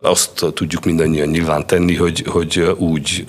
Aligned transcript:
azt 0.00 0.44
tudjuk 0.54 0.84
mindannyian 0.84 1.28
nyilván 1.28 1.66
tenni, 1.66 1.94
hogy, 1.94 2.24
hogy 2.26 2.58
úgy, 2.76 3.24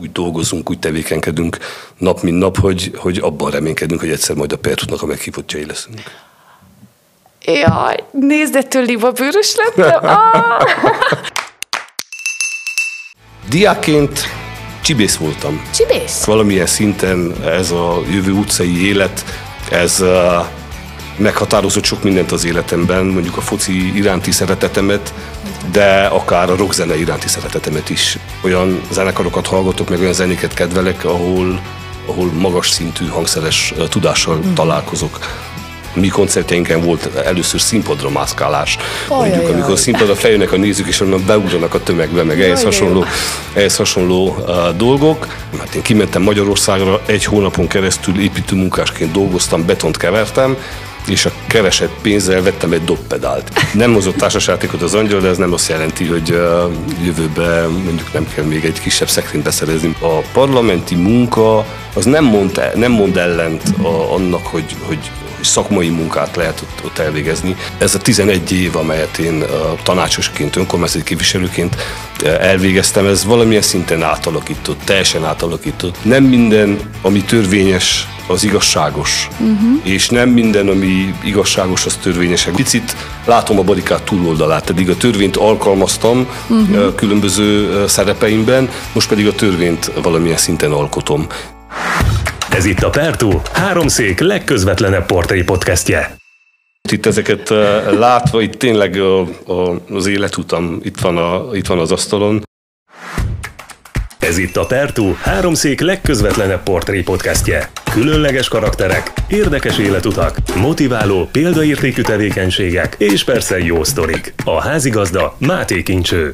úgy 0.00 0.12
dolgozunk, 0.12 0.70
úgy 0.70 0.78
tevékenykedünk 0.78 1.58
nap, 1.98 2.20
mint 2.20 2.38
nap, 2.38 2.58
hogy, 2.58 2.92
hogy 2.96 3.18
abban 3.18 3.50
reménykedünk, 3.50 4.00
hogy 4.00 4.10
egyszer 4.10 4.36
majd 4.36 4.52
a 4.52 4.56
Pertutnak 4.56 5.02
a 5.02 5.06
meghívottjai 5.06 5.66
leszünk. 5.66 6.00
Jaj, 7.44 8.04
nézd, 8.10 8.56
ettől 8.56 8.84
libabőrös 8.84 9.54
lettem. 9.56 10.04
Ah! 10.08 10.62
Diákként 13.48 14.20
csibész 14.82 15.16
voltam. 15.16 15.62
Csibész? 15.74 16.24
Valamilyen 16.24 16.66
szinten 16.66 17.34
ez 17.44 17.70
a 17.70 18.00
jövő 18.10 18.32
utcai 18.32 18.86
élet, 18.86 19.24
ez 19.70 20.00
meghatározott 21.16 21.84
sok 21.84 22.02
mindent 22.02 22.32
az 22.32 22.44
életemben, 22.44 23.04
mondjuk 23.04 23.36
a 23.36 23.40
foci 23.40 23.96
iránti 23.96 24.30
szeretetemet, 24.30 25.14
de 25.72 26.04
akár 26.04 26.50
a 26.50 26.56
rockzene 26.56 26.98
iránti 26.98 27.28
szeretetemet 27.28 27.90
is. 27.90 28.18
Olyan 28.42 28.80
zenekarokat 28.90 29.46
hallgatok, 29.46 29.88
meg 29.88 30.00
olyan 30.00 30.12
zenéket 30.12 30.54
kedvelek, 30.54 31.04
ahol, 31.04 31.60
ahol 32.06 32.32
magas 32.32 32.70
szintű 32.70 33.06
hangszeres 33.06 33.74
tudással 33.88 34.36
mm. 34.36 34.54
találkozok 34.54 35.18
mi 35.94 36.08
koncertjeinken 36.08 36.80
volt 36.80 37.14
először 37.14 37.60
színpadra 37.60 38.10
mászkálás. 38.10 38.78
Mondjuk, 39.08 39.48
amikor 39.48 39.78
színpadra 39.78 40.14
feljönnek 40.14 40.52
a 40.52 40.56
nézők, 40.56 40.86
és 40.86 41.00
onnan 41.00 41.24
beugranak 41.26 41.74
a 41.74 41.82
tömegbe, 41.82 42.22
meg 42.22 42.40
ehhez 42.40 42.62
hasonló, 42.62 43.04
ehhez 43.52 43.76
hasonló 43.76 44.26
uh, 44.26 44.76
dolgok. 44.76 45.26
Hát 45.58 45.74
én 45.74 45.82
kimentem 45.82 46.22
Magyarországra, 46.22 47.00
egy 47.06 47.24
hónapon 47.24 47.66
keresztül 47.66 48.20
építőmunkásként 48.20 49.12
dolgoztam, 49.12 49.66
betont 49.66 49.96
kevertem, 49.96 50.56
és 51.06 51.24
a 51.24 51.32
keresett 51.46 51.92
pénzzel 52.02 52.42
vettem 52.42 52.72
egy 52.72 52.84
dobpedált. 52.84 53.52
Nem 53.74 53.92
hozott 53.92 54.16
társasjátékot 54.16 54.82
az 54.82 54.94
angyal, 54.94 55.20
de 55.20 55.28
ez 55.28 55.36
nem 55.36 55.52
azt 55.52 55.68
jelenti, 55.68 56.04
hogy 56.04 56.28
jövőben 57.04 57.70
mondjuk 57.70 58.12
nem 58.12 58.26
kell 58.34 58.44
még 58.44 58.64
egy 58.64 58.80
kisebb 58.80 59.08
szekrényt 59.08 59.44
beszerezni. 59.44 59.96
A 60.00 60.18
parlamenti 60.32 60.94
munka 60.94 61.66
az 61.94 62.04
nem 62.04 62.24
mond, 62.24 62.70
nem 62.74 62.92
mond 62.92 63.16
ellent 63.16 63.62
a, 63.82 64.14
annak, 64.14 64.46
hogy, 64.46 64.76
hogy 64.82 65.10
szakmai 65.42 65.88
munkát 65.88 66.36
lehet 66.36 66.60
ott, 66.60 66.84
ott 66.84 66.98
elvégezni. 66.98 67.56
Ez 67.78 67.94
a 67.94 67.98
11 67.98 68.52
év, 68.52 68.76
amelyet 68.76 69.18
én 69.18 69.44
tanácsosként, 69.82 70.56
önkormányzati 70.56 71.04
képviselőként 71.04 71.76
elvégeztem, 72.24 73.06
ez 73.06 73.24
valamilyen 73.24 73.62
szinten 73.62 74.02
átalakított, 74.02 74.80
teljesen 74.84 75.24
átalakított. 75.24 76.04
Nem 76.04 76.24
minden, 76.24 76.78
ami 77.02 77.22
törvényes, 77.22 78.06
az 78.26 78.44
igazságos. 78.44 79.28
Uh-huh. 79.38 79.80
És 79.82 80.08
nem 80.08 80.28
minden, 80.28 80.68
ami 80.68 81.14
igazságos, 81.24 81.86
az 81.86 81.98
törvényes. 82.02 82.48
Picit 82.54 82.96
látom 83.24 83.58
a 83.58 83.62
barikát 83.62 84.02
túloldalát, 84.02 84.70
eddig 84.70 84.90
a 84.90 84.96
törvényt 84.96 85.36
alkalmaztam 85.36 86.26
uh-huh. 86.48 86.94
különböző 86.94 87.84
szerepeimben, 87.86 88.68
most 88.92 89.08
pedig 89.08 89.26
a 89.26 89.32
törvényt 89.32 89.90
valamilyen 90.02 90.36
szinten 90.36 90.72
alkotom. 90.72 91.26
Ez 92.54 92.64
itt 92.64 92.82
a 92.82 92.90
Pertú, 92.90 93.40
háromszék 93.52 94.20
legközvetlenebb 94.20 95.06
portai 95.06 95.42
podcastje. 95.42 96.16
Itt 96.90 97.06
ezeket 97.06 97.48
látva, 97.98 98.40
itt 98.40 98.52
tényleg 98.52 98.96
a, 98.96 99.20
a, 99.46 99.80
az 99.88 100.06
életutam 100.06 100.80
itt 100.82 101.00
van, 101.00 101.16
a, 101.16 101.56
itt 101.56 101.66
van 101.66 101.78
az 101.78 101.92
asztalon. 101.92 102.42
Ez 104.18 104.38
itt 104.38 104.56
a 104.56 104.66
Pertú, 104.66 105.16
háromszék 105.20 105.80
legközvetlenebb 105.80 106.62
portré 106.62 107.02
podcastje. 107.02 107.70
Különleges 107.92 108.48
karakterek, 108.48 109.12
érdekes 109.28 109.78
életutak, 109.78 110.36
motiváló, 110.56 111.28
példaértékű 111.32 112.02
tevékenységek 112.02 112.94
és 112.98 113.24
persze 113.24 113.58
jó 113.58 113.84
sztorik. 113.84 114.34
A 114.44 114.60
házigazda 114.60 115.36
Máté 115.38 115.82
Kincső. 115.82 116.32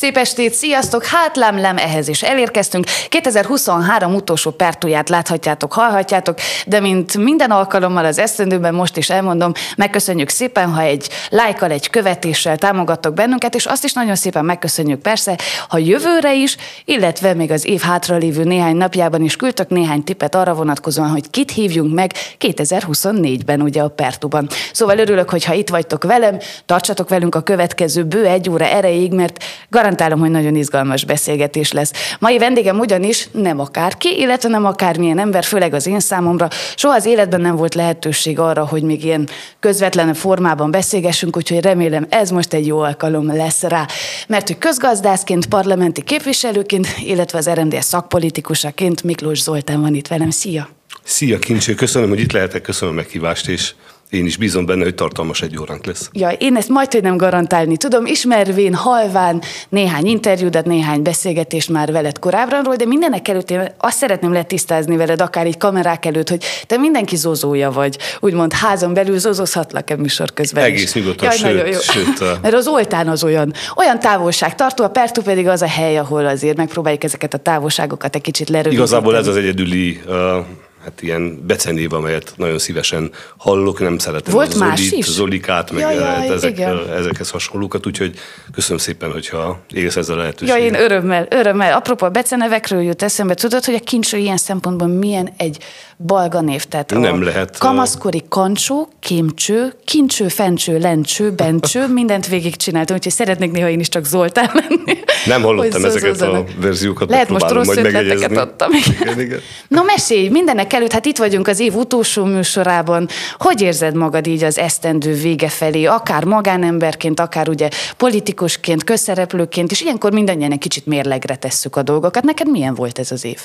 Szép 0.00 0.16
estét, 0.16 0.54
sziasztok! 0.54 1.04
Hát 1.04 1.36
lem, 1.36 1.76
ehhez 1.76 2.08
is 2.08 2.22
elérkeztünk. 2.22 2.86
2023 3.08 4.14
utolsó 4.14 4.50
pertúját 4.50 5.08
láthatjátok, 5.08 5.72
hallhatjátok, 5.72 6.38
de 6.66 6.80
mint 6.80 7.16
minden 7.16 7.50
alkalommal 7.50 8.04
az 8.04 8.18
esztendőben 8.18 8.74
most 8.74 8.96
is 8.96 9.10
elmondom, 9.10 9.52
megköszönjük 9.76 10.28
szépen, 10.28 10.72
ha 10.72 10.80
egy 10.80 11.08
lájkkal, 11.28 11.70
egy 11.70 11.90
követéssel 11.90 12.56
támogattok 12.58 13.14
bennünket, 13.14 13.54
és 13.54 13.66
azt 13.66 13.84
is 13.84 13.92
nagyon 13.92 14.14
szépen 14.14 14.44
megköszönjük 14.44 15.00
persze, 15.00 15.38
ha 15.68 15.78
jövőre 15.78 16.34
is, 16.34 16.56
illetve 16.84 17.34
még 17.34 17.50
az 17.50 17.66
év 17.66 17.80
hátralévő 17.80 18.44
néhány 18.44 18.76
napjában 18.76 19.22
is 19.22 19.36
küldtök 19.36 19.68
néhány 19.68 20.04
tippet 20.04 20.34
arra 20.34 20.54
vonatkozóan, 20.54 21.10
hogy 21.10 21.30
kit 21.30 21.50
hívjunk 21.50 21.94
meg 21.94 22.12
2024-ben 22.38 23.60
ugye 23.60 23.82
a 23.82 23.88
Pertuban. 23.88 24.48
Szóval 24.72 24.98
örülök, 24.98 25.30
hogy 25.30 25.44
ha 25.44 25.54
itt 25.54 25.68
vagytok 25.68 26.04
velem, 26.04 26.38
tartsatok 26.66 27.08
velünk 27.08 27.34
a 27.34 27.40
következő 27.40 28.04
bő 28.04 28.26
egy 28.26 28.50
óra 28.50 28.64
erejéig, 28.64 29.12
mert 29.12 29.44
garantálom 29.68 29.88
garantálom, 29.90 30.20
hogy 30.20 30.30
nagyon 30.30 30.56
izgalmas 30.56 31.04
beszélgetés 31.04 31.72
lesz. 31.72 31.92
Mai 32.18 32.38
vendégem 32.38 32.78
ugyanis 32.78 33.28
nem 33.32 33.60
akárki, 33.60 34.18
illetve 34.18 34.48
nem 34.48 34.64
akármilyen 34.64 35.18
ember, 35.18 35.44
főleg 35.44 35.74
az 35.74 35.86
én 35.86 36.00
számomra. 36.00 36.48
Soha 36.76 36.94
az 36.94 37.06
életben 37.06 37.40
nem 37.40 37.56
volt 37.56 37.74
lehetőség 37.74 38.38
arra, 38.38 38.66
hogy 38.66 38.82
még 38.82 39.04
ilyen 39.04 39.28
közvetlen 39.60 40.14
formában 40.14 40.70
beszélgessünk, 40.70 41.36
úgyhogy 41.36 41.60
remélem 41.60 42.06
ez 42.08 42.30
most 42.30 42.52
egy 42.52 42.66
jó 42.66 42.78
alkalom 42.78 43.26
lesz 43.36 43.62
rá. 43.62 43.86
Mert 44.26 44.46
hogy 44.46 44.58
közgazdászként, 44.58 45.46
parlamenti 45.46 46.02
képviselőként, 46.02 46.86
illetve 47.04 47.38
az 47.38 47.50
RMDS 47.50 47.84
szakpolitikusaként 47.84 49.02
Miklós 49.02 49.42
Zoltán 49.42 49.80
van 49.80 49.94
itt 49.94 50.08
velem. 50.08 50.30
Szia! 50.30 50.68
Szia 51.02 51.38
Kincső, 51.38 51.74
köszönöm, 51.74 52.08
hogy 52.08 52.20
itt 52.20 52.32
lehetek, 52.32 52.62
köszönöm 52.62 52.94
a 52.94 52.96
meghívást, 52.96 53.48
és 53.48 53.72
én 54.10 54.26
is 54.26 54.36
bízom 54.36 54.66
benne, 54.66 54.82
hogy 54.82 54.94
tartalmas 54.94 55.42
egy 55.42 55.58
óránk 55.58 55.86
lesz. 55.86 56.10
Ja, 56.12 56.30
én 56.30 56.56
ezt 56.56 56.68
majd, 56.68 56.92
hogy 56.92 57.02
nem 57.02 57.16
garantálni 57.16 57.76
tudom, 57.76 58.06
ismervén, 58.06 58.74
halván 58.74 59.42
néhány 59.68 60.06
interjúdat, 60.06 60.64
néhány 60.64 61.02
beszélgetést 61.02 61.68
már 61.68 61.92
veled 61.92 62.18
korábbról, 62.18 62.76
de 62.76 62.84
mindenek 62.84 63.28
előtt 63.28 63.50
én 63.50 63.72
azt 63.78 63.96
szeretném 63.96 64.32
letisztázni 64.32 64.96
veled, 64.96 65.20
akár 65.20 65.46
így 65.46 65.56
kamerák 65.56 66.06
előtt, 66.06 66.28
hogy 66.28 66.44
te 66.66 66.76
mindenki 66.76 67.16
zozója 67.16 67.70
vagy. 67.70 67.98
Úgymond 68.20 68.52
házon 68.52 68.94
belül 68.94 69.18
zozozhatlak-e 69.18 69.96
műsor 69.96 70.32
közben 70.32 70.64
Egész 70.64 70.94
nyugodtan, 70.94 71.30
sőt, 71.30 71.42
nagyon 71.42 71.66
jó. 71.66 71.78
sőt. 71.78 72.20
A... 72.20 72.38
Mert 72.42 72.54
az 72.54 72.66
oltán 72.66 73.08
az 73.08 73.24
olyan, 73.24 73.52
olyan 73.76 73.98
távolság 73.98 74.54
tartó, 74.54 74.84
a 74.84 74.88
Pertu 74.88 75.22
pedig 75.22 75.46
az 75.46 75.62
a 75.62 75.68
hely, 75.68 75.98
ahol 75.98 76.26
azért 76.26 76.56
megpróbáljuk 76.56 77.04
ezeket 77.04 77.34
a 77.34 77.38
távolságokat 77.38 78.14
egy 78.14 78.22
kicsit 78.22 78.48
lerövidíteni. 78.48 78.88
Igazából 78.88 79.16
ez 79.16 79.26
az 79.26 79.36
egyedüli 79.36 80.00
uh 80.06 80.44
hát 80.84 81.02
ilyen 81.02 81.46
becenév, 81.46 81.92
amelyet 81.92 82.32
nagyon 82.36 82.58
szívesen 82.58 83.10
hallok, 83.36 83.80
nem 83.80 83.98
szeretem 83.98 84.32
Volt 84.32 84.52
Zolit, 84.52 84.68
más 84.68 84.90
is? 84.90 85.04
Zolikát, 85.04 85.70
meg 85.70 85.80
jaj, 85.80 85.94
jaj, 85.94 86.28
ezek, 86.28 86.60
ezekhez 86.98 87.30
hasonlókat, 87.30 87.86
úgyhogy 87.86 88.18
köszönöm 88.52 88.78
szépen, 88.78 89.12
hogyha 89.12 89.60
élsz 89.72 89.96
ezzel 89.96 90.14
a 90.16 90.18
lehetőséget. 90.18 90.58
Ja, 90.58 90.64
én 90.64 90.74
örömmel, 90.74 91.26
örömmel. 91.30 91.72
Apropó, 91.72 92.06
a 92.06 92.10
becenevekről 92.10 92.82
jut 92.82 93.02
eszembe, 93.02 93.34
tudod, 93.34 93.64
hogy 93.64 93.74
a 93.74 93.80
kincső 93.80 94.16
ilyen 94.16 94.36
szempontból 94.36 94.88
milyen 94.88 95.32
egy 95.36 95.58
balga 96.06 96.40
név? 96.40 96.64
Tehát 96.64 96.90
nem 96.90 97.22
lehet. 97.22 97.58
Kamaszkori 97.58 98.22
kancsó, 98.28 98.88
kémcső, 99.00 99.72
kincső, 99.84 100.28
fencső, 100.28 100.78
lencső, 100.78 101.30
bencső, 101.30 101.88
mindent 101.92 102.26
végigcsináltam, 102.26 102.96
úgyhogy 102.96 103.12
szeretnék 103.12 103.50
néha 103.50 103.68
én 103.68 103.80
is 103.80 103.88
csak 103.88 104.04
Zoltán 104.04 104.50
lenni. 104.54 104.98
Nem 105.26 105.42
hallottam 105.42 105.84
ezeket 105.84 106.20
a 106.20 106.44
verziókat. 106.60 107.10
Lehet 107.10 107.28
most 107.28 107.50
rossz 107.50 107.76
ötleteket 107.76 108.36
adtam. 108.36 108.70
Igen, 109.00 109.20
igen. 109.20 109.40
No 109.68 109.82
mesélj, 109.82 110.28
mindenek 110.28 110.69
mindenek 110.70 110.72
előtt, 110.72 110.92
hát 110.92 111.06
itt 111.06 111.18
vagyunk 111.18 111.48
az 111.48 111.60
év 111.60 111.74
utolsó 111.74 112.24
műsorában. 112.24 113.08
Hogy 113.38 113.60
érzed 113.60 113.94
magad 113.94 114.26
így 114.26 114.44
az 114.44 114.58
esztendő 114.58 115.12
vége 115.12 115.48
felé, 115.48 115.84
akár 115.84 116.24
magánemberként, 116.24 117.20
akár 117.20 117.48
ugye 117.48 117.68
politikusként, 117.96 118.84
közszereplőként, 118.84 119.70
és 119.70 119.80
ilyenkor 119.80 120.12
mindannyian 120.12 120.52
egy 120.52 120.58
kicsit 120.58 120.86
mérlegre 120.86 121.36
tesszük 121.36 121.76
a 121.76 121.82
dolgokat. 121.82 122.24
Neked 122.24 122.50
milyen 122.50 122.74
volt 122.74 122.98
ez 122.98 123.12
az 123.12 123.24
év? 123.24 123.40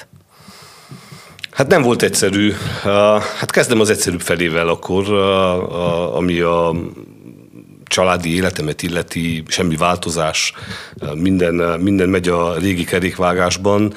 Hát 1.51 1.67
nem 1.67 1.81
volt 1.81 2.01
egyszerű. 2.01 2.53
Hát 3.39 3.51
kezdem 3.51 3.79
az 3.79 3.89
egyszerűbb 3.89 4.21
felével 4.21 4.67
akkor, 4.67 5.13
ami 6.13 6.39
a 6.39 6.75
családi 7.85 8.35
életemet 8.35 8.81
illeti, 8.81 9.43
semmi 9.47 9.75
változás, 9.75 10.53
minden, 11.13 11.79
minden 11.79 12.09
megy 12.09 12.27
a 12.27 12.57
régi 12.57 12.83
kerékvágásban. 12.83 13.93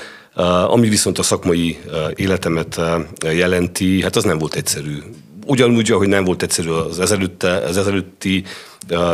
Ami 0.66 0.88
viszont 0.88 1.18
a 1.18 1.22
szakmai 1.22 1.78
életemet 2.14 2.80
jelenti, 3.20 4.02
hát 4.02 4.16
az 4.16 4.24
nem 4.24 4.38
volt 4.38 4.54
egyszerű. 4.54 4.98
Ugyanúgy, 5.46 5.90
ahogy 5.90 6.08
nem 6.08 6.24
volt 6.24 6.42
egyszerű 6.42 6.68
az 6.70 7.00
ezelőtte, 7.00 7.56
az 7.56 7.76
ezelőtti 7.76 8.44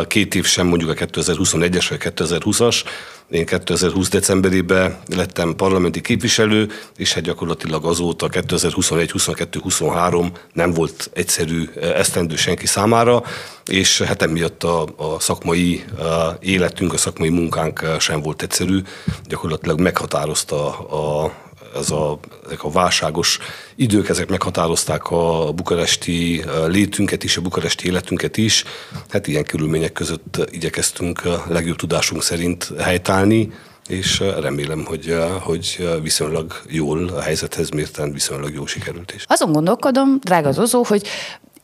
két 0.07 0.35
év 0.35 0.45
sem, 0.45 0.67
mondjuk 0.67 0.91
a 0.91 0.95
2021-es 0.95 1.87
vagy 1.89 1.99
2020-as, 2.01 2.83
én 3.31 3.47
2020 3.47 4.09
decemberében 4.09 4.99
lettem 5.17 5.55
parlamenti 5.57 6.01
képviselő, 6.01 6.71
és 6.97 7.13
hát 7.13 7.23
gyakorlatilag 7.23 7.85
azóta 7.85 8.29
2021, 8.29 9.11
22, 9.11 9.59
23 9.63 10.33
nem 10.53 10.73
volt 10.73 11.11
egyszerű 11.13 11.69
esztendő 11.81 12.37
senki 12.37 12.67
számára, 12.67 13.23
és 13.65 14.01
hát 14.01 14.23
emiatt 14.23 14.63
a, 14.65 14.83
a 14.97 15.21
szakmai 15.21 15.85
a 15.99 16.37
életünk, 16.41 16.93
a 16.93 16.97
szakmai 16.97 17.29
munkánk 17.29 17.87
sem 17.99 18.21
volt 18.21 18.43
egyszerű. 18.43 18.81
Gyakorlatilag 19.29 19.81
meghatározta 19.81 20.79
a 20.79 21.33
ez 21.75 21.91
a, 21.91 22.19
ezek 22.47 22.65
a 22.65 22.71
válságos 22.71 23.39
idők, 23.75 24.09
ezek 24.09 24.29
meghatározták 24.29 25.11
a 25.11 25.53
bukaresti 25.53 26.45
létünket 26.67 27.25
is, 27.25 27.37
a 27.37 27.41
bukaresti 27.41 27.87
életünket 27.87 28.37
is. 28.37 28.65
Hát 29.09 29.27
ilyen 29.27 29.45
körülmények 29.45 29.93
között 29.93 30.49
igyekeztünk 30.51 31.23
legjobb 31.49 31.77
tudásunk 31.77 32.23
szerint 32.23 32.73
helytállni, 32.79 33.53
és 33.89 34.19
remélem, 34.41 34.85
hogy, 34.85 35.17
hogy 35.41 35.89
viszonylag 36.03 36.63
jól 36.69 37.09
a 37.09 37.21
helyzethez 37.21 37.71
mérten 37.71 38.13
viszonylag 38.13 38.55
jó 38.55 38.67
sikerült 38.67 39.13
is. 39.15 39.25
Azon 39.27 39.53
gondolkodom, 39.53 40.19
drága 40.21 40.53
Zozó, 40.53 40.85
hogy 40.85 41.07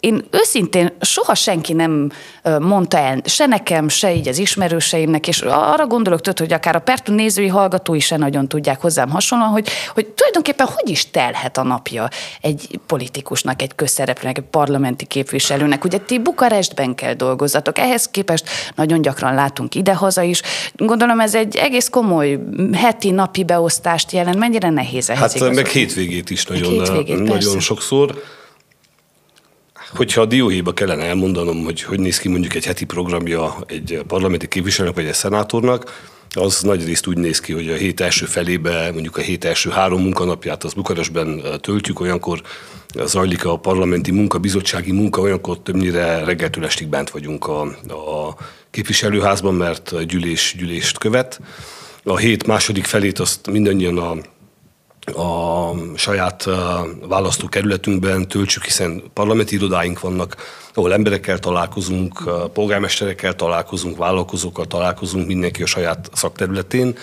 én 0.00 0.24
őszintén 0.30 0.92
soha 1.00 1.34
senki 1.34 1.72
nem 1.72 2.10
mondta 2.60 2.98
el, 2.98 3.20
se 3.24 3.46
nekem, 3.46 3.88
se 3.88 4.14
így 4.14 4.28
az 4.28 4.38
ismerőseimnek, 4.38 5.28
és 5.28 5.40
arra 5.40 5.86
gondolok 5.86 6.20
tőt, 6.20 6.38
hogy 6.38 6.52
akár 6.52 6.76
a 6.76 6.78
Pertu 6.78 7.14
nézői 7.14 7.48
hallgatói 7.48 8.00
se 8.00 8.16
nagyon 8.16 8.48
tudják 8.48 8.80
hozzám 8.80 9.10
hasonlóan, 9.10 9.50
hogy, 9.50 9.68
hogy 9.94 10.06
tulajdonképpen 10.06 10.66
hogy 10.66 10.88
is 10.88 11.10
telhet 11.10 11.56
a 11.56 11.62
napja 11.62 12.08
egy 12.40 12.80
politikusnak, 12.86 13.62
egy 13.62 13.74
közszereplőnek, 13.74 14.38
egy 14.38 14.44
parlamenti 14.50 15.04
képviselőnek. 15.04 15.84
Ugye 15.84 15.98
ti 15.98 16.18
Bukarestben 16.18 16.94
kell 16.94 17.14
dolgozzatok, 17.14 17.78
ehhez 17.78 18.08
képest 18.08 18.48
nagyon 18.74 19.02
gyakran 19.02 19.34
látunk 19.34 19.74
idehaza 19.74 20.22
is. 20.22 20.42
Gondolom 20.74 21.20
ez 21.20 21.34
egy 21.34 21.56
egész 21.56 21.88
komoly 21.88 22.38
heti, 22.72 23.10
napi 23.10 23.44
beosztást 23.44 24.12
jelent. 24.12 24.38
Mennyire 24.38 24.70
nehéz 24.70 25.10
ehhez 25.10 25.20
Hát 25.20 25.30
igazolni? 25.34 25.54
meg 25.56 25.66
hétvégét 25.66 26.30
is 26.30 26.44
nagyon, 26.44 26.70
hétvégét, 26.70 27.22
nagyon 27.22 27.60
sokszor. 27.60 28.22
Hogyha 29.94 30.20
a 30.20 30.26
dióhéjba 30.26 30.72
kellene 30.72 31.02
elmondanom, 31.02 31.64
hogy 31.64 31.82
hogy 31.82 32.00
néz 32.00 32.18
ki 32.18 32.28
mondjuk 32.28 32.54
egy 32.54 32.64
heti 32.64 32.84
programja 32.84 33.56
egy 33.66 34.02
parlamenti 34.06 34.48
képviselőnek 34.48 34.96
vagy 34.96 35.06
egy 35.06 35.14
szenátornak, 35.14 36.08
az 36.34 36.60
nagy 36.60 36.84
részt 36.84 37.06
úgy 37.06 37.18
néz 37.18 37.40
ki, 37.40 37.52
hogy 37.52 37.68
a 37.68 37.74
hét 37.74 38.00
első 38.00 38.26
felébe, 38.26 38.90
mondjuk 38.92 39.16
a 39.16 39.20
hét 39.20 39.44
első 39.44 39.70
három 39.70 40.02
munkanapját 40.02 40.64
az 40.64 40.72
Bukarestben 40.72 41.42
töltjük, 41.60 42.00
olyankor 42.00 42.42
zajlik 43.04 43.44
a 43.44 43.58
parlamenti 43.58 44.10
munka, 44.10 44.38
bizottsági 44.38 44.92
munka, 44.92 45.20
olyankor 45.20 45.62
többnyire 45.62 46.24
reggeltől 46.24 46.64
estig 46.64 46.88
bent 46.88 47.10
vagyunk 47.10 47.46
a, 47.46 47.60
a 47.88 48.36
képviselőházban, 48.70 49.54
mert 49.54 50.06
gyűlés 50.06 50.54
gyűlést 50.58 50.98
követ. 50.98 51.40
A 52.04 52.16
hét 52.16 52.46
második 52.46 52.84
felét 52.84 53.18
azt 53.18 53.50
mindannyian 53.50 53.98
a 53.98 54.16
a 55.10 55.72
saját 55.96 56.48
választókerületünkben 57.08 58.28
töltsük, 58.28 58.64
hiszen 58.64 59.02
parlamenti 59.12 59.54
irodáink 59.54 60.00
vannak, 60.00 60.36
ahol 60.74 60.92
emberekkel 60.92 61.38
találkozunk, 61.38 62.30
polgármesterekkel 62.52 63.34
találkozunk, 63.34 63.96
vállalkozókkal 63.96 64.66
találkozunk, 64.66 65.26
mindenki 65.26 65.62
a 65.62 65.66
saját 65.66 66.10
szakterületén, 66.12 66.96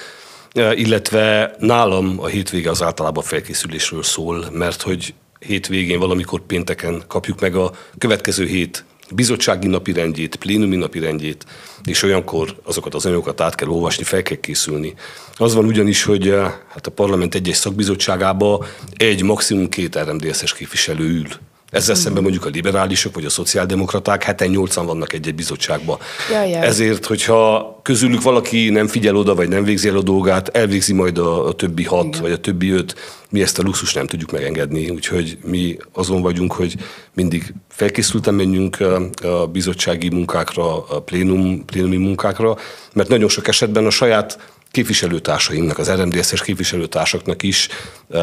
illetve 0.53 1.55
nálam 1.59 2.19
a 2.19 2.27
hétvége 2.27 2.69
az 2.69 2.81
általában 2.81 3.23
felkészülésről 3.23 4.03
szól, 4.03 4.45
mert 4.51 4.81
hogy 4.81 5.13
hétvégén 5.39 5.99
valamikor 5.99 6.39
pénteken 6.41 7.03
kapjuk 7.07 7.39
meg 7.39 7.55
a 7.55 7.71
következő 7.97 8.45
hét 8.45 8.85
bizottsági 9.11 9.67
napirendjét, 9.67 10.35
plénumi 10.35 10.75
napirendjét, 10.75 11.45
és 11.83 12.03
olyankor 12.03 12.55
azokat 12.63 12.93
az 12.93 13.05
anyagokat 13.05 13.41
át 13.41 13.55
kell 13.55 13.67
olvasni, 13.67 14.03
fel 14.03 14.21
kell 14.21 14.37
készülni. 14.37 14.93
Az 15.35 15.53
van 15.53 15.65
ugyanis, 15.65 16.03
hogy 16.03 16.29
eh, 16.29 16.53
hát 16.69 16.87
a 16.87 16.91
parlament 16.91 17.35
egyes 17.35 17.57
szakbizottságába 17.57 18.65
egy, 18.95 19.23
maximum 19.23 19.69
két 19.69 19.99
RMDSZ-es 19.99 20.53
képviselő 20.53 21.05
ül. 21.05 21.27
Ezzel 21.69 21.95
mm. 21.95 21.99
szemben 21.99 22.23
mondjuk 22.23 22.45
a 22.45 22.49
liberálisok 22.49 23.15
vagy 23.15 23.25
a 23.25 23.29
szociáldemokraták 23.29 24.23
heten 24.23 24.49
nyolcan 24.49 24.85
vannak 24.85 25.13
egy-egy 25.13 25.35
bizottságban. 25.35 25.97
Jaj, 26.31 26.53
Ezért, 26.53 27.05
hogyha 27.05 27.79
közülük 27.83 28.21
valaki 28.21 28.69
nem 28.69 28.87
figyel 28.87 29.15
oda, 29.15 29.35
vagy 29.35 29.47
nem 29.47 29.63
végzi 29.63 29.87
el 29.87 29.97
a 29.97 30.01
dolgát, 30.01 30.47
elvégzi 30.47 30.93
majd 30.93 31.17
a, 31.17 31.47
a 31.47 31.53
többi 31.53 31.83
hat, 31.83 32.05
Igen. 32.05 32.21
vagy 32.21 32.31
a 32.31 32.37
többi 32.37 32.69
öt, 32.69 32.95
mi 33.29 33.41
ezt 33.41 33.59
a 33.59 33.63
luxus 33.63 33.93
nem 33.93 34.07
tudjuk 34.07 34.31
megengedni. 34.31 34.89
Úgyhogy 34.89 35.37
mi 35.43 35.77
azon 35.93 36.21
vagyunk, 36.21 36.53
hogy 36.53 36.75
mindig 37.13 37.53
felkészülten 37.69 38.33
menjünk 38.33 38.79
a 39.23 39.47
bizottsági 39.47 40.09
munkákra, 40.09 40.87
a 40.87 41.01
plénum, 41.01 41.65
plénumi 41.65 41.97
munkákra, 41.97 42.57
mert 42.93 43.09
nagyon 43.09 43.29
sok 43.29 43.47
esetben 43.47 43.85
a 43.85 43.89
saját 43.89 44.39
képviselőtársainknak, 44.71 45.77
az 45.77 45.89
RMDSZ-es 45.89 46.41
képviselőtársaknak 46.41 47.43
is 47.43 47.67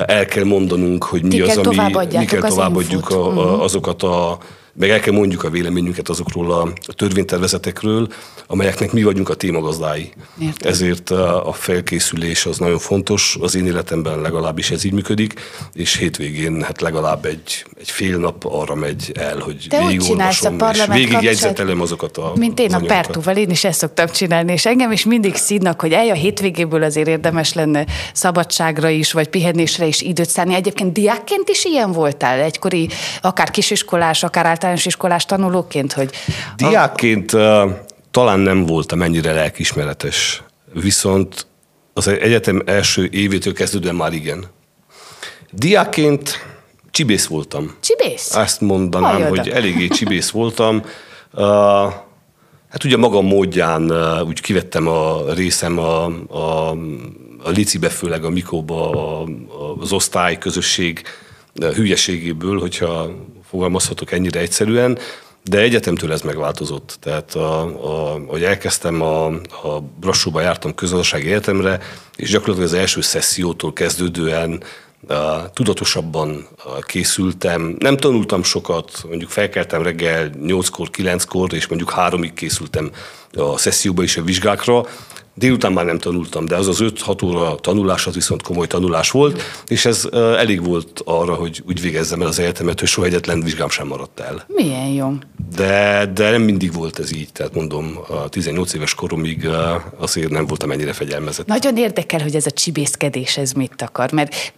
el 0.06 0.26
kell 0.26 0.44
mondanunk, 0.44 1.04
hogy 1.04 1.22
mi 1.22 1.28
Ti 1.28 1.40
az, 1.40 1.56
ami 1.56 1.76
mi 2.10 2.24
kell 2.24 2.40
továbbadjuk 2.40 3.10
a, 3.10 3.26
a, 3.26 3.30
mhm. 3.30 3.60
azokat 3.60 4.02
a 4.02 4.38
meg 4.74 4.90
el 4.90 5.00
kell 5.00 5.12
mondjuk 5.14 5.44
a 5.44 5.50
véleményünket 5.50 6.08
azokról 6.08 6.52
a 6.52 6.92
törvénytervezetekről, 6.92 8.08
amelyeknek 8.46 8.92
mi 8.92 9.02
vagyunk 9.02 9.28
a 9.28 9.34
témagazdái. 9.34 10.12
Értem. 10.38 10.70
Ezért 10.70 11.10
a 11.10 11.52
felkészülés 11.52 12.46
az 12.46 12.58
nagyon 12.58 12.78
fontos, 12.78 13.36
az 13.40 13.54
én 13.54 13.66
életemben 13.66 14.20
legalábbis 14.20 14.70
ez 14.70 14.84
így 14.84 14.92
működik, 14.92 15.40
és 15.72 15.96
hétvégén 15.96 16.62
hát 16.62 16.80
legalább 16.80 17.24
egy, 17.24 17.66
egy 17.78 17.90
fél 17.90 18.18
nap 18.18 18.44
arra 18.44 18.74
megy 18.74 19.12
el, 19.14 19.38
hogy 19.38 19.66
Te 19.68 19.96
csinálsz 19.96 20.44
a 20.44 20.70
és 20.72 20.84
végigjegyzetelem 20.86 21.80
azokat 21.80 22.16
a 22.16 22.32
Mint 22.36 22.60
én 22.60 22.74
a 22.74 22.80
Pertúval, 22.80 23.36
én 23.36 23.50
is 23.50 23.64
ezt 23.64 23.78
szoktam 23.78 24.06
csinálni, 24.06 24.52
és 24.52 24.66
engem 24.66 24.92
is 24.92 25.04
mindig 25.04 25.34
szídnak, 25.34 25.80
hogy 25.80 25.92
elj 25.92 26.10
a 26.10 26.14
hétvégéből 26.14 26.82
azért 26.82 27.08
érdemes 27.08 27.52
lenne 27.52 27.86
szabadságra 28.12 28.88
is, 28.88 29.12
vagy 29.12 29.28
pihenésre 29.28 29.86
is 29.86 30.00
időt 30.00 30.28
szállni. 30.28 30.54
Egyébként 30.54 30.92
diákként 30.92 31.48
is 31.48 31.64
ilyen 31.64 31.92
voltál, 31.92 32.40
egykori 32.40 32.88
akár 33.20 33.50
kisiskolás, 33.50 34.22
akár 34.22 34.46
általános 34.46 34.63
iskolás 34.72 35.24
tanulóként, 35.24 35.92
hogy... 35.92 36.10
Diákként 36.56 37.32
a... 37.32 37.80
talán 38.10 38.38
nem 38.38 38.66
voltam 38.66 39.02
ennyire 39.02 39.32
lelkismeretes, 39.32 40.42
viszont 40.72 41.46
az 41.92 42.08
egyetem 42.08 42.62
első 42.66 43.08
évétől 43.12 43.52
kezdődően 43.52 43.94
már 43.94 44.12
igen. 44.12 44.44
Diákként 45.50 46.46
csibész 46.90 47.26
voltam. 47.26 47.74
Csibész? 47.80 48.34
Ezt 48.34 48.60
mondanám, 48.60 49.28
hogy 49.28 49.48
eléggé 49.48 49.88
csibész 49.88 50.30
voltam. 50.30 50.82
Uh, 51.32 51.42
hát 52.68 52.84
ugye 52.84 52.96
magam 52.96 53.26
módján 53.26 53.90
uh, 53.90 54.26
úgy 54.26 54.40
kivettem 54.40 54.88
a 54.88 55.32
részem 55.32 55.78
a, 55.78 56.04
a, 56.28 56.70
a 57.44 57.48
licibe, 57.48 57.88
főleg 57.88 58.24
a 58.24 58.30
Mikóba 58.30 58.90
a, 58.90 59.26
az 59.80 59.92
osztály 59.92 60.38
közösség 60.38 61.02
hülyeségéből, 61.74 62.60
hogyha 62.60 63.10
fogalmazhatok 63.54 64.12
ennyire 64.12 64.40
egyszerűen, 64.40 64.98
de 65.42 65.58
egyetemtől 65.58 66.12
ez 66.12 66.20
megváltozott. 66.20 66.96
Tehát, 67.00 67.34
a, 67.34 67.60
a, 67.60 68.20
hogy 68.26 68.42
elkezdtem, 68.42 69.02
a, 69.02 69.26
a 69.62 69.80
Brassóba 70.00 70.40
jártam 70.40 70.74
közgazdasági 70.74 71.26
egyetemre, 71.26 71.80
és 72.16 72.30
gyakorlatilag 72.30 72.68
az 72.68 72.78
első 72.78 73.00
szessziótól 73.00 73.72
kezdődően 73.72 74.62
a, 75.08 75.50
tudatosabban 75.52 76.48
készültem. 76.80 77.76
Nem 77.78 77.96
tanultam 77.96 78.42
sokat, 78.42 79.04
mondjuk 79.08 79.30
felkeltem 79.30 79.82
reggel 79.82 80.30
8-kor, 80.42 80.88
9-kor, 80.92 81.52
és 81.52 81.66
mondjuk 81.66 81.90
háromig 81.90 82.32
készültem 82.32 82.90
a 83.36 83.58
szesszióba 83.58 84.02
és 84.02 84.16
a 84.16 84.22
vizsgákra, 84.22 84.86
Délután 85.34 85.72
már 85.72 85.84
nem 85.84 85.98
tanultam, 85.98 86.46
de 86.46 86.56
az 86.56 86.68
az 86.68 86.78
5-6 86.82 87.24
óra 87.24 87.54
tanulás 87.54 88.06
az 88.06 88.14
viszont 88.14 88.42
komoly 88.42 88.66
tanulás 88.66 89.10
volt, 89.10 89.42
és 89.66 89.84
ez 89.84 90.08
elég 90.12 90.64
volt 90.64 91.02
arra, 91.04 91.34
hogy 91.34 91.62
úgy 91.66 91.80
végezzem 91.80 92.20
el 92.20 92.26
az 92.26 92.38
egyetemet, 92.38 92.80
hogy 92.80 92.88
soha 92.88 93.06
egyetlen 93.06 93.40
vizsgám 93.40 93.68
sem 93.68 93.86
maradt 93.86 94.20
el. 94.20 94.44
Milyen 94.46 94.86
jó. 94.86 95.12
De, 95.56 96.10
de 96.14 96.30
nem 96.30 96.42
mindig 96.42 96.72
volt 96.72 96.98
ez 96.98 97.12
így, 97.12 97.32
tehát 97.32 97.54
mondom, 97.54 97.98
a 98.08 98.28
18 98.28 98.74
éves 98.74 98.94
koromig 98.94 99.48
azért 99.98 100.30
nem 100.30 100.46
voltam 100.46 100.70
ennyire 100.70 100.92
fegyelmezett. 100.92 101.46
Nagyon 101.46 101.76
érdekel, 101.76 102.22
hogy 102.22 102.34
ez 102.34 102.46
a 102.46 102.50
csibészkedés 102.50 103.36
ez 103.36 103.52
mit 103.52 103.82
akar, 103.82 104.12
mert 104.12 104.52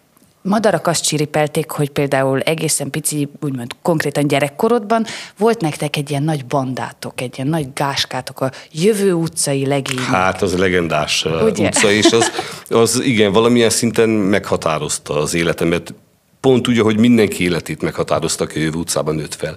madarak 0.47 0.87
azt 0.87 1.05
csiripelték, 1.05 1.71
hogy 1.71 1.91
például 1.91 2.41
egészen 2.41 2.91
pici, 2.91 3.29
úgymond 3.41 3.71
konkrétan 3.83 4.27
gyerekkorodban 4.27 5.05
volt 5.39 5.61
nektek 5.61 5.97
egy 5.97 6.11
ilyen 6.11 6.23
nagy 6.23 6.45
bandátok, 6.45 7.21
egy 7.21 7.35
ilyen 7.37 7.49
nagy 7.49 7.73
gáskátok, 7.73 8.41
a 8.41 8.51
jövő 8.73 9.13
utcai 9.13 9.67
legény. 9.67 9.99
Hát 9.99 10.43
az 10.43 10.59
legendás 10.59 11.25
uh, 11.25 11.43
Ugye? 11.43 11.67
utca, 11.67 11.91
és 11.91 12.13
az, 12.13 12.31
az 12.69 13.01
igen, 13.01 13.33
valamilyen 13.33 13.71
szinten 13.71 14.09
meghatározta 14.09 15.15
az 15.15 15.35
életemet. 15.35 15.95
Pont 16.41 16.69
úgy, 16.69 16.79
hogy 16.79 16.99
mindenki 16.99 17.45
életét 17.45 17.83
meghatározta, 17.83 18.45
aki 18.45 18.59
a 18.59 18.63
jövő 18.63 18.79
utcában 18.79 19.15
nőtt 19.15 19.35
fel. 19.35 19.57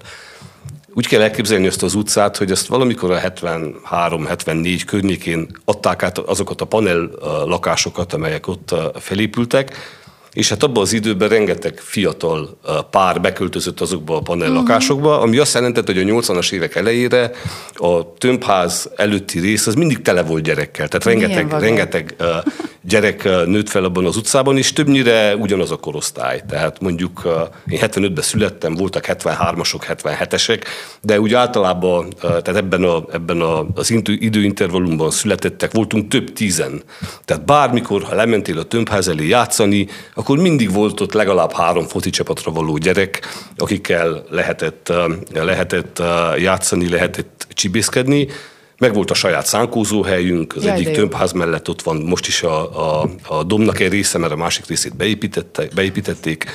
Úgy 0.94 1.08
kell 1.08 1.22
elképzelni 1.22 1.68
azt 1.68 1.84
az 1.84 1.94
utcát, 1.94 2.38
hogy 2.38 2.52
ezt 2.52 2.68
valamikor 2.68 3.12
a 3.12 3.20
73-74 3.20 4.82
környékén 4.86 5.58
adták 5.66 6.04
át 6.04 6.18
azokat 6.18 6.62
a 6.62 6.66
panel 6.66 7.10
lakásokat, 7.46 8.14
amelyek 8.14 8.48
ott 8.48 8.76
felépültek, 9.00 9.76
és 10.40 10.50
hát 10.50 10.64
abban 10.64 10.84
az 10.84 10.94
időben 10.94 11.30
rengeteg 11.30 11.78
fiatal 11.78 12.60
pár 12.92 13.22
beköltözött 13.22 13.80
azokba 13.80 14.16
a 14.16 14.22
panellakásokba, 14.22 15.22
ami 15.22 15.38
azt 15.38 15.54
jelentett, 15.54 15.86
hogy 15.86 15.98
a 15.98 16.04
80-as 16.04 16.52
évek 16.52 16.76
elejére 16.76 17.32
a 17.74 18.14
tömbház 18.14 18.90
előtti 18.96 19.40
rész 19.40 19.68
az 19.68 19.74
mindig 19.74 20.02
tele 20.02 20.24
volt 20.24 20.44
gyerekkel. 20.44 20.88
Tehát 20.88 21.06
rengeteg, 21.06 21.60
rengeteg 21.60 22.16
gyerek 22.82 23.24
nőtt 23.24 23.70
fel 23.70 23.84
abban 23.84 24.06
az 24.06 24.18
utcában, 24.18 24.58
és 24.58 24.74
többnyire 24.74 25.36
ugyanaz 25.36 25.72
a 25.72 25.76
korosztály. 25.76 26.44
Tehát 26.48 26.82
mondjuk 26.82 27.22
én 27.70 27.80
75-ben 27.82 28.24
születtem, 28.24 28.76
voltak 28.76 29.06
73-asok, 29.08 29.98
77-esek, 30.04 30.62
de 31.02 31.20
úgy 31.20 31.34
általában, 31.34 32.14
tehát 32.22 32.56
ebben, 32.56 32.84
a, 32.84 33.04
ebben 33.12 33.42
a, 33.42 33.66
az 33.76 33.94
időintervallumban 34.06 35.12
születettek 35.12 35.72
voltunk 35.72 36.08
több 36.08 36.34
tízen. 36.34 36.84
Tehát 37.26 37.46
bármikor, 37.46 38.04
ha 38.04 38.16
lementél 38.16 38.58
a 38.58 38.64
tömbház 38.64 39.08
elé 39.08 39.28
játszani, 39.28 39.88
akkor 40.14 40.29
akkor 40.30 40.42
mindig 40.42 40.72
volt 40.72 41.00
ott 41.00 41.14
legalább 41.14 41.52
három 41.52 41.86
foci 41.86 42.10
csapatra 42.10 42.52
való 42.52 42.78
gyerek, 42.78 43.28
akikkel 43.58 44.24
lehetett, 44.30 44.94
lehetett 45.34 46.02
játszani, 46.38 46.90
lehetett 46.90 47.48
csibészkedni. 47.54 48.28
Meg 48.78 48.94
volt 48.94 49.12
a 49.12 49.14
saját 49.14 49.46
szánkózóhelyünk, 49.46 50.56
az 50.56 50.64
Jaj, 50.64 50.76
egyik 50.76 50.92
tömbház 50.92 51.32
mellett 51.32 51.70
ott 51.70 51.82
van 51.82 51.96
most 51.98 52.28
is 52.28 52.44
a, 52.44 53.02
a, 53.02 53.10
a 53.28 53.44
domnak 53.44 53.80
egy 53.80 53.92
része, 53.92 54.18
mert 54.18 54.32
a 54.32 54.36
másik 54.36 54.66
részét 54.66 54.96
beépítették 55.74 56.46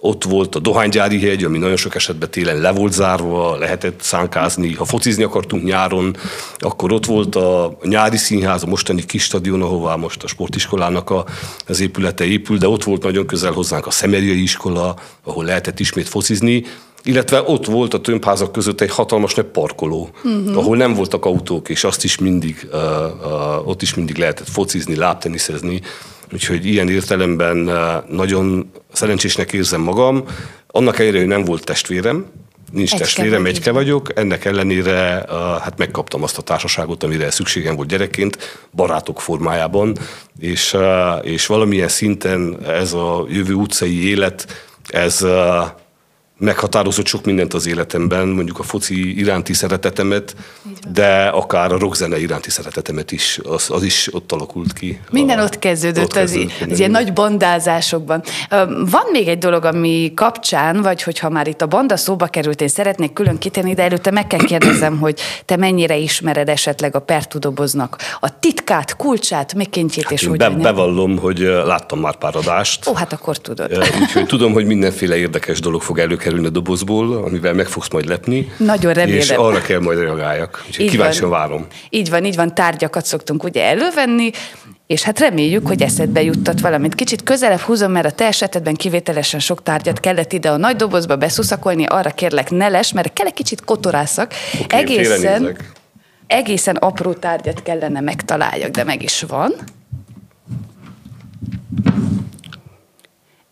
ott 0.00 0.24
volt 0.24 0.54
a 0.54 0.58
dohánygyári 0.58 1.20
hegy, 1.20 1.44
ami 1.44 1.58
nagyon 1.58 1.76
sok 1.76 1.94
esetben 1.94 2.30
télen 2.30 2.60
le 2.60 2.72
volt 2.72 2.92
zárva, 2.92 3.56
lehetett 3.56 4.00
szánkázni. 4.00 4.74
Ha 4.74 4.84
focizni 4.84 5.22
akartunk 5.22 5.64
nyáron, 5.64 6.16
akkor 6.58 6.92
ott 6.92 7.06
volt 7.06 7.36
a 7.36 7.78
nyári 7.82 8.16
színház, 8.16 8.62
a 8.62 8.66
mostani 8.66 9.04
kis 9.04 9.22
stadion, 9.22 9.62
ahová 9.62 9.94
most 9.94 10.22
a 10.22 10.26
sportiskolának 10.26 11.10
a, 11.10 11.24
az 11.66 11.80
épülete 11.80 12.24
épül, 12.24 12.58
de 12.58 12.68
ott 12.68 12.84
volt 12.84 13.02
nagyon 13.02 13.26
közel 13.26 13.52
hozzánk 13.52 13.86
a 13.86 13.90
Szemeriai 13.90 14.42
iskola, 14.42 14.96
ahol 15.24 15.44
lehetett 15.44 15.80
ismét 15.80 16.08
focizni 16.08 16.64
illetve 17.02 17.42
ott 17.46 17.66
volt 17.66 17.94
a 17.94 18.00
tömbházak 18.00 18.52
között 18.52 18.80
egy 18.80 18.90
hatalmas 18.90 19.34
nagy 19.34 19.44
parkoló, 19.44 20.10
uh-huh. 20.24 20.56
ahol 20.56 20.76
nem 20.76 20.94
voltak 20.94 21.24
autók, 21.24 21.68
és 21.68 21.84
azt 21.84 22.04
is 22.04 22.18
mindig, 22.18 22.68
uh, 22.72 22.80
uh, 23.24 23.68
ott 23.68 23.82
is 23.82 23.94
mindig 23.94 24.16
lehetett 24.16 24.48
focizni, 24.48 24.96
lábteniszezni. 24.96 25.80
Úgyhogy 26.32 26.66
ilyen 26.66 26.88
értelemben 26.88 27.68
uh, 27.68 28.08
nagyon 28.08 28.70
szerencsésnek 28.92 29.52
érzem 29.52 29.80
magam. 29.80 30.24
Annak 30.66 30.98
ellenére, 30.98 31.18
hogy 31.18 31.28
nem 31.28 31.44
volt 31.44 31.64
testvérem, 31.64 32.26
nincs 32.72 32.92
egyke 32.92 33.04
testvérem, 33.04 33.42
vagy 33.42 33.50
egyke 33.50 33.70
vagyok, 33.70 34.18
ennek 34.18 34.44
ellenére 34.44 35.24
uh, 35.28 35.34
hát 35.36 35.78
megkaptam 35.78 36.22
azt 36.22 36.38
a 36.38 36.42
társaságot, 36.42 37.02
amire 37.02 37.30
szükségem 37.30 37.76
volt 37.76 37.88
gyerekként, 37.88 38.38
barátok 38.74 39.20
formájában, 39.20 39.96
és, 40.38 40.72
uh, 40.72 40.82
és 41.22 41.46
valamilyen 41.46 41.88
szinten 41.88 42.58
ez 42.66 42.92
a 42.92 43.26
jövő 43.28 43.54
utcai 43.54 44.08
élet, 44.08 44.46
ez 44.88 45.26
meghatározott 46.40 47.06
sok 47.06 47.24
mindent 47.24 47.54
az 47.54 47.66
életemben, 47.66 48.28
mondjuk 48.28 48.58
a 48.58 48.62
foci 48.62 49.18
iránti 49.18 49.52
szeretetemet, 49.52 50.34
de 50.92 51.26
akár 51.26 51.72
a 51.72 51.78
rockzene 51.78 52.20
iránti 52.20 52.50
szeretetemet 52.50 53.12
is, 53.12 53.40
az, 53.42 53.70
az 53.70 53.82
is 53.82 54.14
ott 54.14 54.32
alakult 54.32 54.72
ki. 54.72 55.00
Minden 55.10 55.38
a, 55.38 55.42
ott 55.42 55.58
kezdődött, 55.58 56.04
ott 56.04 56.12
kezdődött 56.12 56.60
az, 56.60 56.68
az 56.70 56.78
ilyen 56.78 56.90
nagy 56.90 57.12
bandázásokban. 57.12 58.22
Van 58.90 59.04
még 59.12 59.28
egy 59.28 59.38
dolog, 59.38 59.64
ami 59.64 60.12
kapcsán, 60.14 60.82
vagy 60.82 61.02
hogyha 61.02 61.28
már 61.28 61.48
itt 61.48 61.62
a 61.62 61.66
banda 61.66 61.96
szóba 61.96 62.26
került, 62.26 62.60
én 62.60 62.68
szeretnék 62.68 63.12
külön 63.12 63.38
kitenni, 63.38 63.74
de 63.74 63.82
előtte 63.82 64.10
meg 64.10 64.26
kell 64.26 64.44
kérdezem, 64.44 64.98
hogy 64.98 65.20
te 65.44 65.56
mennyire 65.56 65.96
ismered 65.96 66.48
esetleg 66.48 66.94
a 66.94 67.00
pertudoboznak 67.00 67.96
a 68.20 68.38
titkát, 68.38 68.96
kulcsát, 68.96 69.54
mikéntjét 69.54 70.04
hát 70.04 70.12
és 70.12 70.26
úgy. 70.26 70.36
Be, 70.38 70.50
bevallom, 70.50 71.18
hogy 71.18 71.38
láttam 71.38 72.00
már 72.00 72.16
pár 72.16 72.36
adást. 72.36 72.86
Ó, 72.86 72.94
hát 72.94 73.12
akkor 73.12 73.36
tudod. 73.36 73.78
Úgyhogy 74.00 74.26
tudom, 74.26 74.52
hogy 74.52 74.66
mindenféle 74.66 75.16
érdekes 75.16 75.60
dolog 75.60 75.82
fog 75.82 75.98
előkerülni 75.98 76.28
kikerülni 76.30 76.46
a 76.46 76.60
dobozból, 76.60 77.24
amivel 77.24 77.52
meg 77.54 77.66
fogsz 77.66 77.90
majd 77.90 78.06
lepni. 78.06 78.52
Nagyon 78.56 78.92
remélem. 78.92 79.20
És 79.20 79.30
arra 79.30 79.60
kell 79.60 79.80
majd 79.80 79.98
reagáljak. 79.98 80.64
Úgyhogy 80.66 80.84
így 80.84 80.90
kíváncsian 80.90 81.30
van. 81.30 81.38
várom. 81.38 81.66
Így 81.90 82.10
van, 82.10 82.24
így 82.24 82.36
van, 82.36 82.54
tárgyakat 82.54 83.04
szoktunk 83.04 83.44
ugye 83.44 83.64
elővenni, 83.64 84.30
és 84.86 85.02
hát 85.02 85.18
reméljük, 85.18 85.66
hogy 85.66 85.82
eszedbe 85.82 86.22
juttat 86.22 86.60
valamit. 86.60 86.94
Kicsit 86.94 87.22
közelebb 87.22 87.58
húzom, 87.58 87.92
mert 87.92 88.06
a 88.06 88.10
te 88.10 88.26
esetedben 88.26 88.74
kivételesen 88.74 89.40
sok 89.40 89.62
tárgyat 89.62 90.00
kellett 90.00 90.32
ide 90.32 90.50
a 90.50 90.56
nagy 90.56 90.76
dobozba 90.76 91.16
beszuszakolni, 91.16 91.84
arra 91.84 92.10
kérlek 92.10 92.50
ne 92.50 92.68
les, 92.68 92.92
mert 92.92 93.12
kell 93.12 93.26
egy 93.26 93.34
kicsit 93.34 93.64
kotorászak. 93.64 94.32
Okay, 94.62 94.80
egészen, 94.80 95.56
egészen 96.26 96.76
apró 96.76 97.12
tárgyat 97.12 97.62
kellene 97.62 98.00
megtaláljak, 98.00 98.70
de 98.70 98.84
meg 98.84 99.02
is 99.02 99.22
van. 99.28 99.54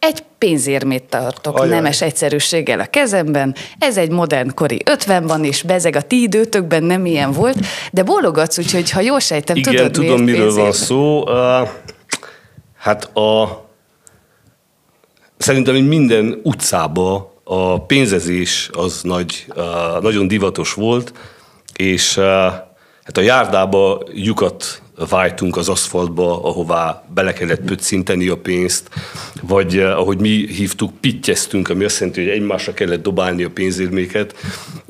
Egy 0.09 0.23
pénzérmét 0.39 1.03
tartok 1.03 1.59
Ajaj. 1.59 1.69
nemes 1.69 2.03
egyszerűséggel 2.03 2.81
a 2.81 2.87
kezemben. 2.87 3.55
Ez 3.79 3.97
egy 3.97 4.11
modern 4.11 4.55
kori 4.55 4.83
50 4.85 5.27
van, 5.27 5.45
és 5.45 5.63
bezeg 5.63 5.97
a 5.97 6.03
ti 6.03 6.23
időtökben 6.23 6.83
nem 6.83 7.07
ilyen 7.07 7.33
volt, 7.33 7.57
de 7.93 8.03
bólogatsz, 8.03 8.59
úgyhogy 8.59 8.91
ha 8.91 9.01
jól 9.01 9.19
sejtem, 9.19 9.57
Igen, 9.57 9.75
tudod, 9.75 9.91
tudom, 9.91 10.23
miről 10.23 10.41
pénzérme? 10.41 10.63
van 10.63 10.73
szó. 10.73 11.23
Uh, 11.23 11.69
hát 12.77 13.17
a 13.17 13.65
szerintem 15.37 15.75
minden 15.75 16.41
utcába 16.43 17.35
a 17.45 17.81
pénzezés 17.81 18.71
az 18.73 19.01
nagy, 19.03 19.47
uh, 19.57 20.03
nagyon 20.03 20.29
divatos 20.29 20.73
volt, 20.73 21.13
és 21.77 22.17
uh, 22.17 22.25
hát 23.03 23.17
a 23.17 23.21
járdába 23.21 24.03
lyukat 24.13 24.83
vájtunk 25.09 25.57
az 25.57 25.69
aszfaltba, 25.69 26.45
ahová 26.45 27.05
bele 27.15 27.33
kellett 27.33 27.61
pöccinteni 27.61 28.29
a 28.29 28.37
pénzt, 28.37 28.89
vagy 29.43 29.77
eh, 29.77 29.99
ahogy 29.99 30.21
mi 30.21 30.47
hívtuk, 30.47 30.93
pittyeztünk, 31.01 31.69
ami 31.69 31.85
azt 31.85 31.99
jelenti, 31.99 32.21
hogy 32.21 32.31
egymásra 32.31 32.75
kellett 32.75 33.03
dobálni 33.03 33.43
a 33.43 33.51
pénzérméket, 33.51 34.35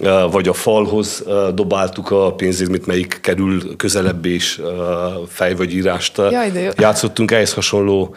eh, 0.03 0.31
vagy 0.31 0.49
a 0.49 0.53
falhoz 0.53 1.25
eh, 1.27 1.49
dobáltuk 1.55 2.11
a 2.11 2.35
pénzérmét, 2.35 2.87
melyik 2.87 3.19
kerül 3.21 3.77
közelebb 3.77 4.27
és 4.27 4.61
fej 5.29 5.55
vagy 5.55 5.75
írást 5.75 6.19
Jaj, 6.19 6.73
játszottunk, 6.77 7.31
ehhez 7.31 7.55
hasonló 7.55 8.15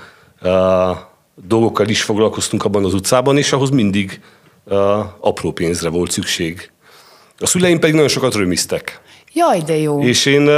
dolgokkal 1.48 1.88
is 1.88 2.02
foglalkoztunk 2.02 2.66
abban 2.66 2.86
az 2.86 2.94
utcában, 2.94 3.38
és 3.38 3.52
ahhoz 3.52 3.70
mindig 3.70 4.20
apró 5.20 5.52
pénzre 5.52 5.90
volt 5.90 6.12
szükség. 6.12 6.72
A 7.38 7.46
szüleim 7.46 7.80
pedig 7.80 7.94
nagyon 7.94 8.10
sokat 8.10 8.36
römiztek. 8.36 9.02
Jaj, 9.34 9.62
de 9.66 9.78
jó. 9.78 10.02
És 10.02 10.26
én 10.26 10.50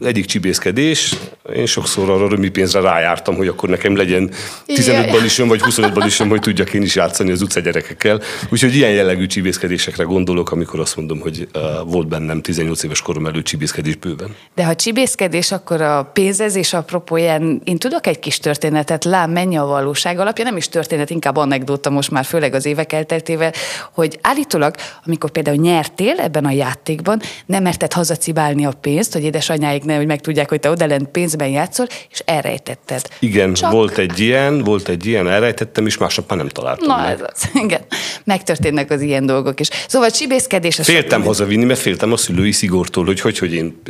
egyik 0.00 0.24
csibészkedés, 0.24 1.14
én 1.54 1.66
sokszor 1.66 2.10
arra 2.10 2.28
römi 2.28 2.48
pénzre 2.48 2.80
rájártam, 2.80 3.34
hogy 3.36 3.48
akkor 3.48 3.68
nekem 3.68 3.96
legyen 3.96 4.30
15 4.66 5.10
balisem, 5.10 5.48
vagy 5.48 5.60
25 5.60 5.92
balisem, 5.92 6.28
hogy 6.28 6.40
tudjak 6.40 6.74
én 6.74 6.82
is 6.82 6.94
játszani 6.94 7.30
az 7.30 7.42
utca 7.42 7.60
gyerekekkel. 7.60 8.20
Úgyhogy 8.50 8.74
ilyen 8.74 8.90
jellegű 8.90 9.26
csibészkedésekre 9.26 10.04
gondolok, 10.04 10.50
amikor 10.50 10.80
azt 10.80 10.96
mondom, 10.96 11.20
hogy 11.20 11.48
uh, 11.54 11.62
volt 11.90 12.08
bennem 12.08 12.40
18 12.42 12.82
éves 12.82 13.02
korom 13.02 13.26
előtt 13.26 13.44
csibészkedés 13.44 13.96
bőven. 13.96 14.34
De 14.54 14.64
ha 14.64 14.74
csibészkedés, 14.74 15.52
akkor 15.52 15.80
a 15.80 16.10
pénzezés 16.12 16.72
apropóján 16.72 17.60
én 17.64 17.76
tudok 17.78 18.06
egy 18.06 18.18
kis 18.18 18.38
történetet, 18.38 19.04
lám 19.04 19.30
mennyi 19.30 19.56
a 19.56 19.64
valóság 19.64 20.18
alapja, 20.18 20.44
nem 20.44 20.56
is 20.56 20.68
történet, 20.68 21.10
inkább 21.10 21.36
anekdóta 21.36 21.90
most 21.90 22.10
már, 22.10 22.24
főleg 22.24 22.54
az 22.54 22.66
évek 22.66 22.92
elteltével, 22.92 23.52
hogy 23.92 24.18
állítólag, 24.20 24.74
amikor 25.06 25.30
például 25.30 25.56
nyertél 25.56 26.14
ebben 26.18 26.44
a 26.44 26.50
játékban, 26.50 27.20
nem 27.46 27.62
merted 27.62 27.92
hazacibálni 27.92 28.66
a 28.66 28.72
pénzt, 28.80 29.12
hogy 29.12 29.22
édesanyáig 29.22 29.84
ne, 29.86 29.96
hogy 29.96 30.06
megtudják, 30.06 30.48
hogy 30.48 30.60
te 30.60 30.70
odalent 30.70 31.08
pénzben 31.08 31.48
játszol, 31.48 31.86
és 32.10 32.22
elrejtetted. 32.24 33.08
Igen, 33.18 33.54
Csak... 33.54 33.70
volt 33.70 33.98
egy 33.98 34.20
ilyen, 34.20 34.62
volt 34.64 34.88
egy 34.88 35.06
ilyen, 35.06 35.28
elrejtettem, 35.28 35.86
és 35.86 35.98
másnap 35.98 36.28
már 36.28 36.38
nem 36.38 36.48
találtam 36.48 36.86
Na, 36.86 36.96
meg. 36.96 37.12
ez 37.12 37.20
az, 37.32 37.48
igen. 37.64 37.80
Megtörténnek 38.24 38.90
az 38.90 39.00
ilyen 39.00 39.26
dolgok 39.26 39.60
is. 39.60 39.68
Szóval 39.88 40.10
csibészkedés... 40.10 40.78
Féltem 40.82 41.18
sok... 41.18 41.28
hazavinni, 41.28 41.64
mert 41.64 41.80
féltem 41.80 42.12
a 42.12 42.16
szülői 42.16 42.52
szigortól, 42.52 43.04
hogy 43.04 43.20
hogy, 43.20 43.38
hogy 43.38 43.52
én 43.52 43.80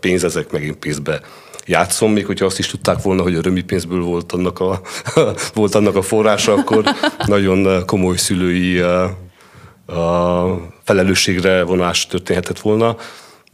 pénzezek, 0.00 0.50
meg 0.50 0.62
én 0.62 0.78
pénzbe 0.78 1.20
játszom, 1.66 2.12
még 2.12 2.26
hogyha 2.26 2.44
azt 2.44 2.58
is 2.58 2.66
tudták 2.66 3.02
volna, 3.02 3.22
hogy 3.22 3.34
a 3.34 3.42
römi 3.42 3.62
pénzből 3.62 4.02
volt 4.02 4.32
annak 4.32 4.60
a, 4.60 4.80
volt 5.54 5.74
annak 5.74 5.96
a 5.96 6.02
forrása, 6.02 6.52
akkor 6.52 6.84
nagyon 7.26 7.86
komoly 7.86 8.16
szülői 8.16 8.78
a 8.78 9.16
felelősségre 10.84 11.62
vonás 11.62 12.06
történhetett 12.06 12.58
volna 12.58 12.96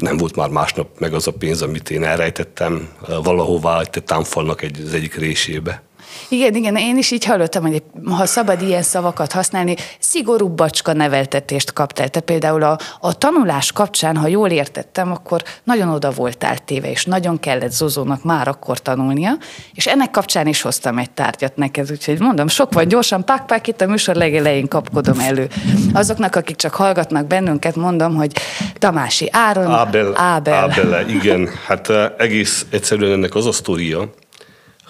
nem 0.00 0.16
volt 0.16 0.36
már 0.36 0.48
másnap 0.48 0.98
meg 0.98 1.14
az 1.14 1.26
a 1.26 1.32
pénz, 1.32 1.62
amit 1.62 1.90
én 1.90 2.04
elrejtettem 2.04 2.88
valahová 3.22 3.80
egy 3.80 4.02
támfalnak 4.04 4.62
egy, 4.62 4.80
az 4.86 4.94
egyik 4.94 5.14
résébe. 5.14 5.82
Igen, 6.28 6.54
igen, 6.54 6.76
én 6.76 6.96
is 6.96 7.10
így 7.10 7.24
hallottam, 7.24 7.62
hogy 7.62 7.82
ha 8.04 8.26
szabad 8.26 8.62
ilyen 8.62 8.82
szavakat 8.82 9.32
használni, 9.32 9.74
szigorú 9.98 10.48
bacska 10.48 10.92
neveltetést 10.92 11.72
kaptál. 11.72 12.08
Te 12.08 12.20
például 12.20 12.62
a, 12.62 12.78
a 13.00 13.18
tanulás 13.18 13.72
kapcsán, 13.72 14.16
ha 14.16 14.26
jól 14.26 14.48
értettem, 14.48 15.12
akkor 15.12 15.42
nagyon 15.64 15.88
oda 15.88 16.10
voltál 16.10 16.58
téve, 16.58 16.90
és 16.90 17.04
nagyon 17.04 17.40
kellett 17.40 17.72
Zozónak 17.72 18.24
már 18.24 18.48
akkor 18.48 18.78
tanulnia, 18.78 19.32
és 19.74 19.86
ennek 19.86 20.10
kapcsán 20.10 20.46
is 20.46 20.62
hoztam 20.62 20.98
egy 20.98 21.10
tárgyat 21.10 21.56
neked, 21.56 21.90
úgyhogy 21.90 22.20
mondom, 22.20 22.48
sok 22.48 22.72
vagy 22.72 22.86
gyorsan, 22.86 23.24
pák-pák, 23.24 23.66
itt 23.66 23.80
a 23.80 23.86
műsor 23.86 24.14
legelején 24.14 24.68
kapkodom 24.68 25.18
elő. 25.18 25.48
Azoknak, 25.92 26.36
akik 26.36 26.56
csak 26.56 26.74
hallgatnak 26.74 27.26
bennünket, 27.26 27.76
mondom, 27.76 28.14
hogy 28.14 28.32
Tamási 28.74 29.28
Áron, 29.32 29.70
Ábel. 29.70 30.12
Ábel. 30.16 30.54
Ábele, 30.54 31.04
igen. 31.08 31.48
Hát 31.66 31.88
egész 32.18 32.66
egyszerűen 32.70 33.12
ennek 33.12 33.34
az 33.34 33.46
a 33.46 33.52
sztoria, 33.52 34.10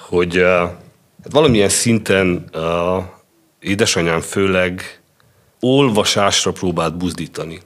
hogy 0.08 0.44
Hát 1.22 1.32
valamilyen 1.32 1.68
szinten 1.68 2.36
a 2.36 3.08
édesanyám 3.60 4.20
főleg 4.20 5.00
olvasásra 5.60 6.52
próbált 6.52 6.96
buzdítani. 6.96 7.60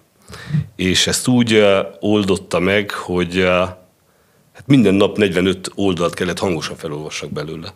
És 0.77 1.07
ezt 1.07 1.29
úgy 1.29 1.65
oldotta 2.01 2.59
meg, 2.59 2.91
hogy 2.91 3.43
hát 4.55 4.67
minden 4.67 4.95
nap 4.95 5.17
45 5.17 5.71
oldalt 5.75 6.15
kellett 6.15 6.39
hangosan 6.39 6.77
felolvassak 6.77 7.33
belőle. 7.33 7.73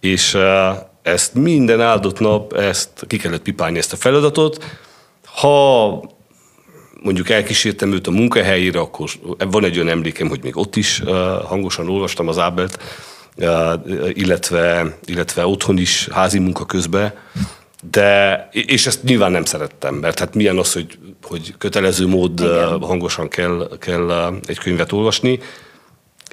És 0.00 0.38
ezt 1.02 1.34
minden 1.34 1.80
áldott 1.80 2.18
nap, 2.18 2.52
ezt 2.52 3.04
ki 3.06 3.16
kellett 3.16 3.42
pipálni 3.42 3.78
ezt 3.78 3.92
a 3.92 3.96
feladatot. 3.96 4.64
Ha 5.24 6.02
mondjuk 7.02 7.28
elkísértem 7.28 7.92
őt 7.92 8.06
a 8.06 8.10
munkahelyére, 8.10 8.80
akkor 8.80 9.10
van 9.38 9.64
egy 9.64 9.76
olyan 9.76 9.88
emlékem, 9.88 10.28
hogy 10.28 10.42
még 10.42 10.56
ott 10.56 10.76
is 10.76 11.02
hangosan 11.44 11.88
olvastam 11.88 12.28
az 12.28 12.38
Ábelt, 12.38 12.78
illetve, 14.12 14.96
illetve 15.04 15.46
otthon 15.46 15.78
is 15.78 16.08
házi 16.12 16.38
munka 16.38 16.66
közben, 16.66 17.12
de, 17.90 18.48
és 18.52 18.86
ezt 18.86 19.02
nyilván 19.02 19.30
nem 19.30 19.44
szerettem, 19.44 19.94
mert 19.94 20.18
hát 20.18 20.34
milyen 20.34 20.58
az, 20.58 20.72
hogy, 20.72 20.98
hogy 21.22 21.54
kötelező 21.58 22.06
mód 22.06 22.40
Igen. 22.40 22.82
hangosan 22.82 23.28
kell, 23.28 23.68
kell 23.78 24.32
egy 24.46 24.58
könyvet 24.58 24.92
olvasni. 24.92 25.38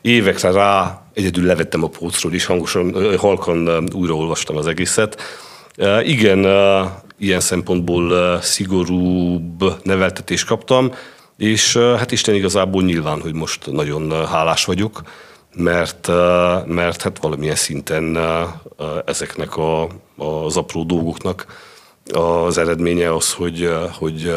Évekre 0.02 0.52
rá 0.52 1.02
egyedül 1.14 1.46
levettem 1.46 1.84
a 1.84 1.88
pócról, 1.88 2.34
és 2.34 2.46
hangosan, 2.46 3.18
halkan 3.18 3.90
újraolvastam 3.94 4.58
az 4.58 4.68
egészet. 4.68 5.22
Igen, 6.04 6.46
ilyen 7.18 7.40
szempontból 7.40 8.40
szigorúbb 8.42 9.84
neveltetést 9.84 10.46
kaptam, 10.46 10.94
és 11.38 11.78
hát 11.78 12.12
Isten 12.12 12.36
igazából 12.36 12.84
nyilván, 12.84 13.22
hogy 13.22 13.34
most 13.34 13.72
nagyon 13.72 14.28
hálás 14.28 14.66
vagyok, 14.66 15.02
mert, 15.56 16.08
mert 16.66 17.02
hát 17.02 17.20
valamilyen 17.22 17.56
szinten 17.56 18.18
ezeknek 19.06 19.58
a, 19.58 19.88
az 20.18 20.58
apró 20.58 20.84
dolgoknak 20.84 21.46
az 22.14 22.58
eredménye 22.58 23.14
az, 23.14 23.34
hogy, 23.34 23.70
hogy 24.00 24.36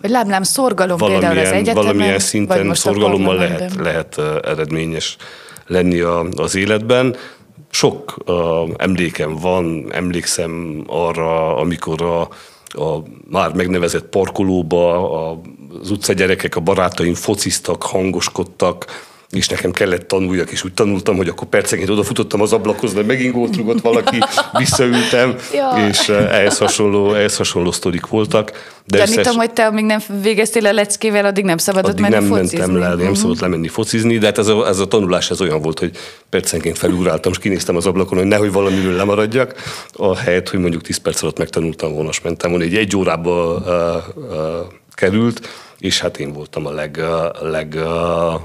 vagy 0.00 0.10
láblám 0.10 0.42
szorgalom 0.42 0.98
például 0.98 1.38
az 1.38 1.50
egyetemen, 1.50 1.74
Valamilyen 1.74 2.18
szinten 2.18 2.74
szorgalommal 2.74 3.34
lehet, 3.34 3.74
lehet 3.74 4.18
eredményes 4.42 5.16
lenni 5.66 6.00
a, 6.00 6.26
az 6.36 6.54
életben. 6.54 7.16
Sok 7.70 8.16
uh, 8.26 8.34
emlékem 8.76 9.34
van, 9.34 9.92
emlékszem 9.92 10.84
arra, 10.86 11.56
amikor 11.56 12.02
a, 12.02 12.20
a 12.82 13.02
már 13.30 13.52
megnevezett 13.52 14.04
parkolóba 14.04 15.10
az 15.80 15.90
utca 15.90 16.12
gyerekek, 16.12 16.56
a 16.56 16.60
barátaim 16.60 17.14
fociztak, 17.14 17.82
hangoskodtak, 17.82 19.06
és 19.30 19.48
nekem 19.48 19.70
kellett 19.70 20.08
tanuljak, 20.08 20.50
és 20.50 20.64
úgy 20.64 20.74
tanultam, 20.74 21.16
hogy 21.16 21.28
akkor 21.28 21.48
percenként 21.48 21.90
odafutottam 21.90 22.40
az 22.40 22.52
ablakhoz, 22.52 22.94
de 22.94 23.02
megint 23.02 23.32
gólt 23.32 23.56
rugott 23.56 23.80
valaki, 23.80 24.18
visszaültem, 24.58 25.36
ja. 25.52 25.88
és 25.88 26.08
eh, 26.08 26.38
ehhez 26.38 26.58
hasonló, 26.58 27.14
ehhez 27.14 27.36
hasonló 27.36 27.70
sztorik 27.70 28.06
voltak. 28.06 28.50
De 28.84 28.98
Gyanítom, 28.98 29.20
összes... 29.20 29.34
hogy 29.34 29.52
te 29.52 29.66
amíg 29.66 29.84
nem 29.84 30.00
végeztél 30.22 30.66
a 30.66 30.72
leckével, 30.72 31.24
addig 31.24 31.44
nem 31.44 31.56
szabadott 31.56 31.90
addig 31.90 32.02
menni 32.02 32.14
nem 32.14 32.24
focizni. 32.24 32.58
mentem 32.58 32.78
le, 32.78 32.88
nem 32.88 32.98
uh-huh. 32.98 33.16
szabadott 33.16 33.40
lemenni 33.40 33.68
focizni, 33.68 34.18
de 34.18 34.26
hát 34.26 34.38
ez 34.38 34.46
a, 34.46 34.68
ez 34.68 34.78
a 34.78 34.88
tanulás 34.88 35.30
ez 35.30 35.40
olyan 35.40 35.62
volt, 35.62 35.78
hogy 35.78 35.96
percenként 36.30 36.78
felugráltam, 36.78 37.32
és 37.32 37.38
kinéztem 37.38 37.76
az 37.76 37.86
ablakon, 37.86 38.18
hogy 38.18 38.26
nehogy 38.26 38.52
valamiről 38.52 38.96
lemaradjak, 38.96 39.54
a 39.92 40.16
helyet, 40.16 40.48
hogy 40.48 40.60
mondjuk 40.60 40.82
10 40.82 40.96
perc 40.96 41.22
alatt 41.22 41.38
megtanultam 41.38 41.92
volna, 41.92 42.08
és 42.08 42.20
mentem 42.20 42.50
volna, 42.50 42.64
egy 42.64 42.76
egy 42.76 42.96
órába 42.96 43.54
uh, 43.54 44.24
uh, 44.24 44.38
került, 44.94 45.48
és 45.78 46.00
hát 46.00 46.18
én 46.18 46.32
voltam 46.32 46.66
a 46.66 46.70
leg, 46.70 46.98
uh, 47.00 47.50
leg 47.50 47.74
uh, 47.76 48.40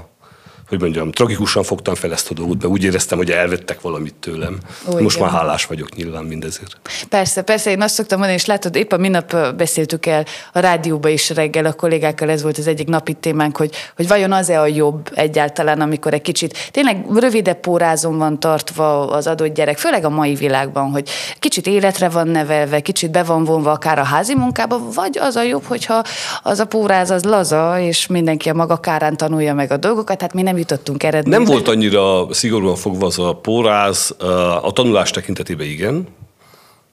hogy 0.68 0.80
mondjam, 0.80 1.10
tragikusan 1.10 1.62
fogtam 1.62 1.94
fel 1.94 2.12
ezt 2.12 2.30
a 2.30 2.34
dolgot, 2.34 2.62
mert 2.62 2.72
úgy 2.72 2.84
éreztem, 2.84 3.18
hogy 3.18 3.30
elvettek 3.30 3.80
valamit 3.80 4.14
tőlem. 4.14 4.58
Ó, 4.92 4.98
Most 4.98 5.16
igen. 5.16 5.28
már 5.28 5.38
hálás 5.38 5.66
vagyok 5.66 5.94
nyilván 5.94 6.24
mindezért. 6.24 6.78
Persze, 7.08 7.42
persze, 7.42 7.70
én 7.70 7.82
azt 7.82 7.94
szoktam 7.94 8.18
mondani, 8.18 8.40
és 8.40 8.46
látod, 8.46 8.76
épp 8.76 8.92
a 8.92 8.96
minap 8.96 9.54
beszéltük 9.56 10.06
el 10.06 10.24
a 10.52 10.58
rádióba 10.58 11.08
is 11.08 11.30
reggel 11.30 11.64
a 11.64 11.72
kollégákkal, 11.72 12.30
ez 12.30 12.42
volt 12.42 12.58
az 12.58 12.66
egyik 12.66 12.88
napi 12.88 13.12
témánk, 13.12 13.56
hogy, 13.56 13.74
hogy 13.96 14.08
vajon 14.08 14.32
az-e 14.32 14.60
a 14.60 14.66
jobb 14.66 15.10
egyáltalán, 15.14 15.80
amikor 15.80 16.14
egy 16.14 16.22
kicsit 16.22 16.70
tényleg 16.70 17.04
rövidebb 17.14 17.60
pórázon 17.60 18.18
van 18.18 18.40
tartva 18.40 19.06
az 19.10 19.26
adott 19.26 19.54
gyerek, 19.54 19.78
főleg 19.78 20.04
a 20.04 20.08
mai 20.08 20.34
világban, 20.34 20.90
hogy 20.90 21.08
kicsit 21.38 21.66
életre 21.66 22.08
van 22.08 22.28
nevelve, 22.28 22.80
kicsit 22.80 23.10
be 23.10 23.22
van 23.22 23.44
vonva 23.44 23.70
akár 23.70 23.98
a 23.98 24.04
házi 24.04 24.34
munkába, 24.34 24.80
vagy 24.94 25.18
az 25.18 25.36
a 25.36 25.42
jobb, 25.42 25.64
hogyha 25.64 26.02
az 26.42 26.60
a 26.60 26.64
póráz 26.64 27.10
az 27.10 27.24
laza, 27.24 27.80
és 27.80 28.06
mindenki 28.06 28.48
a 28.48 28.54
maga 28.54 28.76
kárán 28.76 29.16
tanulja 29.16 29.54
meg 29.54 29.70
a 29.70 29.76
dolgokat, 29.76 30.20
hát 30.20 30.32
mi 30.32 30.42
nem 30.42 30.53
jutottunk 30.56 31.02
eredményre. 31.02 31.38
Nem 31.38 31.46
volt 31.46 31.68
annyira 31.68 32.26
szigorúan 32.30 32.76
fogva 32.76 33.06
az 33.06 33.18
a 33.18 33.32
póráz, 33.32 34.14
a 34.62 34.72
tanulás 34.72 35.10
tekintetében 35.10 35.66
igen, 35.66 36.06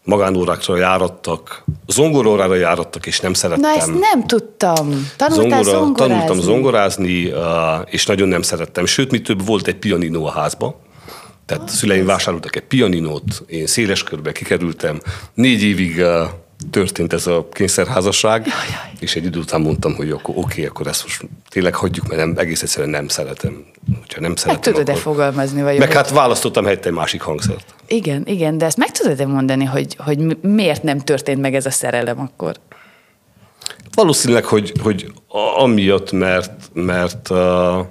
magánórákra 0.03 0.77
járattak, 0.77 1.63
zongorórára 1.87 2.55
járattak, 2.55 3.05
és 3.05 3.19
nem 3.19 3.33
szerettem. 3.33 3.69
Na 3.69 3.77
ezt 3.77 3.99
nem 3.99 4.27
tudtam. 4.27 5.09
Tanultál 5.17 5.63
Zongora, 5.63 5.63
zongorázni? 5.63 6.07
Tanultam 6.07 6.39
zongorázni, 6.39 7.33
és 7.85 8.05
nagyon 8.05 8.27
nem 8.27 8.41
szerettem. 8.41 8.85
Sőt, 8.85 9.11
mi 9.11 9.21
több 9.21 9.45
volt 9.45 9.67
egy 9.67 9.75
pianino 9.75 10.25
a 10.25 10.31
házba. 10.31 10.79
Tehát 11.45 11.63
oh, 11.63 11.69
szüleim 11.69 12.05
vásároltak 12.05 12.55
egy 12.55 12.63
pianinót, 12.63 13.43
én 13.47 13.67
széles 13.67 14.03
körbe 14.03 14.31
kikerültem, 14.31 15.01
négy 15.33 15.63
évig 15.63 16.03
történt 16.69 17.13
ez 17.13 17.27
a 17.27 17.47
kényszerházasság, 17.51 18.39
Jajjaj. 18.45 18.91
és 18.99 19.15
egy 19.15 19.25
idő 19.25 19.39
után 19.39 19.61
mondtam, 19.61 19.95
hogy 19.95 20.11
akkor 20.11 20.35
oké, 20.37 20.65
akkor 20.65 20.87
ezt 20.87 21.03
most 21.03 21.27
tényleg 21.49 21.75
hagyjuk, 21.75 22.07
mert 22.07 22.19
nem, 22.19 22.33
egész 22.37 22.61
egyszerűen 22.61 22.89
nem 22.89 23.07
szeretem. 23.07 23.65
Hogyha 23.99 24.21
nem 24.21 24.35
szeretem, 24.35 24.61
meg 24.63 24.83
tudod-e 24.83 24.99
fogalmazni? 24.99 25.61
Vagy 25.61 25.79
meg 25.79 25.91
hát 25.91 26.09
választottam 26.09 26.63
helyette 26.63 26.87
egy 26.87 26.95
másik 26.95 27.21
hangszert. 27.21 27.75
Igen, 27.87 28.23
igen, 28.25 28.57
de 28.57 28.65
ezt 28.65 28.77
meg 28.77 28.91
tudod-e 28.91 29.25
mondani, 29.25 29.65
hogy, 29.65 29.95
hogy 29.99 30.37
miért 30.41 30.83
nem 30.83 30.99
történt 30.99 31.41
meg 31.41 31.55
ez 31.55 31.65
a 31.65 31.71
szerelem 31.71 32.19
akkor? 32.19 32.55
Valószínűleg, 33.93 34.45
hogy, 34.45 34.73
hogy 34.81 35.11
amiatt, 35.57 36.11
mert, 36.11 36.69
mert 36.73 37.29
uh, 37.29 37.85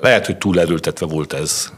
lehet, 0.00 0.26
hogy 0.26 0.38
túl 0.38 0.60
erőltetve 0.60 1.06
volt 1.06 1.32
ez. 1.32 1.72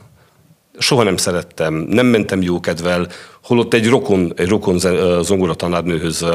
Soha 0.78 1.02
nem 1.02 1.16
szerettem, 1.16 1.74
nem 1.74 2.06
mentem 2.06 2.42
jókedvel, 2.42 3.08
holott 3.50 3.74
egy 3.74 3.88
rokon, 3.88 4.32
egy 4.36 4.48
rokon 4.48 4.78
zongora 5.22 5.54
tanárnőhöz 5.54 6.26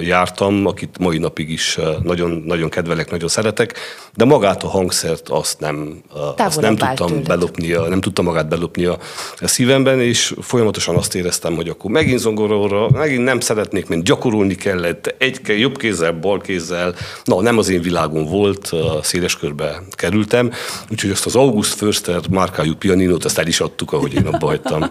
jártam, 0.00 0.66
akit 0.66 0.98
mai 0.98 1.18
napig 1.18 1.50
is 1.50 1.78
nagyon, 2.02 2.42
nagyon 2.46 2.68
kedvelek, 2.68 3.10
nagyon 3.10 3.28
szeretek, 3.28 3.74
de 4.14 4.24
magát 4.24 4.62
a 4.62 4.68
hangszert 4.68 5.28
azt 5.28 5.60
nem, 5.60 6.02
azt 6.36 6.60
nem 6.60 6.76
tudtam 6.76 7.22
belopni, 7.22 7.66
nem 7.88 8.00
tudtam 8.00 8.24
magát 8.24 8.48
belopni 8.48 8.84
a 8.84 8.98
szívemben, 9.40 10.00
és 10.00 10.34
folyamatosan 10.40 10.96
azt 10.96 11.14
éreztem, 11.14 11.54
hogy 11.54 11.68
akkor 11.68 11.90
megint 11.90 12.18
zongoróra, 12.18 12.90
megint 12.90 13.24
nem 13.24 13.40
szeretnék, 13.40 13.88
mert 13.88 14.02
gyakorolni 14.02 14.54
kellett, 14.54 15.14
egy 15.18 15.40
jobb 15.58 15.78
kézzel, 15.78 16.12
bal 16.12 16.40
kézzel, 16.40 16.94
na 17.24 17.40
nem 17.40 17.58
az 17.58 17.68
én 17.68 17.80
világom 17.80 18.24
volt, 18.24 18.70
széles 19.02 19.36
körbe 19.36 19.82
kerültem, 19.90 20.50
úgyhogy 20.90 21.10
azt 21.10 21.26
az 21.26 21.36
August 21.36 21.74
Förster 21.74 22.20
márkájú 22.30 22.74
pianinót, 22.74 23.24
azt 23.24 23.38
el 23.38 23.46
is 23.46 23.60
adtuk, 23.60 23.92
ahogy 23.92 24.14
én 24.14 24.26
abba 24.26 24.46
hagytam 24.46 24.90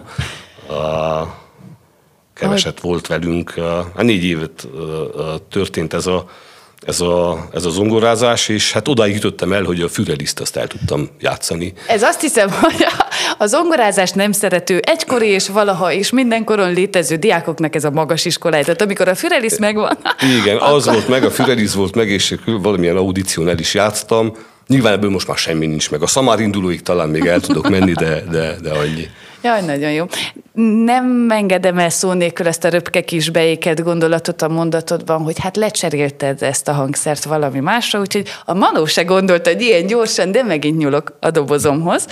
keveset 2.34 2.80
volt 2.80 3.06
velünk. 3.06 3.54
A 3.94 4.02
négy 4.02 4.24
évet 4.24 4.68
történt 5.48 5.94
ez 5.94 6.06
a, 6.06 6.26
ez 6.86 7.00
a, 7.00 7.48
ez 7.52 7.64
a 7.64 7.70
zongorázás, 7.70 8.48
és 8.48 8.72
hát 8.72 8.88
odáig 8.88 9.14
jutottam 9.14 9.52
el, 9.52 9.62
hogy 9.62 9.80
a 9.80 9.88
füreliszt 9.88 10.40
azt 10.40 10.56
el 10.56 10.66
tudtam 10.66 11.08
játszani. 11.20 11.72
Ez 11.86 12.02
azt 12.02 12.20
hiszem, 12.20 12.50
hogy 12.60 12.86
a 13.38 13.46
zongorázást 13.46 14.14
nem 14.14 14.32
szerető, 14.32 14.78
egykori 14.78 15.26
és 15.26 15.48
valaha 15.48 15.92
és 15.92 16.10
mindenkoron 16.10 16.72
létező 16.72 17.16
diákoknak 17.16 17.74
ez 17.74 17.84
a 17.84 17.90
magas 17.90 18.24
iskolája. 18.24 18.64
Tehát 18.64 18.82
amikor 18.82 19.08
a 19.08 19.14
füreliszt 19.14 19.58
megvan... 19.58 19.98
Igen, 20.42 20.56
akkor... 20.56 20.74
az 20.74 20.84
volt 20.84 21.08
meg, 21.08 21.24
a 21.24 21.30
füreliszt 21.30 21.74
volt 21.74 21.94
meg, 21.94 22.08
és 22.08 22.34
valamilyen 22.44 22.96
audíción 22.96 23.48
el 23.48 23.58
is 23.58 23.74
játsztam. 23.74 24.36
Nyilván 24.66 24.92
ebből 24.92 25.10
most 25.10 25.26
már 25.26 25.36
semmi 25.36 25.66
nincs 25.66 25.90
meg. 25.90 26.02
A 26.02 26.06
szamár 26.06 26.40
indulóig 26.40 26.82
talán 26.82 27.08
még 27.08 27.26
el 27.26 27.40
tudok 27.40 27.68
menni, 27.68 27.92
de, 27.92 28.24
de, 28.30 28.56
de 28.62 28.70
annyi. 28.70 29.08
Jaj, 29.42 29.60
nagyon 29.60 29.92
jó. 29.92 30.06
Nem 30.84 31.30
engedem 31.30 31.78
el 31.78 31.90
szó 31.90 32.12
nélkül 32.12 32.46
ezt 32.46 32.64
a 32.64 32.68
röpke 32.68 33.00
kis 33.00 33.30
beéket 33.30 33.82
gondolatot 33.82 34.42
a 34.42 34.48
mondatodban, 34.48 35.22
hogy 35.22 35.38
hát 35.38 35.56
lecserélted 35.56 36.42
ezt 36.42 36.68
a 36.68 36.72
hangszert 36.72 37.24
valami 37.24 37.60
másra, 37.60 38.00
úgyhogy 38.00 38.28
a 38.44 38.54
Manó 38.54 38.84
se 38.84 39.02
gondolta, 39.02 39.50
hogy 39.50 39.60
ilyen 39.60 39.86
gyorsan, 39.86 40.32
de 40.32 40.42
megint 40.42 40.78
nyúlok 40.78 41.16
a 41.20 41.30
dobozomhoz. 41.30 42.06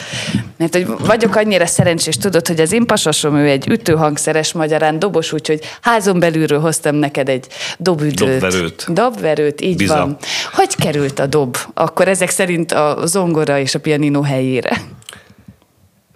Mert 0.57 0.75
hogy 0.75 0.87
vagyok 0.99 1.37
annyira 1.37 1.67
szerencsés, 1.67 2.17
tudod, 2.17 2.47
hogy 2.47 2.61
az 2.61 2.73
én 2.73 2.87
pasasom, 2.87 3.37
ő 3.37 3.49
egy 3.49 3.69
ütőhangszeres 3.69 4.53
magyarán 4.53 4.99
dobos, 4.99 5.33
úgyhogy 5.33 5.61
házon 5.81 6.19
belülről 6.19 6.61
hoztam 6.61 6.95
neked 6.95 7.29
egy 7.29 7.47
dobüdőt. 7.79 8.41
Dobverőt. 8.41 8.93
Dobverőt, 8.93 9.61
így 9.61 9.77
Biza. 9.77 9.97
van. 9.97 10.17
Hogy 10.53 10.77
került 10.77 11.19
a 11.19 11.27
dob? 11.27 11.57
Akkor 11.75 12.09
ezek 12.09 12.31
szerint 12.31 12.73
a 12.73 12.99
zongora 13.05 13.59
és 13.59 13.75
a 13.75 13.81
pianino 13.81 14.23
helyére? 14.23 14.81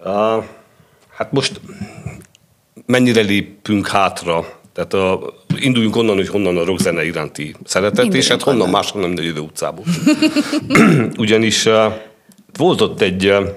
Uh 0.05 0.43
Hát 1.15 1.31
most 1.31 1.61
mennyire 2.85 3.21
lépünk 3.21 3.87
hátra? 3.87 4.61
Tehát 4.73 4.93
a, 4.93 5.33
induljunk 5.59 5.95
onnan, 5.95 6.15
hogy 6.15 6.27
honnan 6.27 6.57
a 6.57 6.65
rockzene 6.65 7.05
iránti 7.05 7.55
szeretet, 7.63 8.03
Induljunk 8.03 8.23
és 8.23 8.27
hát 8.29 8.41
honnan 8.41 8.69
máshonnan, 8.69 9.07
mint 9.07 9.19
a 9.19 9.23
jövő 9.23 9.39
utcából. 9.39 9.85
Ugyanis 11.17 11.65
uh, 11.65 11.93
volt 12.57 12.81
ott 12.81 13.01
egy, 13.01 13.27
uh, 13.27 13.49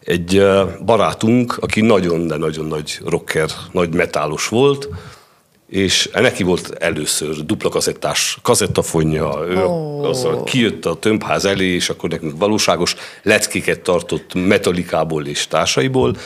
egy 0.00 0.42
barátunk, 0.84 1.56
aki 1.60 1.80
nagyon, 1.80 2.26
de 2.26 2.36
nagyon 2.36 2.66
nagy 2.66 2.98
rocker, 3.04 3.50
nagy 3.70 3.94
metálos 3.94 4.48
volt, 4.48 4.88
és 5.72 6.08
neki 6.12 6.42
volt 6.42 6.70
először 6.78 7.44
dupla 7.44 7.68
kazettás 7.68 8.38
kazettafonja, 8.42 9.44
ő 9.48 9.56
oh. 9.56 10.08
azzal 10.08 10.44
kijött 10.44 10.86
a 10.86 10.94
tömbház 10.94 11.44
elé, 11.44 11.66
és 11.66 11.88
akkor 11.88 12.10
nekünk 12.10 12.38
valóságos 12.38 12.96
leckéket 13.22 13.80
tartott 13.80 14.34
metalikából 14.34 15.26
és 15.26 15.46
társaiból, 15.46 16.16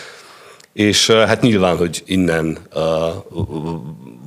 és 0.73 1.11
hát 1.11 1.43
nyilván, 1.43 1.77
hogy 1.77 2.03
innen 2.07 2.59
uh, 2.75 2.83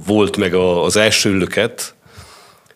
volt 0.06 0.38
meg 0.38 0.54
a, 0.54 0.84
az 0.84 0.96
első 0.96 1.38
löket, 1.38 1.94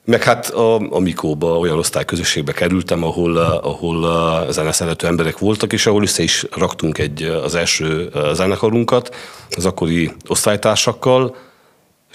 Meg 0.05 0.23
hát 0.23 0.49
a, 0.49 0.75
a 0.75 0.99
Mikóba 0.99 1.57
olyan 1.57 1.77
osztályközösségbe 1.77 2.51
kerültem, 2.51 3.03
ahol, 3.03 3.37
ahol 3.37 4.45
zeneszerető 4.51 5.07
emberek 5.07 5.37
voltak, 5.37 5.73
és 5.73 5.85
ahol 5.85 6.01
össze 6.01 6.23
is 6.23 6.45
raktunk 6.51 6.97
egy, 6.97 7.23
az 7.23 7.55
első 7.55 8.11
zenekarunkat 8.33 9.15
az 9.49 9.65
akkori 9.65 10.11
osztálytársakkal. 10.27 11.35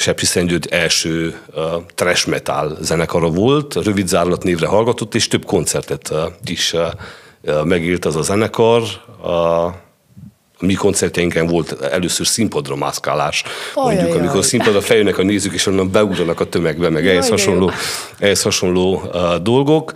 Sepsi 0.00 0.26
Szentgyőd 0.26 0.66
első 0.70 1.40
uh, 1.54 1.62
trash 1.94 2.28
metal 2.28 2.76
zenekara 2.80 3.28
volt, 3.28 3.74
rövid 3.74 4.08
zárlat 4.08 4.42
névre 4.42 4.66
hallgatott, 4.66 5.14
és 5.14 5.28
több 5.28 5.44
koncertet 5.44 6.10
uh, 6.10 6.18
is 6.44 6.72
uh, 6.72 7.64
megélt 7.64 8.04
az 8.04 8.16
a 8.16 8.22
zenekar. 8.22 8.82
Uh, 9.22 9.64
a 9.64 9.74
mi 10.60 10.74
koncertjeinken 10.74 11.46
volt 11.46 11.82
először 11.82 12.26
színpadra 12.26 12.76
mászkálás, 12.76 13.44
Ajaj, 13.74 13.94
mondjuk, 13.94 14.16
amikor 14.16 14.34
jaj. 14.34 14.44
színpadra 14.44 14.80
feljönnek 14.80 15.18
a 15.18 15.22
nézők, 15.22 15.52
és 15.52 15.66
onnan 15.66 15.90
beugranak 15.90 16.40
a 16.40 16.44
tömegbe, 16.44 16.88
meg 16.88 17.06
ehhez 17.06 17.28
hasonló, 17.28 17.70
ehhez 18.18 18.42
hasonló 18.42 18.94
uh, 18.94 19.34
dolgok. 19.34 19.92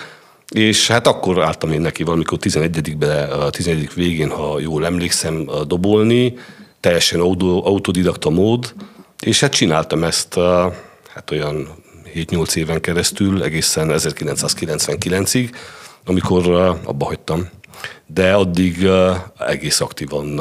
És 0.48 0.88
hát 0.88 1.06
akkor 1.06 1.42
álltam 1.42 1.72
én 1.72 1.80
neki 1.80 2.02
valamikor 2.02 2.38
11-be, 2.40 3.22
a 3.22 3.50
11 3.50 3.90
végén, 3.94 4.30
ha 4.30 4.60
jól 4.60 4.84
emlékszem, 4.84 5.50
dobolni, 5.66 6.34
teljesen 6.80 7.20
autodidakta 7.20 8.30
mód, 8.30 8.74
és 9.22 9.40
hát 9.40 9.52
csináltam 9.52 10.04
ezt 10.04 10.34
hát 11.14 11.30
olyan 11.30 11.68
7-8 12.14 12.54
éven 12.54 12.80
keresztül, 12.80 13.42
egészen 13.42 13.90
1999-ig, 13.92 15.50
amikor 16.04 16.50
abba 16.84 17.04
hagytam 17.04 17.48
de 18.06 18.32
addig 18.32 18.86
egész 19.38 19.80
aktívan 19.80 20.40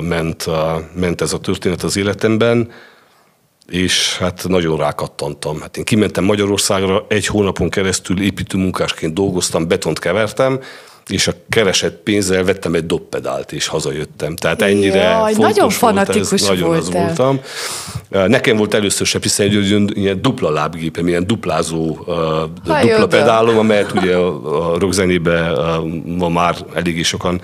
ment, 0.00 0.46
ment 0.94 1.20
ez 1.20 1.32
a 1.32 1.40
történet 1.40 1.82
az 1.82 1.96
életemben, 1.96 2.70
és 3.66 4.18
hát 4.18 4.48
nagyon 4.48 4.76
rákattantam. 4.76 5.60
Hát 5.60 5.76
én 5.76 5.84
kimentem 5.84 6.24
Magyarországra, 6.24 7.04
egy 7.08 7.26
hónapon 7.26 7.68
keresztül 7.68 8.22
építőmunkásként 8.22 9.14
dolgoztam, 9.14 9.68
betont 9.68 9.98
kevertem, 9.98 10.60
és 11.08 11.26
a 11.26 11.32
keresett 11.48 12.02
pénzzel 12.02 12.44
vettem 12.44 12.74
egy 12.74 12.86
dobpedált, 12.86 13.52
és 13.52 13.66
hazajöttem. 13.66 14.36
Tehát 14.36 14.62
ennyire 14.62 15.02
Jaj, 15.02 15.32
fontos 15.32 15.54
nagyon 15.54 15.70
fanatikus 15.70 16.28
volt 16.28 16.42
ez, 16.42 16.48
nagyon 16.48 16.76
az 16.76 16.90
voltam. 16.90 17.40
Nekem 18.08 18.56
volt 18.56 18.74
először 18.74 19.06
se, 19.06 19.18
hiszen 19.22 19.46
egy 19.46 19.90
ilyen 19.94 20.22
dupla 20.22 20.50
lábgépem, 20.50 21.08
ilyen 21.08 21.26
duplázó, 21.26 21.94
ha, 21.94 22.50
dupla 22.64 23.06
pedálom, 23.06 23.58
amelyet 23.58 23.92
ugye 23.92 24.16
a, 24.16 24.72
a 24.72 24.78
rockzenében 24.78 25.52
ma 26.06 26.28
már 26.28 26.56
eléggé 26.74 27.02
sokan 27.02 27.40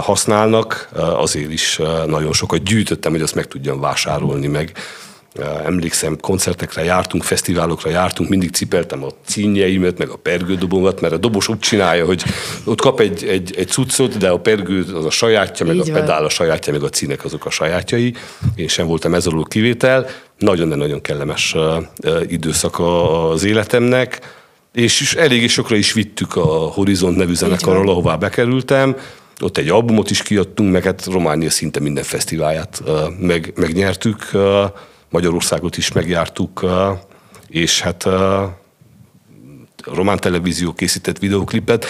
használnak, 0.00 0.88
azért 1.16 1.52
is 1.52 1.80
nagyon 2.06 2.32
sokat 2.32 2.62
gyűjtöttem, 2.62 3.12
hogy 3.12 3.22
azt 3.22 3.34
meg 3.34 3.46
tudjam 3.46 3.80
vásárolni 3.80 4.46
meg 4.46 4.72
emlékszem, 5.64 6.16
koncertekre 6.20 6.84
jártunk, 6.84 7.22
fesztiválokra 7.22 7.90
jártunk, 7.90 8.28
mindig 8.28 8.50
cipeltem 8.50 9.04
a 9.04 9.08
címjeimet, 9.24 9.98
meg 9.98 10.08
a 10.08 10.16
pergődobomat, 10.16 11.00
mert 11.00 11.12
a 11.12 11.16
dobos 11.16 11.48
úgy 11.48 11.58
csinálja, 11.58 12.04
hogy 12.04 12.24
ott 12.64 12.80
kap 12.80 13.00
egy, 13.00 13.24
egy, 13.24 13.54
egy 13.56 13.68
cuccot, 13.68 14.16
de 14.16 14.28
a 14.28 14.38
pergő 14.38 14.84
az 14.94 15.04
a 15.04 15.10
sajátja, 15.10 15.66
meg 15.66 15.76
Így 15.76 15.90
a 15.90 15.92
pedál 15.92 16.24
a 16.24 16.28
sajátja, 16.28 16.72
meg 16.72 16.82
a 16.82 16.88
cínek 16.88 17.24
azok 17.24 17.44
a 17.44 17.50
sajátjai. 17.50 18.14
Én 18.54 18.68
sem 18.68 18.86
voltam 18.86 19.14
ez 19.14 19.26
alól 19.26 19.44
kivétel. 19.44 20.06
Nagyon, 20.38 20.68
nagyon 20.68 21.00
kellemes 21.00 21.56
időszak 22.28 22.78
az 22.78 23.44
életemnek 23.44 24.20
és 24.76 25.14
eléggé 25.14 25.46
sokra 25.46 25.76
is 25.76 25.92
vittük 25.92 26.36
a 26.36 26.46
Horizont 26.46 27.16
nevű 27.16 27.34
zenekarral, 27.34 27.88
ahová 27.88 28.16
bekerültem. 28.16 28.96
Ott 29.40 29.58
egy 29.58 29.68
albumot 29.68 30.10
is 30.10 30.22
kiadtunk, 30.22 30.72
meg 30.72 30.82
hát 30.82 31.04
Románia 31.04 31.50
szinte 31.50 31.80
minden 31.80 32.04
fesztiválját 32.04 32.82
meg, 33.20 33.52
megnyertük. 33.56 34.30
Magyarországot 35.10 35.76
is 35.76 35.92
megjártuk, 35.92 36.64
és 37.48 37.80
hát 37.80 38.06
román 39.84 40.16
televízió 40.16 40.72
készített 40.72 41.18
videoklipet. 41.18 41.86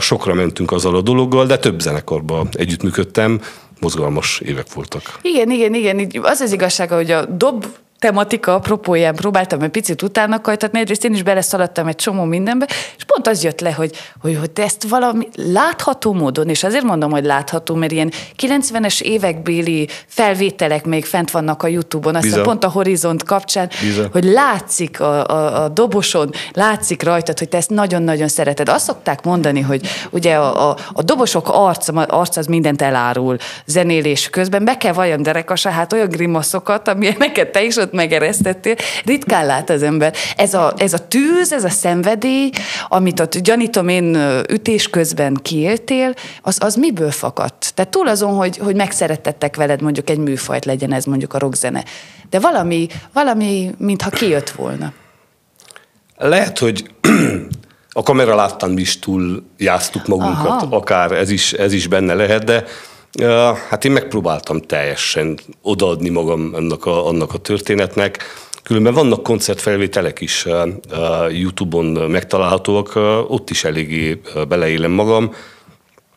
Sokra 0.00 0.34
mentünk 0.34 0.72
azzal 0.72 0.96
a 0.96 1.00
dologgal, 1.00 1.46
de 1.46 1.58
több 1.58 1.80
zenekarban 1.80 2.48
együttműködtem, 2.52 3.40
mozgalmas 3.80 4.40
évek 4.40 4.72
voltak. 4.72 5.18
Igen, 5.22 5.50
igen, 5.50 5.74
igen. 5.74 6.10
Az 6.22 6.40
az 6.40 6.52
igazság, 6.52 6.90
hogy 6.90 7.10
a 7.10 7.24
dob 7.26 7.66
tematika 8.02 8.54
apropóján 8.54 9.14
próbáltam 9.14 9.60
egy 9.60 9.70
picit 9.70 10.02
utána 10.02 10.40
kajtatni, 10.40 10.78
egyrészt 10.78 11.04
én 11.04 11.14
is 11.14 11.22
beleszaladtam 11.22 11.86
egy 11.86 11.96
csomó 11.96 12.24
mindenbe, 12.24 12.66
és 12.96 13.04
pont 13.04 13.28
az 13.28 13.42
jött 13.42 13.60
le, 13.60 13.72
hogy, 13.72 13.96
hogy, 14.20 14.36
hogy 14.40 14.50
ezt 14.54 14.88
valami 14.88 15.28
látható 15.52 16.12
módon, 16.12 16.48
és 16.48 16.64
azért 16.64 16.84
mondom, 16.84 17.10
hogy 17.10 17.24
látható, 17.24 17.74
mert 17.74 17.92
ilyen 17.92 18.12
90-es 18.38 19.00
évekbéli 19.00 19.88
felvételek 20.06 20.84
még 20.84 21.04
fent 21.04 21.30
vannak 21.30 21.62
a 21.62 21.66
Youtube-on, 21.66 22.14
aztán 22.14 22.42
pont 22.42 22.64
a 22.64 22.68
Horizont 22.68 23.22
kapcsán, 23.22 23.68
Biza. 23.80 24.08
hogy 24.12 24.24
látszik 24.24 25.00
a, 25.00 25.26
a, 25.26 25.62
a 25.64 25.68
doboson, 25.68 26.30
látszik 26.52 27.02
rajtad, 27.02 27.38
hogy 27.38 27.48
te 27.48 27.56
ezt 27.56 27.70
nagyon-nagyon 27.70 28.28
szereted. 28.28 28.68
Azt 28.68 28.84
szokták 28.84 29.24
mondani, 29.24 29.60
hogy 29.60 29.86
ugye 30.10 30.34
a, 30.34 30.70
a, 30.70 30.76
a 30.92 31.02
dobosok 31.02 31.48
arca, 31.48 31.92
arc 31.92 32.36
az 32.36 32.46
mindent 32.46 32.82
elárul 32.82 33.36
zenélés 33.66 34.30
közben, 34.30 34.64
be 34.64 34.76
kell 34.76 34.92
vajon 34.92 35.22
derekasa, 35.22 35.70
hát 35.70 35.92
olyan 35.92 36.08
grimaszokat, 36.08 36.88
amilyeneket 36.88 37.52
te 37.52 37.64
is 37.64 37.76
ott 37.76 37.91
megeresztettél. 37.92 38.74
Ritkán 39.04 39.46
lát 39.46 39.70
az 39.70 39.82
ember. 39.82 40.14
Ez 40.36 40.54
a, 40.54 40.74
ez 40.76 40.92
a 40.92 41.08
tűz, 41.08 41.52
ez 41.52 41.64
a 41.64 41.68
szenvedély, 41.68 42.50
amit 42.88 43.20
ott 43.20 43.38
gyanítom 43.38 43.88
én 43.88 44.16
ütés 44.50 44.90
közben 44.90 45.38
kiéltél, 45.42 46.14
az, 46.42 46.58
az 46.60 46.74
miből 46.74 47.10
fakadt? 47.10 47.72
Tehát 47.74 47.90
túl 47.90 48.08
azon, 48.08 48.34
hogy, 48.34 48.56
hogy 48.56 48.74
megszerettettek 48.74 49.56
veled 49.56 49.82
mondjuk 49.82 50.10
egy 50.10 50.18
műfajt, 50.18 50.64
legyen 50.64 50.92
ez 50.92 51.04
mondjuk 51.04 51.34
a 51.34 51.38
rockzene. 51.38 51.84
De 52.30 52.38
valami, 52.38 52.86
valami 53.12 53.70
mintha 53.78 54.10
kijött 54.10 54.50
volna. 54.50 54.92
Lehet, 56.16 56.58
hogy 56.58 56.90
a 57.92 58.02
kamera 58.02 58.34
láttán 58.34 58.78
is 58.78 58.98
túl 58.98 59.42
jáztuk 59.56 60.06
magunkat, 60.06 60.46
Aha. 60.46 60.76
akár 60.76 61.12
ez 61.12 61.30
is, 61.30 61.52
ez 61.52 61.72
is 61.72 61.86
benne 61.86 62.14
lehet, 62.14 62.44
de 62.44 62.64
Hát 63.68 63.84
én 63.84 63.92
megpróbáltam 63.92 64.60
teljesen 64.60 65.38
odaadni 65.62 66.08
magam 66.08 66.50
annak 66.54 66.86
a, 66.86 67.06
annak 67.06 67.34
a 67.34 67.38
történetnek. 67.38 68.24
Különben 68.62 68.94
vannak 68.94 69.22
koncertfelvételek 69.22 70.20
is 70.20 70.46
YouTube-on 71.30 72.10
megtalálhatóak, 72.10 72.92
ott 73.28 73.50
is 73.50 73.64
eléggé 73.64 74.20
beleélem 74.48 74.90
magam. 74.90 75.34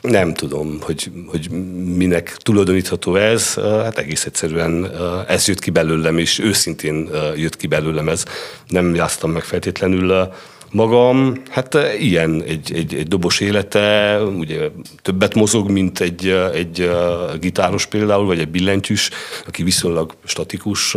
Nem 0.02 0.34
tudom, 0.34 0.78
hogy, 0.82 1.12
hogy 1.28 1.50
minek 1.96 2.36
tulajdonítható 2.36 3.16
ez. 3.16 3.54
Hát 3.54 3.98
egész 3.98 4.26
egyszerűen 4.26 4.92
ez 5.28 5.48
jött 5.48 5.60
ki 5.60 5.70
belőlem, 5.70 6.18
és 6.18 6.40
őszintén 6.40 7.10
jött 7.36 7.58
ki 7.58 7.68
belőlem 7.68 8.10
ez. 8.10 8.24
Nem 8.68 8.96
jáztam 8.96 9.32
meg 9.32 9.44
feltétlenül 9.44 10.30
magam, 10.76 11.42
hát 11.50 11.76
eh, 11.76 12.04
ilyen 12.04 12.44
egy, 12.48 12.72
egy, 12.74 12.96
egy 12.96 13.08
dobos 13.08 13.40
élete, 13.40 14.20
ugye 14.24 14.70
többet 15.02 15.34
mozog, 15.34 15.70
mint 15.70 16.00
egy, 16.00 16.28
eh, 16.28 16.54
egy 16.54 16.82
eh, 16.82 16.94
gitáros 17.40 17.86
például, 17.86 18.26
vagy 18.26 18.40
egy 18.40 18.50
billentyűs, 18.50 19.10
aki 19.48 19.64
viszonylag 19.64 20.14
statikus 20.26 20.96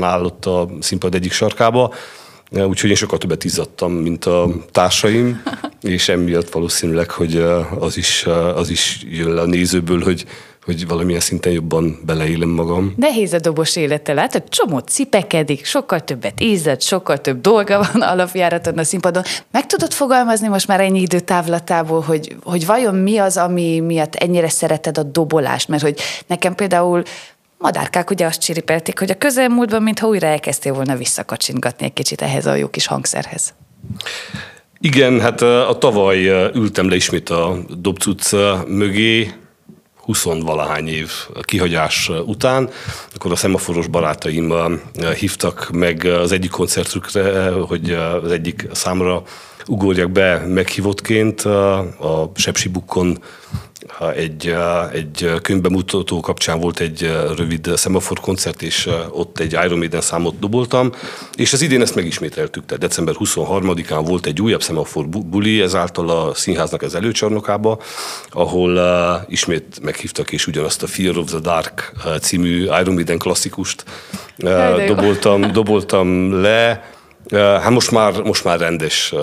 áll 0.00 0.24
ott 0.24 0.46
a 0.46 0.68
színpad 0.80 1.14
egyik 1.14 1.32
sarkába, 1.32 1.94
úgyhogy 2.50 2.90
én 2.90 2.96
sokkal 2.96 3.18
többet 3.18 3.44
izzadtam, 3.44 3.92
mint 3.92 4.24
a 4.24 4.48
társaim, 4.70 5.42
és 5.82 6.08
emiatt 6.08 6.50
valószínűleg, 6.50 7.10
hogy 7.10 7.36
az 7.78 7.96
is, 7.96 8.26
az 8.54 8.70
is 8.70 9.02
jön 9.10 9.34
le 9.34 9.40
a 9.40 9.46
nézőből, 9.46 10.02
hogy 10.02 10.24
hogy 10.64 10.86
valamilyen 10.86 11.20
szinten 11.20 11.52
jobban 11.52 12.00
beleélem 12.06 12.48
magam. 12.48 12.94
Nehéz 12.96 13.32
a 13.32 13.38
dobos 13.38 13.76
élete, 13.76 14.12
látod? 14.12 14.42
Csomót 14.48 14.88
cipekedik, 14.88 15.64
sokkal 15.64 16.00
többet 16.00 16.40
ízad, 16.40 16.82
sokkal 16.82 17.18
több 17.18 17.40
dolga 17.40 17.88
van 17.92 18.02
alapjáraton 18.02 18.78
a 18.78 18.84
színpadon. 18.84 19.22
Meg 19.50 19.66
tudod 19.66 19.92
fogalmazni 19.92 20.48
most 20.48 20.66
már 20.66 20.80
ennyi 20.80 21.00
idő 21.00 21.20
távlatából, 21.20 22.00
hogy, 22.00 22.36
hogy 22.42 22.66
vajon 22.66 22.94
mi 22.94 23.18
az, 23.18 23.36
ami 23.36 23.80
miatt 23.80 24.14
ennyire 24.14 24.48
szereted 24.48 24.98
a 24.98 25.02
dobolást? 25.02 25.68
Mert 25.68 25.82
hogy 25.82 25.98
nekem 26.26 26.54
például 26.54 27.02
madárkák 27.58 28.10
ugye 28.10 28.26
azt 28.26 28.40
csiripelték, 28.40 28.98
hogy 28.98 29.10
a 29.10 29.18
közelmúltban, 29.18 29.82
mintha 29.82 30.06
újra 30.06 30.26
elkezdtél 30.26 30.72
volna 30.72 30.96
visszakacsingatni 30.96 31.86
egy 31.86 31.92
kicsit 31.92 32.22
ehhez 32.22 32.46
a 32.46 32.54
jó 32.54 32.68
kis 32.68 32.86
hangszerhez. 32.86 33.54
Igen, 34.80 35.20
hát 35.20 35.40
a 35.42 35.76
tavaly 35.78 36.24
ültem 36.54 36.88
le 36.88 36.94
ismét 36.94 37.28
a 37.28 37.56
dobcuc 37.78 38.32
mögé, 38.66 39.32
20 40.10 40.24
valahány 40.24 40.88
év 40.88 41.10
kihagyás 41.40 42.10
után, 42.24 42.70
akkor 43.14 43.32
a 43.32 43.36
szemaforos 43.36 43.86
barátaim 43.86 44.54
hívtak 45.18 45.70
meg 45.72 46.04
az 46.04 46.32
egyik 46.32 46.50
koncertükre, 46.50 47.50
hogy 47.50 47.90
az 47.92 48.30
egyik 48.30 48.68
számra 48.72 49.22
ugorjak 49.70 50.10
be 50.10 50.46
meghívottként 50.46 51.40
a 51.40 52.30
Sepsibukkon 52.34 53.18
egy, 54.14 54.54
egy 54.92 55.30
könyvbemutató 55.42 56.20
kapcsán 56.20 56.60
volt 56.60 56.80
egy 56.80 57.12
rövid 57.36 57.70
szemafor 57.74 58.20
koncert, 58.20 58.62
és 58.62 58.88
ott 59.10 59.38
egy 59.38 59.52
Iron 59.52 59.78
Maiden 59.78 60.00
számot 60.00 60.38
doboltam, 60.38 60.92
és 61.36 61.52
az 61.52 61.62
idén 61.62 61.80
ezt 61.80 61.94
megismételtük, 61.94 62.66
tehát 62.66 62.82
december 62.82 63.14
23-án 63.18 64.02
volt 64.06 64.26
egy 64.26 64.40
újabb 64.40 64.62
szemafor 64.62 65.08
buli, 65.08 65.60
ezáltal 65.60 66.08
a 66.10 66.34
színháznak 66.34 66.82
az 66.82 66.94
előcsarnokába, 66.94 67.78
ahol 68.30 68.80
ismét 69.28 69.80
meghívtak, 69.82 70.32
és 70.32 70.46
ugyanazt 70.46 70.82
a 70.82 70.86
Fear 70.86 71.18
of 71.18 71.26
the 71.26 71.38
Dark 71.38 71.92
című 72.20 72.62
Iron 72.62 72.94
Maiden 72.94 73.18
klasszikust 73.18 73.84
doboltam, 74.86 75.52
doboltam 75.52 76.40
le, 76.40 76.90
Hát 77.38 77.70
most 77.70 77.90
már, 77.90 78.22
most 78.22 78.44
már 78.44 78.58
rendes 78.58 79.14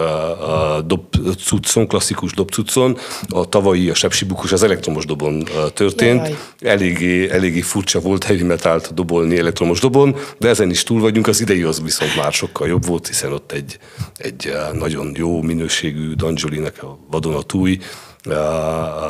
dobcuccon, 0.86 1.88
klasszikus 1.88 2.34
dobcuccon. 2.34 2.98
A 3.30 3.50
tavalyi, 3.50 3.90
a 3.90 3.94
Sepsibukus 3.94 4.52
az 4.52 4.64
elektromos 4.64 5.06
dobon 5.06 5.48
történt. 5.74 6.36
Eléggé, 6.60 7.30
eléggé 7.30 7.62
furcsa 7.62 8.00
volt 8.00 8.24
heavy 8.24 8.44
metált 8.44 8.94
dobolni 8.94 9.38
elektromos 9.38 9.80
dobon, 9.80 10.16
de 10.40 10.48
ezen 10.50 10.70
is 10.70 10.84
túl 10.84 11.00
vagyunk. 11.00 11.28
Az 11.28 11.42
idei 11.42 11.62
az 11.62 11.82
viszont 11.82 12.16
már 12.16 12.34
sokkal 12.34 12.68
jobb 12.68 12.86
volt, 12.86 13.08
hiszen 13.08 13.32
ott 13.32 13.52
egy, 13.52 13.80
egy 14.18 14.52
nagyon 14.74 15.12
jó 15.16 15.42
minőségű 15.42 16.14
Danjolinek 16.14 16.84
a 16.84 17.00
vadonatúj 17.12 17.80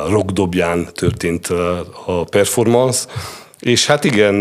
rockdobján 0.08 0.88
történt 0.92 1.46
a 2.06 2.24
performance, 2.24 3.06
és 3.60 3.86
hát 3.86 4.04
igen, 4.04 4.38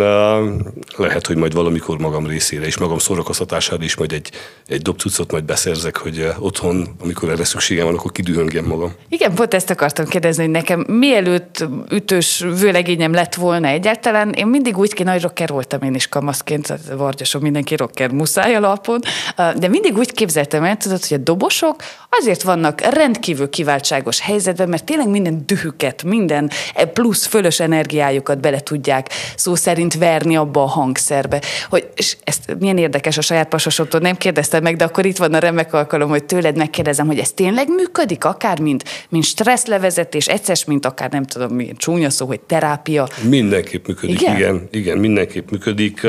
lehet, 0.98 1.28
hogy 1.28 1.36
majd 1.36 1.54
valamikor 1.54 1.98
magam 1.98 2.28
részére 2.28 2.66
és 2.66 2.78
magam 2.78 2.98
szórakoztatására 2.98 3.84
is 3.84 3.96
majd 3.96 4.12
egy, 4.12 4.32
egy 4.68 4.82
dobcucot 4.82 5.32
majd 5.32 5.44
beszerzek, 5.44 5.98
hogy 5.98 6.28
otthon, 6.40 6.88
amikor 7.00 7.30
erre 7.30 7.44
szükségem 7.44 7.86
van, 7.86 7.96
akkor 7.96 8.12
kidühöngjem 8.12 8.66
magam. 8.66 8.94
Igen, 9.10 9.34
pont 9.34 9.54
ezt 9.54 9.70
akartam 9.70 10.06
kérdezni, 10.06 10.44
hogy 10.44 10.52
nekem 10.52 10.86
mielőtt 10.88 11.66
ütős 11.92 12.46
vőlegényem 12.60 13.14
lett 13.14 13.36
volna 13.36 13.68
egyáltalán, 13.68 14.32
én 14.32 14.48
mindig 14.48 14.78
úgy 14.78 14.94
ki 14.94 15.04
nagy 15.04 15.22
rocker 15.22 15.50
voltam 15.50 15.82
én 15.82 15.96
is 15.96 16.08
kamaszként, 16.08 16.74
Vargyason 16.96 17.42
mindenki 17.42 17.76
rocker 17.76 18.12
muszáj 18.12 18.56
alapon, 18.56 19.00
de 19.36 19.68
mindig 19.68 19.98
úgy 19.98 20.12
képzeltem 20.12 20.64
el, 20.64 20.78
tudod, 20.78 21.06
hogy 21.06 21.18
a 21.18 21.24
dobosok 21.24 21.76
azért 22.10 22.42
vannak 22.42 22.82
rendkívül 22.82 23.50
kiváltságos 23.50 24.20
helyzetben, 24.20 24.70
mert 24.70 24.84
tényleg 24.84 25.10
minden 25.10 25.44
dühüket, 25.46 26.04
minden 26.04 26.52
plusz 26.94 27.26
fölös 27.26 27.60
energiájukat 27.60 28.40
bele 28.40 28.60
tudják 28.60 29.07
szó 29.36 29.56
szerint 29.56 29.94
verni 29.94 30.36
abba 30.36 30.64
a 30.64 30.68
hangszerbe. 30.68 31.42
Hogy, 31.70 31.90
és 31.96 32.18
ezt 32.24 32.56
milyen 32.60 32.78
érdekes 32.78 33.18
a 33.18 33.22
saját 33.22 33.48
pasosodtól, 33.48 34.00
nem 34.00 34.16
kérdeztem 34.16 34.64
meg, 34.64 34.76
de 34.76 34.84
akkor 34.84 35.06
itt 35.06 35.18
van 35.18 35.34
a 35.34 35.40
remek 35.40 35.74
alkalom, 35.74 36.10
hogy 36.10 36.24
tőled 36.24 36.56
megkérdezem, 36.58 37.08
hogy 37.08 37.20
ez 37.20 37.32
tényleg 37.32 37.68
működik, 37.70 38.26
akár 38.26 38.60
mint, 38.60 38.84
mint 39.10 39.24
stresszlevezetés, 39.24 40.28
egyszer, 40.28 40.58
mint 40.68 40.86
akár 40.86 41.12
nem 41.12 41.24
tudom, 41.24 41.56
milyen 41.56 41.76
csúnya 41.76 42.10
szó, 42.10 42.26
hogy 42.26 42.40
terápia. 42.40 43.08
Mindenképp 43.22 43.88
működik, 43.88 44.22
igen, 44.22 44.36
igen, 44.36 44.68
igen 44.72 44.98
mindenképp 44.98 45.50
működik. 45.50 46.08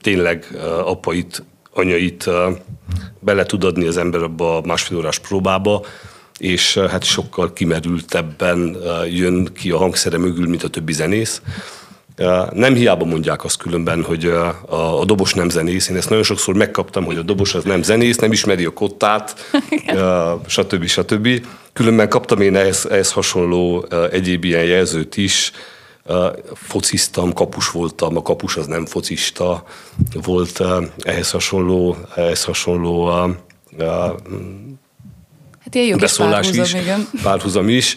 Tényleg 0.00 0.46
apait, 0.84 1.44
anyait 1.72 2.30
bele 3.18 3.44
tud 3.44 3.64
adni 3.64 3.86
az 3.86 3.96
ember 3.96 4.22
abba 4.22 4.56
a 4.56 4.60
másfél 4.66 4.98
órás 4.98 5.18
próbába, 5.18 5.84
és 6.38 6.78
hát 6.78 7.04
sokkal 7.04 7.52
kimerültebben 7.52 8.76
jön 9.10 9.48
ki 9.54 9.70
a 9.70 9.78
hangszere 9.78 10.18
mögül, 10.18 10.48
mint 10.48 10.62
a 10.62 10.68
többi 10.68 10.92
zenész. 10.92 11.42
Nem 12.52 12.74
hiába 12.74 13.04
mondják 13.04 13.44
azt 13.44 13.56
különben, 13.56 14.02
hogy 14.02 14.24
a, 14.24 15.00
a 15.00 15.04
dobos 15.04 15.34
nem 15.34 15.48
zenész. 15.48 15.88
Én 15.88 15.96
ezt 15.96 16.08
nagyon 16.08 16.24
sokszor 16.24 16.54
megkaptam, 16.54 17.04
hogy 17.04 17.16
a 17.16 17.22
dobos 17.22 17.54
az 17.54 17.64
nem 17.64 17.82
zenész, 17.82 18.16
nem 18.16 18.32
ismeri 18.32 18.64
a 18.64 18.70
kottát, 18.70 19.34
stb. 20.46 20.86
stb. 20.86 21.46
Különben 21.72 22.08
kaptam 22.08 22.40
én 22.40 22.56
ehhez, 22.56 22.86
ehhez 22.90 23.12
hasonló 23.12 23.86
egyéb 24.10 24.44
ilyen 24.44 24.64
jelzőt 24.64 25.16
is. 25.16 25.52
Fociztam, 26.54 27.32
kapus 27.32 27.70
voltam, 27.70 28.16
a 28.16 28.22
kapus 28.22 28.56
az 28.56 28.66
nem 28.66 28.86
focista 28.86 29.64
volt, 30.12 30.62
ehhez 30.98 31.30
hasonló, 31.30 31.96
ehhez 32.14 32.44
hasonló 32.44 33.06
Hát 35.60 35.74
ilyen 35.74 35.86
jó 35.86 35.96
beszólás 35.96 36.50
is, 36.50 36.76
párhuzam 37.22 37.68
is. 37.68 37.96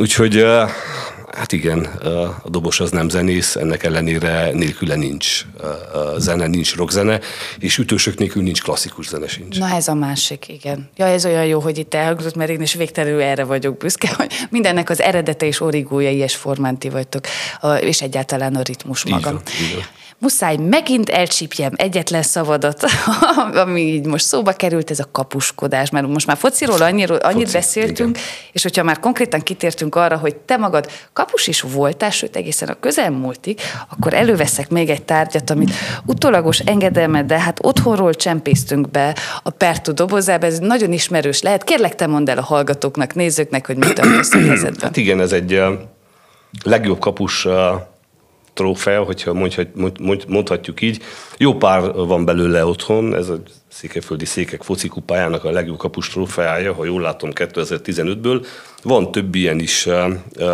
Úgyhogy 0.00 0.44
Hát 1.36 1.52
igen, 1.52 1.84
a 2.42 2.48
dobos 2.48 2.80
az 2.80 2.90
nem 2.90 3.08
zenész, 3.08 3.56
ennek 3.56 3.82
ellenére 3.82 4.50
nélküle 4.52 4.94
nincs 4.94 5.44
zene, 6.16 6.46
nincs 6.46 6.76
rockzene, 6.76 7.20
és 7.58 7.78
ütősök 7.78 8.18
nélkül 8.18 8.42
nincs 8.42 8.62
klasszikus 8.62 9.08
zene 9.08 9.28
sincs. 9.28 9.58
Na 9.58 9.68
ez 9.68 9.88
a 9.88 9.94
másik, 9.94 10.48
igen. 10.48 10.90
Ja, 10.96 11.06
ez 11.06 11.24
olyan 11.24 11.44
jó, 11.44 11.60
hogy 11.60 11.78
itt 11.78 11.94
elhangzott, 11.94 12.34
mert 12.34 12.50
én 12.50 12.60
is 12.60 12.74
végtelenül 12.74 13.20
erre 13.20 13.44
vagyok 13.44 13.76
büszke, 13.76 14.14
hogy 14.16 14.32
mindennek 14.50 14.90
az 14.90 15.00
eredete 15.00 15.46
és 15.46 15.60
origója 15.60 16.10
ilyes 16.10 16.36
formán 16.36 16.78
ti 16.78 16.88
vagytok, 16.88 17.24
és 17.80 18.02
egyáltalán 18.02 18.54
a 18.54 18.62
ritmus 18.62 19.04
maga. 19.04 19.16
Így 19.16 19.24
van, 19.24 19.42
így 19.62 19.74
van 19.74 19.84
muszáj 20.20 20.56
megint 20.56 21.08
elcsípjem 21.08 21.72
egyetlen 21.76 22.22
szavadat, 22.22 22.84
ami 23.64 23.80
így 23.80 24.06
most 24.06 24.24
szóba 24.24 24.52
került, 24.52 24.90
ez 24.90 24.98
a 24.98 25.08
kapuskodás, 25.12 25.90
mert 25.90 26.06
most 26.06 26.26
már 26.26 26.36
fociról 26.36 26.82
annyira, 26.82 27.16
annyit 27.16 27.44
Foci, 27.44 27.56
beszéltünk, 27.56 28.16
igen. 28.16 28.22
és 28.52 28.62
hogyha 28.62 28.82
már 28.82 28.98
konkrétan 28.98 29.40
kitértünk 29.40 29.94
arra, 29.94 30.16
hogy 30.16 30.36
te 30.36 30.56
magad 30.56 30.90
kapus 31.12 31.46
is 31.46 31.60
voltál, 31.60 32.10
sőt 32.10 32.36
egészen 32.36 32.68
a 32.68 32.76
közelmúltig, 32.80 33.60
akkor 33.88 34.14
előveszek 34.14 34.68
még 34.68 34.90
egy 34.90 35.02
tárgyat, 35.02 35.50
amit 35.50 35.72
utólagos 36.06 36.58
engedelmed, 36.58 37.26
de 37.26 37.38
hát 37.38 37.58
otthonról 37.62 38.14
csempésztünk 38.14 38.90
be 38.90 39.16
a 39.42 39.50
Pertu 39.50 39.92
dobozába, 39.92 40.46
ez 40.46 40.58
nagyon 40.58 40.92
ismerős 40.92 41.42
lehet. 41.42 41.64
Kérlek, 41.64 41.94
te 41.94 42.06
mondd 42.06 42.30
el 42.30 42.38
a 42.38 42.42
hallgatóknak, 42.42 43.14
nézőknek, 43.14 43.66
hogy 43.66 43.76
mit 43.76 43.98
a 43.98 44.06
helyzetben. 44.46 44.80
Hát 44.80 44.96
igen, 44.96 45.20
ez 45.20 45.32
egy 45.32 45.62
legjobb 46.62 46.98
kapus 46.98 47.46
trófea, 48.60 49.02
hogyha 49.02 49.32
mondhatjuk 50.28 50.80
így. 50.80 51.02
Jó 51.38 51.54
pár 51.54 51.92
van 51.92 52.24
belőle 52.24 52.64
otthon, 52.64 53.14
ez 53.14 53.28
a 53.28 53.42
Székelyföldi 53.68 54.24
Székek 54.24 54.62
focikupájának 54.62 55.44
a 55.44 55.50
legjobb 55.50 55.76
kapus 55.76 56.08
trófeája, 56.08 56.74
ha 56.74 56.84
jól 56.84 57.00
látom 57.00 57.30
2015-ből. 57.34 58.46
Van 58.82 59.12
több 59.12 59.34
ilyen 59.34 59.58
is 59.58 59.88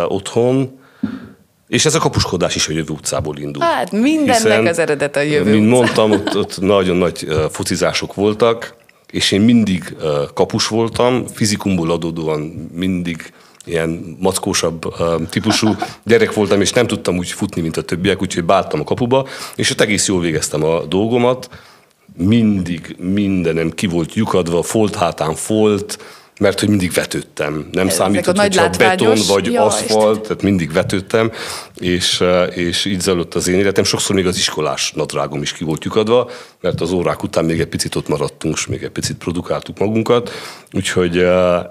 otthon, 0.07 0.79
és 1.67 1.85
ez 1.85 1.95
a 1.95 1.99
kapuskodás 1.99 2.55
is 2.55 2.67
a 2.67 2.71
jövő 2.71 2.93
utcából 2.93 3.37
indul. 3.37 3.63
Hát 3.63 3.91
mindennek 3.91 4.35
Hiszen, 4.35 4.67
az 4.67 4.79
eredet 4.79 5.15
a 5.15 5.21
jövő 5.21 5.51
Mint 5.51 5.65
utca. 5.65 5.75
mondtam, 5.75 6.11
ott, 6.11 6.37
ott 6.37 6.59
nagyon 6.61 6.95
nagy 6.95 7.27
focizások 7.49 8.13
voltak, 8.13 8.75
és 9.11 9.31
én 9.31 9.41
mindig 9.41 9.95
kapus 10.33 10.67
voltam, 10.67 11.25
fizikumból 11.33 11.91
adódóan 11.91 12.69
mindig 12.73 13.33
ilyen 13.67 14.17
mackósabb 14.19 14.95
típusú 15.29 15.75
gyerek 16.03 16.33
voltam, 16.33 16.61
és 16.61 16.71
nem 16.71 16.87
tudtam 16.87 17.17
úgy 17.17 17.31
futni, 17.31 17.61
mint 17.61 17.77
a 17.77 17.81
többiek, 17.81 18.21
úgyhogy 18.21 18.43
báltam 18.43 18.79
a 18.79 18.83
kapuba, 18.83 19.27
és 19.55 19.71
ott 19.71 19.81
egész 19.81 20.07
jól 20.07 20.19
végeztem 20.19 20.63
a 20.63 20.85
dolgomat. 20.85 21.49
Mindig 22.17 22.95
mindenem 22.99 23.71
ki 23.71 23.87
volt 23.87 24.13
lyukadva, 24.13 24.63
folt 24.63 24.95
hátán 24.95 25.35
folt, 25.35 25.99
mert 26.39 26.59
hogy 26.59 26.69
mindig 26.69 26.91
vetődtem. 26.91 27.67
Nem 27.71 27.89
számított, 27.89 28.39
hogy 28.39 28.49
csak 28.49 28.75
beton 28.77 29.17
vagy 29.27 29.45
Jaj, 29.45 29.65
aszfalt, 29.65 30.21
tehát 30.21 30.41
mindig 30.41 30.71
vetődtem, 30.71 31.31
és, 31.75 32.23
és 32.55 32.85
így 32.85 32.99
zajlott 32.99 33.35
az 33.35 33.47
én 33.47 33.59
életem. 33.59 33.83
Sokszor 33.83 34.15
még 34.15 34.27
az 34.27 34.37
iskolás 34.37 34.91
nadrágom 34.91 35.41
is 35.41 35.53
ki 35.53 35.63
volt 35.63 35.83
lyukadva, 35.83 36.29
mert 36.61 36.81
az 36.81 36.91
órák 36.91 37.23
után 37.23 37.45
még 37.45 37.59
egy 37.59 37.67
picit 37.67 37.95
ott 37.95 38.07
maradtunk, 38.07 38.55
és 38.55 38.67
még 38.67 38.83
egy 38.83 38.89
picit 38.89 39.17
produkáltuk 39.17 39.79
magunkat. 39.79 40.31
Úgyhogy 40.71 41.17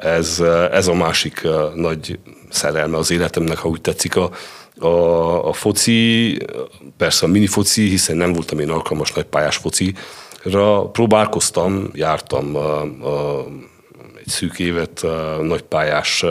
ez, 0.00 0.42
ez 0.72 0.86
a 0.86 0.94
másik 0.94 1.48
nagy 1.74 2.18
szerelme 2.50 2.96
az 2.96 3.10
életemnek, 3.10 3.58
ha 3.58 3.68
úgy 3.68 3.80
tetszik, 3.80 4.16
a, 4.16 4.30
a, 4.78 5.48
a 5.48 5.52
foci, 5.52 6.38
persze 6.96 7.26
a 7.26 7.28
mini 7.28 7.46
foci, 7.46 7.88
hiszen 7.88 8.16
nem 8.16 8.32
voltam 8.32 8.58
én 8.58 8.70
alkalmas 8.70 9.12
nagypályás 9.12 9.56
focira. 9.56 10.88
Próbálkoztam, 10.92 11.90
jártam 11.94 12.56
a, 12.56 12.80
a 12.82 13.46
egy 14.26 14.32
szűk 14.32 14.58
évet 14.58 15.04
nagypályás 15.42 16.24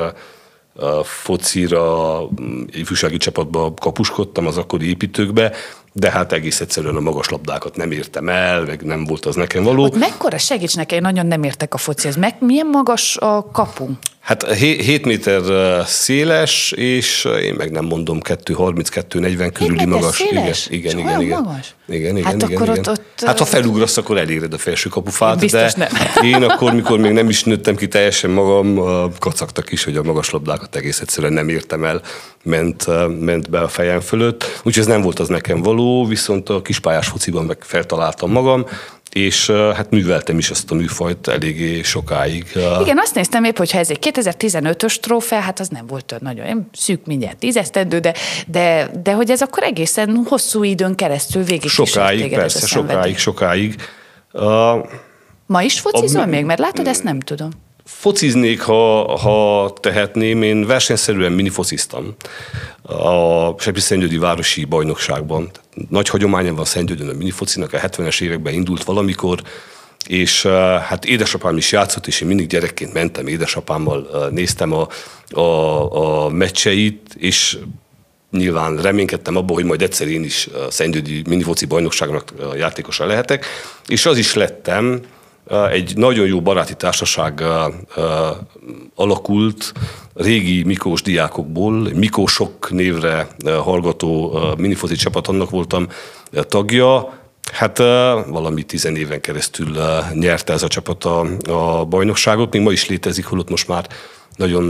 focira, 1.04 2.20
ifjúsági 2.68 3.18
csapatba 3.18 3.74
kapuskodtam 3.74 4.48
az 4.48 4.58
akkori 4.58 4.88
építőkbe, 4.88 5.52
de 5.98 6.12
hát 6.12 6.32
egész 6.32 6.62
egyszerűen 6.62 6.96
a 6.96 7.00
magas 7.00 7.30
labdákat 7.30 7.76
nem 7.76 7.92
értem 7.92 8.30
el, 8.30 8.64
meg 8.64 8.82
nem 8.82 9.06
volt 9.06 9.26
az 9.26 9.36
nekem 9.36 9.64
való. 9.64 9.82
Hogy 9.82 10.00
mekkora 10.00 10.38
segíts 10.38 10.76
nekem, 10.76 10.98
én 10.98 11.04
nagyon 11.04 11.26
nem 11.26 11.44
értek 11.44 11.74
a 11.74 11.78
focihoz. 11.78 12.16
Meg 12.16 12.36
milyen 12.40 12.68
magas 12.68 13.18
a 13.18 13.50
kapu? 13.52 13.88
Hát 14.20 14.54
7 14.54 15.06
méter 15.06 15.42
széles, 15.86 16.72
és 16.72 17.28
én 17.44 17.54
meg 17.58 17.72
nem 17.72 17.86
mondom 17.86 18.20
2-32-40 18.24 19.50
körüli 19.54 19.86
magas. 19.86 20.16
Széles? 20.16 20.68
Igen, 20.70 20.98
igen, 20.98 21.08
igen, 21.08 21.22
igen. 21.22 21.42
Magas? 21.44 21.76
Igen, 21.88 22.18
igen, 22.18 22.24
hát 22.24 22.34
igen, 22.36 22.56
akkor 22.56 22.68
igen. 22.68 22.80
Ott, 22.80 22.88
ott, 22.88 23.24
hát 23.26 23.40
ha 23.40 23.46
felugrasz, 23.46 23.98
akkor 23.98 24.18
eléred 24.18 24.54
a 24.54 24.58
felső 24.58 24.90
kapufát, 24.90 25.46
de 25.46 25.74
nem. 25.76 25.90
én 26.32 26.44
akkor, 26.44 26.74
mikor 26.74 27.00
még 27.00 27.12
nem 27.12 27.30
is 27.30 27.44
nőttem 27.44 27.76
ki 27.76 27.88
teljesen 27.88 28.30
magam, 28.30 28.80
kacagtak 29.20 29.72
is, 29.72 29.84
hogy 29.84 29.98
a 29.98 30.04
magas 30.04 30.30
labdákat 30.30 30.76
egész 30.76 31.00
egyszerűen 31.00 31.34
nem 31.34 31.50
értem 31.50 31.84
el, 31.84 32.02
ment, 32.44 32.86
ment 33.20 33.50
be 33.50 33.60
a 33.60 33.68
fejem 33.68 34.00
fölött. 34.00 34.44
Úgyhogy 34.58 34.84
ez 34.84 34.86
nem 34.86 35.02
volt 35.02 35.20
az 35.20 35.28
nekem 35.28 35.62
való, 35.62 35.85
viszont 36.08 36.50
a 36.50 36.62
kispályás 36.62 37.08
fociban 37.08 37.46
meg 37.46 37.58
feltaláltam 37.60 38.32
magam, 38.32 38.66
és 39.12 39.50
hát 39.50 39.90
műveltem 39.90 40.38
is 40.38 40.50
ezt 40.50 40.72
a 40.72 40.76
műfajt 40.76 41.28
eléggé 41.28 41.82
sokáig. 41.82 42.46
Igen, 42.82 42.98
azt 42.98 43.16
néztem 43.16 43.44
épp, 43.44 43.58
hogy 43.58 43.72
ha 43.72 43.78
ez 43.78 43.90
egy 43.90 44.12
2015-ös 44.14 44.96
trófea, 45.00 45.40
hát 45.40 45.60
az 45.60 45.68
nem 45.68 45.88
volt 45.88 46.16
nagyon 46.20 46.70
szűk 46.74 47.06
mindjárt 47.06 47.38
tízesztendő, 47.38 48.00
de, 48.00 48.14
de, 48.48 48.90
de 49.04 49.14
hogy 49.14 49.30
ez 49.30 49.42
akkor 49.42 49.64
egészen 49.64 50.22
hosszú 50.26 50.64
időn 50.64 50.96
keresztül 50.96 51.44
végig 51.44 51.70
Sokáig, 51.70 52.36
persze, 52.36 52.68
sokáig, 52.68 53.18
sokáig. 53.18 53.76
Uh, 54.32 54.44
Ma 55.46 55.62
is 55.62 55.80
focizol 55.80 56.22
a, 56.22 56.26
még? 56.26 56.46
Mert 56.46 56.60
látod, 56.60 56.88
ezt 56.88 57.04
nem 57.04 57.20
tudom. 57.20 57.50
Fociznék, 57.86 58.62
ha, 58.62 59.18
ha 59.18 59.74
tehetném, 59.80 60.42
én 60.42 60.66
versenyszerűen 60.66 61.32
minifociztam 61.32 62.16
a 62.82 63.60
Sepi 63.60 64.18
Városi 64.18 64.66
Bajnokságban. 64.66 65.50
Nagy 65.90 66.10
hagyománya 66.10 66.54
van 66.54 66.66
Szentgyörgyön 66.66 67.10
a 67.10 67.14
minifocinak, 67.14 67.74
a 67.74 67.80
70-es 67.80 68.22
években 68.22 68.54
indult 68.54 68.84
valamikor, 68.84 69.42
és 70.08 70.46
hát 70.82 71.06
édesapám 71.06 71.58
is 71.58 71.72
játszott, 71.72 72.08
és 72.08 72.22
én 72.22 72.28
mindig 72.28 72.48
gyerekként 72.48 72.94
mentem 72.94 73.28
édesapámmal, 73.28 74.30
néztem 74.32 74.74
a, 74.74 74.88
a, 75.40 76.26
a 76.26 76.30
meccseit, 76.30 77.16
és 77.18 77.58
nyilván 78.32 78.78
reménykedtem 78.78 79.36
abban, 79.36 79.56
hogy 79.56 79.66
majd 79.66 79.82
egyszer 79.82 80.08
én 80.08 80.24
is 80.24 80.48
a 80.68 80.72
Szentgyőgyi 80.72 81.22
minifoci 81.28 81.66
bajnokságnak 81.66 82.34
játékosa 82.56 83.06
lehetek, 83.06 83.46
és 83.88 84.06
az 84.06 84.18
is 84.18 84.34
lettem, 84.34 85.02
egy 85.72 85.94
nagyon 85.96 86.28
jó 86.28 86.42
baráti 86.42 86.74
társaság 86.76 87.44
alakult 88.96 89.74
régi 90.14 90.64
Mikós 90.64 91.02
diákokból, 91.02 91.90
Mikósok 91.94 92.72
névre 92.72 93.28
hallgató 93.46 94.40
minifoci 94.58 94.96
csapat, 94.96 95.28
annak 95.28 95.50
voltam 95.50 95.88
tagja, 96.32 97.24
Hát 97.52 97.78
valami 98.28 98.64
tizen 98.64 98.96
éven 98.96 99.22
keresztül 99.22 99.78
nyerte 100.14 100.54
ez 100.54 100.64
a 100.64 100.68
csapat 100.68 101.04
a, 101.04 101.26
a 101.48 101.86
bajnokságot, 101.86 102.54
még 102.54 102.62
ma 102.62 102.72
is 102.72 102.88
létezik, 102.88 103.26
holott 103.26 103.50
most 103.50 103.68
már 103.68 103.88
nagyon 104.36 104.64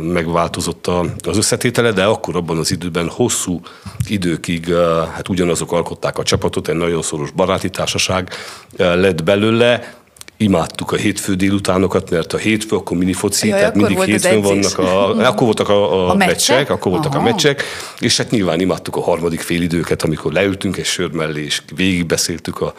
megváltozott 0.00 0.86
az 1.26 1.36
összetétele, 1.36 1.92
de 1.92 2.04
akkor 2.04 2.36
abban 2.36 2.58
az 2.58 2.70
időben 2.70 3.08
hosszú 3.08 3.60
időkig 4.08 4.74
hát 5.14 5.28
ugyanazok 5.28 5.72
alkották 5.72 6.18
a 6.18 6.22
csapatot, 6.22 6.68
egy 6.68 6.76
nagyon 6.76 7.02
szoros 7.02 7.30
baráti 7.30 7.70
társaság 7.70 8.30
lett 8.76 9.24
belőle, 9.24 9.94
imádtuk 10.42 10.92
a 10.92 10.96
hétfő 10.96 11.34
délutánokat, 11.34 12.10
mert 12.10 12.32
a 12.32 12.36
hétfő 12.36 12.76
akkor 12.76 12.96
minifoci, 12.96 13.48
Jaj, 13.48 13.58
tehát 13.58 13.74
mindig 13.74 14.00
hétfőn 14.00 14.40
vannak 14.40 14.78
a, 14.78 15.16
akkor 15.16 15.46
voltak 15.46 15.68
a, 15.68 16.06
a, 16.06 16.10
a 16.10 16.14
meccsek, 16.14 16.70
akkor 16.70 16.92
voltak 16.92 17.14
Aha. 17.14 17.20
a 17.20 17.24
meccsek, 17.24 17.62
és 17.98 18.16
hát 18.16 18.30
nyilván 18.30 18.60
imádtuk 18.60 18.96
a 18.96 19.02
harmadik 19.02 19.40
félidőket, 19.40 20.02
amikor 20.02 20.32
leültünk 20.32 20.76
egy 20.76 20.84
sör 20.84 21.10
mellé, 21.10 21.44
és 21.44 21.62
végigbeszéltük 21.76 22.60
a, 22.60 22.74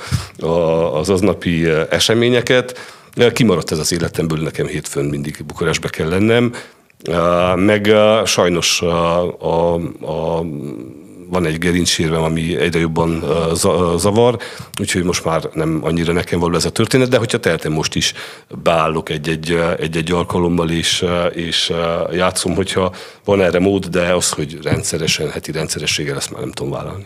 a, 0.46 0.98
az 0.98 1.10
aznapi 1.10 1.68
eseményeket. 1.90 2.80
Kimaradt 3.34 3.72
ez 3.72 3.80
az 3.80 3.94
életemből, 3.94 4.40
nekem 4.40 4.68
hétfőn 4.68 5.06
mindig 5.06 5.38
Bukarestbe 5.46 5.90
kell 5.90 6.10
lennem, 6.10 6.54
meg 7.56 7.92
sajnos 8.26 8.82
a, 8.82 9.22
a, 9.40 9.74
a 10.06 10.46
van 11.30 11.46
egy 11.46 11.58
gerincsérvem, 11.58 12.22
ami 12.24 12.56
egyre 12.56 12.80
jobban 12.80 13.24
zavar, 13.98 14.38
úgyhogy 14.80 15.04
most 15.04 15.26
már 15.26 15.50
nem 15.54 15.80
annyira 15.84 16.14
nekem 16.14 16.40
való 16.40 16.56
ez 16.56 16.66
a 16.66 16.72
történet, 16.72 17.10
de 17.10 17.18
hogyha 17.18 17.40
tehetem 17.40 17.72
most 17.72 17.96
is 17.96 18.14
beállok 18.64 19.10
egy-egy, 19.10 19.60
egy-egy 19.80 20.12
alkalommal, 20.12 20.70
és, 20.70 21.06
és 21.34 21.74
játszom, 22.12 22.56
hogyha 22.56 22.94
van 23.26 23.42
erre 23.42 23.60
mód, 23.60 23.86
de 23.86 24.14
az, 24.14 24.30
hogy 24.30 24.60
rendszeresen, 24.64 25.32
heti 25.32 25.52
rendszerességgel 25.52 26.16
ezt 26.16 26.32
már 26.32 26.42
nem 26.42 26.52
tudom 26.52 26.72
vállalni. 26.72 27.06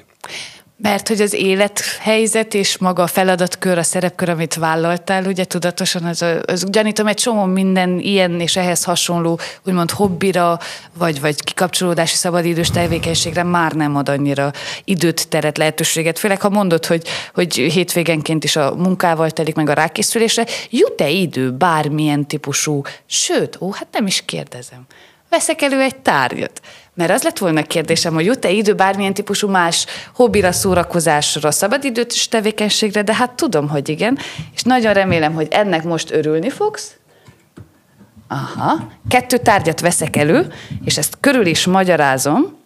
Mert 0.82 1.08
hogy 1.08 1.22
az 1.22 1.34
élethelyzet 1.34 2.54
és 2.54 2.78
maga 2.78 3.04
a 3.04 3.08
feladatkör, 3.08 3.78
a 3.78 3.84
szerepkör, 3.84 4.30
amit 4.30 4.56
vállaltál, 4.56 5.26
ugye 5.26 5.46
tudatosan, 5.46 6.04
az, 6.04 6.26
az 6.46 6.66
gyanítom 6.70 7.08
egy 7.08 7.16
csomó 7.16 7.44
minden 7.44 8.00
ilyen 8.00 8.40
és 8.40 8.56
ehhez 8.56 8.84
hasonló, 8.84 9.40
úgymond 9.66 9.92
hobbira, 9.92 10.60
vagy, 10.98 11.22
vagy 11.22 11.44
kikapcsolódási 11.44 12.16
szabadidős 12.16 12.70
tevékenységre 12.70 13.44
már 13.44 13.72
nem 13.72 13.96
ad 13.96 14.10
annyira 14.10 14.52
időt, 14.84 15.28
teret, 15.28 15.58
lehetőséget. 15.58 16.20
Főleg, 16.20 16.42
ha 16.42 16.50
mondod, 16.50 16.86
hogy, 16.86 17.08
hogy 17.34 17.56
hétvégenként 17.56 18.44
is 18.44 18.56
a 18.56 18.76
munkával 18.76 19.32
telik 19.32 19.56
meg 19.56 19.70
a 19.70 19.74
rákészülésre, 19.74 20.46
jut-e 20.70 21.10
idő 21.10 21.52
bármilyen 21.52 22.28
típusú, 22.28 22.82
sőt, 23.06 23.58
ó, 23.62 23.72
hát 23.72 23.88
nem 23.92 24.08
is 24.08 24.26
kérdezem, 24.26 24.86
veszek 25.30 25.62
elő 25.62 25.82
egy 25.82 25.96
tárgyat 25.96 26.62
mert 26.98 27.12
az 27.12 27.24
lett 27.24 27.38
volna 27.38 27.60
a 27.60 27.64
kérdésem, 27.64 28.14
hogy 28.14 28.26
jut-e 28.26 28.50
idő 28.50 28.74
bármilyen 28.74 29.14
típusú 29.14 29.48
más 29.48 29.86
hobbira, 30.16 30.52
szórakozásra, 30.52 31.52
szabadidőt 31.52 32.30
tevékenységre, 32.30 33.02
de 33.02 33.14
hát 33.14 33.32
tudom, 33.32 33.70
hogy 33.70 33.90
igen, 33.90 34.18
és 34.54 34.62
nagyon 34.62 34.94
remélem, 34.94 35.34
hogy 35.34 35.48
ennek 35.50 35.84
most 35.84 36.12
örülni 36.12 36.50
fogsz. 36.50 36.96
Aha, 38.28 38.88
kettő 39.08 39.38
tárgyat 39.38 39.80
veszek 39.80 40.16
elő, 40.16 40.54
és 40.84 40.98
ezt 40.98 41.18
körül 41.20 41.46
is 41.46 41.66
magyarázom, 41.66 42.57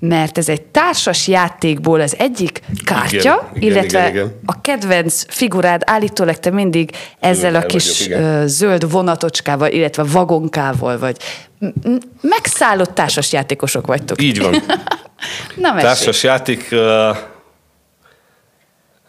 mert 0.00 0.38
ez 0.38 0.48
egy 0.48 0.62
társas 0.62 1.28
játékból 1.28 2.00
az 2.00 2.14
egyik 2.18 2.60
kártya, 2.84 3.50
igen, 3.54 3.70
illetve 3.70 3.98
igen, 3.98 4.10
igen, 4.10 4.26
igen. 4.26 4.40
a 4.44 4.60
kedvenc 4.60 5.24
figurád 5.28 5.82
állítólag 5.84 6.36
te 6.36 6.50
mindig 6.50 6.90
ezzel 7.20 7.50
igen, 7.50 7.62
a 7.62 7.66
kis 7.66 8.06
vagyok, 8.06 8.48
zöld 8.48 8.90
vonatocskával, 8.90 9.70
illetve 9.70 10.02
vagonkával 10.02 10.98
vagy. 10.98 11.16
Megszállott 12.20 12.94
társas 12.94 13.32
játékosok 13.32 13.86
vagytok. 13.86 14.22
Így 14.22 14.40
van. 14.40 14.54
Na, 15.54 15.76
társas 15.76 16.22
játék, 16.22 16.74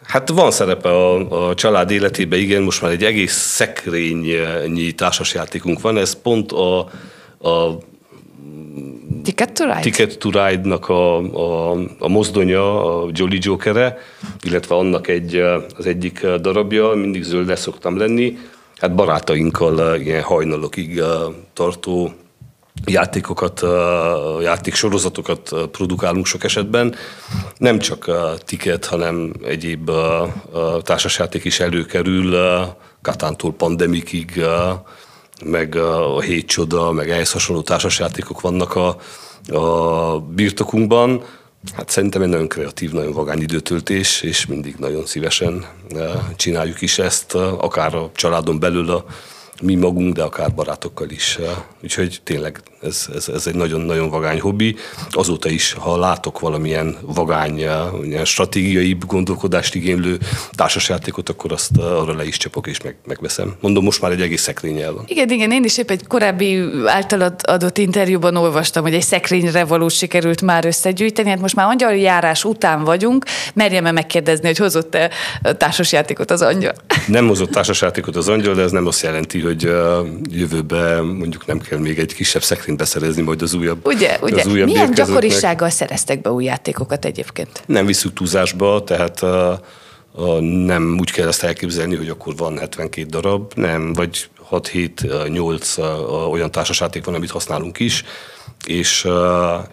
hát 0.06 0.28
van 0.28 0.50
szerepe 0.50 0.88
a, 0.88 1.48
a 1.48 1.54
család 1.54 1.90
életében, 1.90 2.38
igen, 2.38 2.62
most 2.62 2.82
már 2.82 2.90
egy 2.90 3.04
egész 3.04 3.34
szekrényi 3.34 4.92
társasjátékunk 4.92 5.80
van, 5.80 5.98
ez 5.98 6.20
pont 6.22 6.52
a, 6.52 6.78
a 7.48 7.78
Ticket 9.26 9.52
to 9.52 9.64
Ride? 9.64 9.80
Ticket 9.80 10.18
to 10.18 10.30
Ride-nak 10.30 10.88
a, 10.88 11.16
a, 11.18 11.72
a 11.98 12.08
mozdonya, 12.08 12.84
a 12.84 13.10
Jolly 13.12 13.38
Jokere, 13.40 13.98
illetve 14.42 14.74
annak 14.74 15.08
egy, 15.08 15.36
az 15.76 15.86
egyik 15.86 16.26
darabja, 16.26 16.88
mindig 16.94 17.22
zöld 17.22 17.56
szoktam 17.56 17.98
lenni. 17.98 18.38
Hát 18.76 18.94
barátainkkal 18.94 20.00
ilyen 20.00 20.22
hajnalokig 20.22 21.02
tartó 21.52 22.12
játékokat, 22.84 23.62
játéksorozatokat 24.42 25.54
produkálunk 25.72 26.26
sok 26.26 26.44
esetben. 26.44 26.94
Nem 27.56 27.78
csak 27.78 28.06
a 28.06 28.34
ticket, 28.44 28.84
hanem 28.84 29.32
egyéb 29.44 29.90
társasjáték 30.82 31.44
is 31.44 31.60
előkerül, 31.60 32.36
Katántól 33.02 33.52
pandemikig, 33.52 34.44
meg 35.44 35.74
a 35.76 36.20
Hét 36.20 36.46
Csoda, 36.46 36.92
meg 36.92 37.10
ehhez 37.10 37.32
hasonló 37.32 37.62
társasjátékok 37.62 38.40
vannak 38.40 38.74
a, 38.74 38.96
a 39.56 40.20
birtokunkban. 40.20 41.22
Hát 41.74 41.90
szerintem 41.90 42.22
egy 42.22 42.28
nagyon 42.28 42.48
kreatív, 42.48 42.92
nagyon 42.92 43.12
vagány 43.12 43.40
időtöltés, 43.40 44.22
és 44.22 44.46
mindig 44.46 44.74
nagyon 44.78 45.06
szívesen 45.06 45.66
eh, 45.88 46.10
csináljuk 46.36 46.80
is 46.80 46.98
ezt, 46.98 47.34
akár 47.34 47.94
a 47.94 48.10
családon 48.14 48.58
belül 48.58 48.90
a 48.90 49.04
mi 49.62 49.74
magunk, 49.74 50.14
de 50.14 50.22
akár 50.22 50.54
barátokkal 50.54 51.10
is. 51.10 51.38
Úgyhogy 51.82 52.20
tényleg 52.24 52.62
ez, 52.82 53.06
ez, 53.14 53.28
ez 53.28 53.46
egy 53.46 53.54
nagyon-nagyon 53.54 54.10
vagány 54.10 54.40
hobbi. 54.40 54.76
Azóta 55.10 55.48
is, 55.48 55.72
ha 55.72 55.98
látok 55.98 56.40
valamilyen 56.40 56.96
vagány, 57.00 57.58
ilyen 58.02 58.24
stratégiai 58.24 58.96
gondolkodást 59.06 59.74
igénylő 59.74 60.18
társasjátékot, 60.52 61.28
akkor 61.28 61.52
azt 61.52 61.76
arra 61.78 62.14
le 62.14 62.26
is 62.26 62.36
csapok 62.36 62.66
és 62.66 62.80
meg, 62.80 62.96
megveszem. 63.06 63.54
Mondom, 63.60 63.84
most 63.84 64.00
már 64.00 64.10
egy 64.10 64.20
egész 64.20 64.42
szekrényel 64.42 64.92
van. 64.92 65.04
Igen, 65.06 65.30
igen, 65.30 65.52
én 65.52 65.64
is 65.64 65.78
épp 65.78 65.90
egy 65.90 66.06
korábbi 66.06 66.62
általad 66.86 67.34
adott 67.42 67.78
interjúban 67.78 68.36
olvastam, 68.36 68.82
hogy 68.82 68.94
egy 68.94 69.02
szekrényre 69.02 69.64
való 69.64 69.88
sikerült 69.88 70.42
már 70.42 70.64
összegyűjteni. 70.64 71.28
Hát 71.28 71.40
most 71.40 71.54
már 71.54 71.66
angyal 71.66 71.94
járás 71.94 72.44
után 72.44 72.84
vagyunk. 72.84 73.24
Merjem-e 73.54 73.90
megkérdezni, 73.92 74.46
hogy 74.46 74.56
hozott-e 74.56 75.10
társasjátékot 75.58 76.30
az 76.30 76.42
angyal? 76.42 76.74
Nem 77.06 77.26
hozott 77.26 77.50
társasjátékot 77.50 78.16
az 78.16 78.28
angyal, 78.28 78.54
de 78.54 78.62
ez 78.62 78.70
nem 78.70 78.86
azt 78.86 79.02
jelenti, 79.02 79.40
hogy 79.46 79.62
jövőben 80.30 81.04
mondjuk 81.04 81.46
nem 81.46 81.58
kell 81.58 81.78
még 81.78 81.98
egy 81.98 82.14
kisebb 82.14 82.42
szekrényt 82.42 82.78
beszerezni 82.78 83.22
majd 83.22 83.42
az 83.42 83.54
újabb 83.54 83.86
Ugye, 83.86 84.18
ugye. 84.22 84.40
Az 84.40 84.46
újabb 84.46 84.66
Milyen 84.66 84.94
gyakorisággal 84.94 85.70
szereztek 85.70 86.20
be 86.20 86.30
új 86.30 86.44
játékokat 86.44 87.04
egyébként? 87.04 87.62
Nem 87.66 87.86
visszük 87.86 88.12
túlzásba, 88.12 88.84
tehát 88.84 89.20
nem 90.40 90.96
úgy 91.00 91.10
kell 91.10 91.28
ezt 91.28 91.42
elképzelni, 91.42 91.94
hogy 91.94 92.08
akkor 92.08 92.36
van 92.36 92.58
72 92.58 93.06
darab, 93.06 93.52
nem, 93.54 93.92
vagy 93.92 94.28
6-7-8 94.50 96.30
olyan 96.30 96.50
társasjáték 96.50 97.04
van, 97.04 97.14
amit 97.14 97.30
használunk 97.30 97.78
is 97.78 98.04
és, 98.68 99.08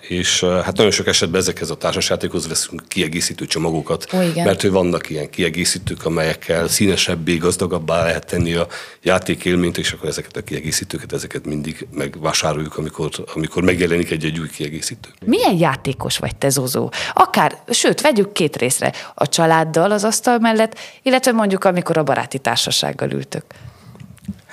és 0.02 0.44
hát 0.44 0.78
nagyon 0.78 0.92
sok 0.92 1.08
esetben 1.08 1.42
ezekhez 1.42 1.70
a 1.70 1.76
társasjátékhoz 1.76 2.48
veszünk 2.48 2.84
kiegészítő 2.88 3.46
csomagokat, 3.46 4.08
Ó, 4.14 4.18
mert 4.36 4.62
hogy 4.62 4.72
vannak 4.72 5.10
ilyen 5.10 5.30
kiegészítők, 5.30 6.06
amelyekkel 6.06 6.68
színesebbé, 6.68 7.36
gazdagabbá 7.36 8.04
lehet 8.04 8.26
tenni 8.26 8.54
a 8.54 8.68
játékélményt, 9.02 9.78
és 9.78 9.92
akkor 9.92 10.10
ezeket 10.10 10.38
a 10.38 10.44
kiegészítőket, 10.44 11.14
ezeket 11.14 11.46
mindig 11.46 11.88
megvásároljuk, 11.94 12.78
amikor, 12.78 13.10
amikor 13.34 13.64
megjelenik 13.64 14.12
egy-egy 14.12 14.40
új 14.40 14.50
kiegészítő. 14.50 15.10
Milyen 15.26 15.58
játékos 15.58 16.18
vagy 16.18 16.36
te, 16.36 16.50
Zozó? 16.50 16.90
Akár, 17.14 17.58
sőt, 17.70 18.02
vegyük 18.02 18.32
két 18.32 18.56
részre, 18.56 18.94
a 19.14 19.28
családdal 19.28 19.92
az 19.92 20.04
asztal 20.04 20.38
mellett, 20.38 20.80
illetve 21.02 21.32
mondjuk 21.32 21.64
amikor 21.64 21.98
a 21.98 22.04
baráti 22.04 22.38
társasággal 22.38 23.12
ültök. 23.12 23.44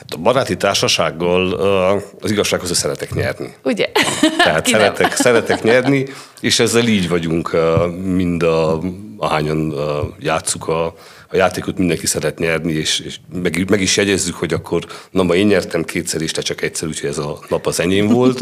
A 0.08 0.16
baráti 0.16 0.56
társasággal 0.56 1.52
az 2.20 2.30
igazsághoz, 2.30 2.76
szeretek 2.76 3.14
nyerni. 3.14 3.54
Ugye? 3.64 3.90
Tehát 4.44 4.66
szeretek, 4.66 5.14
szeretek 5.14 5.62
nyerni, 5.62 6.06
és 6.40 6.58
ezzel 6.58 6.86
így 6.86 7.08
vagyunk 7.08 7.56
mind 8.04 8.42
a, 8.42 8.80
ahányan 9.16 9.74
játszuk 10.20 10.68
a, 10.68 10.84
a 11.28 11.36
játékot, 11.36 11.78
mindenki 11.78 12.06
szeret 12.06 12.38
nyerni, 12.38 12.72
és, 12.72 13.00
és 13.00 13.16
meg, 13.42 13.70
meg 13.70 13.80
is 13.80 13.96
jegyezzük, 13.96 14.34
hogy 14.34 14.52
akkor 14.52 14.84
na 15.10 15.22
ma 15.22 15.34
én 15.34 15.46
nyertem 15.46 15.84
kétszer, 15.84 16.22
és 16.22 16.30
te 16.30 16.40
csak 16.40 16.62
egyszer, 16.62 16.88
úgyhogy 16.88 17.08
ez 17.08 17.18
a 17.18 17.38
nap 17.48 17.66
az 17.66 17.80
enyém 17.80 18.08
volt. 18.08 18.40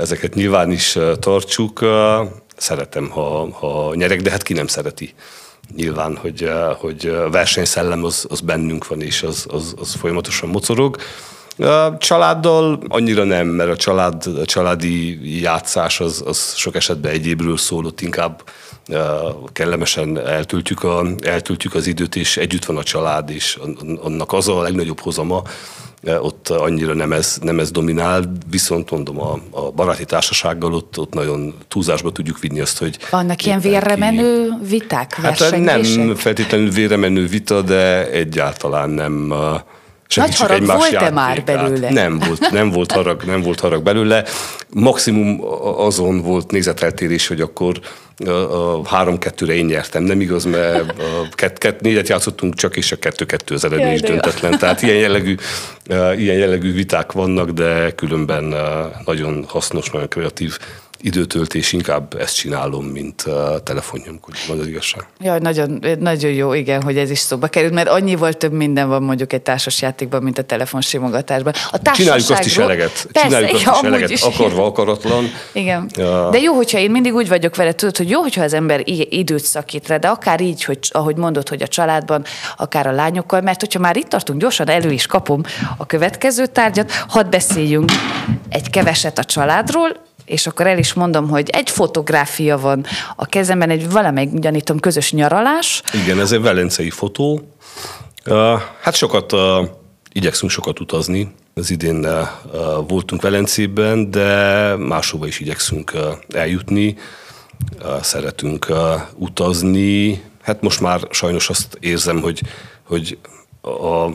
Ezeket 0.00 0.34
nyilván 0.34 0.70
is 0.70 0.98
tartsuk. 1.20 1.84
Szeretem, 2.56 3.10
ha, 3.10 3.48
ha 3.52 3.94
nyerek, 3.94 4.20
de 4.20 4.30
hát 4.30 4.42
ki 4.42 4.52
nem 4.52 4.66
szereti 4.66 5.14
nyilván, 5.74 6.16
hogy, 6.16 6.50
hogy 6.78 7.16
versenyszellem 7.30 8.04
az, 8.04 8.26
az 8.28 8.40
bennünk 8.40 8.86
van, 8.86 9.00
és 9.00 9.22
az, 9.22 9.46
az, 9.48 9.74
az 9.78 9.94
folyamatosan 9.94 10.48
mocorog. 10.48 10.96
A 11.58 11.96
családdal 11.98 12.82
annyira 12.88 13.24
nem, 13.24 13.46
mert 13.46 13.70
a, 13.70 13.76
család, 13.76 14.26
a 14.26 14.44
családi 14.44 15.40
játszás 15.40 16.00
az, 16.00 16.22
az 16.26 16.54
sok 16.54 16.74
esetben 16.74 17.12
egyébről 17.12 17.56
szólott, 17.56 18.00
inkább 18.00 18.42
kellemesen 19.52 20.18
eltöltjük, 20.18 20.82
a, 20.82 21.06
eltöltjük 21.20 21.74
az 21.74 21.86
időt, 21.86 22.16
és 22.16 22.36
együtt 22.36 22.64
van 22.64 22.76
a 22.76 22.82
család, 22.82 23.30
és 23.30 23.58
annak 24.02 24.32
az 24.32 24.48
a 24.48 24.62
legnagyobb 24.62 25.00
hozama, 25.00 25.42
ott 26.06 26.48
annyira 26.48 26.94
nem 26.94 27.12
ez, 27.12 27.38
nem 27.42 27.58
ez 27.58 27.70
dominál, 27.70 28.32
viszont 28.50 28.90
mondom, 28.90 29.20
a, 29.20 29.38
a 29.50 29.70
baráti 29.70 30.04
társasággal 30.04 30.74
ott, 30.74 30.98
ott 30.98 31.14
nagyon 31.14 31.54
túlzásba 31.68 32.12
tudjuk 32.12 32.38
vinni 32.38 32.60
azt, 32.60 32.78
hogy... 32.78 32.98
Vannak 33.10 33.44
ilyen 33.44 33.60
vérre 33.60 33.96
menő 33.96 34.48
viták, 34.68 35.14
Hát 35.14 35.58
nem 35.58 36.14
feltétlenül 36.14 36.70
vérre 36.70 36.96
menő 36.96 37.26
vita, 37.26 37.62
de 37.62 38.10
egyáltalán 38.10 38.90
nem 38.90 39.32
nagy 40.14 40.36
harag 40.36 40.66
volt-e 40.66 41.10
már 41.10 41.42
belőle? 41.44 41.90
Nem 41.90 42.18
volt, 42.18 42.50
nem 42.50 42.70
volt 42.70 42.92
harag, 42.92 43.22
nem 43.22 43.42
volt 43.42 43.60
harag 43.60 43.82
belőle. 43.82 44.24
Maximum 44.72 45.40
azon 45.76 46.22
volt 46.22 46.50
nézeteltérés, 46.50 47.26
hogy 47.26 47.40
akkor 47.40 47.80
három-kettőre 48.84 49.54
én 49.54 49.64
nyertem. 49.64 50.02
Nem 50.02 50.20
igaz, 50.20 50.44
mert 50.44 50.90
a 50.90 51.28
kett, 51.30 51.58
kett, 51.58 51.80
négyet 51.80 52.08
játszottunk 52.08 52.54
csak, 52.54 52.76
és 52.76 52.92
a 52.92 52.96
kettő-kettő 52.96 53.54
az 53.54 53.64
eredmény 53.64 53.92
is 53.92 54.00
döntetlen. 54.00 54.58
Tehát 54.58 54.82
ilyen 54.82 54.96
jellegű, 54.96 55.34
ilyen 56.16 56.36
jellegű 56.36 56.72
viták 56.72 57.12
vannak, 57.12 57.50
de 57.50 57.94
különben 57.94 58.54
nagyon 59.04 59.44
hasznos, 59.48 59.90
nagyon 59.90 60.08
kreatív 60.08 60.58
időtöltés, 61.00 61.72
inkább 61.72 62.14
ezt 62.18 62.36
csinálom, 62.36 62.84
mint 62.84 63.22
a 63.22 63.60
telefonnyomkod, 63.64 64.34
van 64.48 64.58
az 64.58 64.66
igazság. 64.66 65.06
Ja, 65.20 65.38
nagyon, 65.38 65.84
nagyon 65.98 66.30
jó, 66.30 66.52
igen, 66.52 66.82
hogy 66.82 66.98
ez 66.98 67.10
is 67.10 67.18
szóba 67.18 67.46
került, 67.46 67.72
mert 67.72 67.88
annyival 67.88 68.32
több 68.32 68.52
minden 68.52 68.88
van 68.88 69.02
mondjuk 69.02 69.32
egy 69.32 69.42
társas 69.42 69.82
játékban, 69.82 70.22
mint 70.22 70.38
a 70.38 70.42
telefonsimogatásban. 70.42 71.52
A 71.70 71.90
Csináljuk 71.90 72.30
azt 72.30 72.44
is 72.44 72.58
eleget. 72.58 73.08
Persze, 73.12 73.28
Csináljuk 73.28 73.54
azt 73.54 73.64
ja, 73.64 73.72
is 73.80 73.86
eleget, 73.86 74.10
is. 74.10 74.22
akarva, 74.22 74.64
akaratlan. 74.64 75.24
Igen. 75.52 75.90
Ja. 75.96 76.30
De 76.30 76.38
jó, 76.38 76.54
hogyha 76.54 76.78
én 76.78 76.90
mindig 76.90 77.14
úgy 77.14 77.28
vagyok 77.28 77.56
vele, 77.56 77.72
tudod, 77.72 77.96
hogy 77.96 78.10
jó, 78.10 78.20
hogyha 78.20 78.42
az 78.42 78.52
ember 78.52 78.82
időt 79.08 79.44
szakít 79.44 79.88
rá, 79.88 79.96
de 79.96 80.08
akár 80.08 80.40
így, 80.40 80.64
hogy 80.64 80.78
ahogy 80.90 81.16
mondod, 81.16 81.48
hogy 81.48 81.62
a 81.62 81.68
családban, 81.68 82.24
akár 82.56 82.86
a 82.86 82.92
lányokkal, 82.92 83.40
mert 83.40 83.60
hogyha 83.60 83.78
már 83.78 83.96
itt 83.96 84.08
tartunk, 84.08 84.40
gyorsan 84.40 84.68
elő 84.68 84.90
is 84.90 85.06
kapom 85.06 85.42
a 85.76 85.86
következő 85.86 86.46
tárgyat, 86.46 86.92
hadd 87.08 87.30
beszéljünk 87.30 87.90
egy 88.48 88.70
keveset 88.70 89.18
a 89.18 89.24
családról, 89.24 89.96
és 90.26 90.46
akkor 90.46 90.66
el 90.66 90.78
is 90.78 90.92
mondom, 90.92 91.28
hogy 91.28 91.50
egy 91.50 91.70
fotográfia 91.70 92.58
van 92.58 92.86
a 93.16 93.26
kezemben, 93.26 93.70
egy 93.70 93.90
valamelyik, 93.90 94.38
gyanítom, 94.38 94.80
közös 94.80 95.12
nyaralás. 95.12 95.82
Igen, 96.04 96.20
ez 96.20 96.32
egy 96.32 96.40
velencei 96.40 96.90
fotó. 96.90 97.40
Hát 98.80 98.94
sokat 98.94 99.32
igyekszünk 100.12 100.50
sokat 100.50 100.80
utazni. 100.80 101.34
Az 101.54 101.70
idén 101.70 102.06
voltunk 102.88 103.22
Velencében, 103.22 104.10
de 104.10 104.76
máshova 104.76 105.26
is 105.26 105.40
igyekszünk 105.40 105.92
eljutni. 106.34 106.96
Szeretünk 108.00 108.72
utazni. 109.14 110.22
Hát 110.42 110.62
most 110.62 110.80
már 110.80 111.00
sajnos 111.10 111.48
azt 111.48 111.76
érzem, 111.80 112.20
hogy, 112.20 112.42
hogy 112.82 113.18
a 113.62 114.06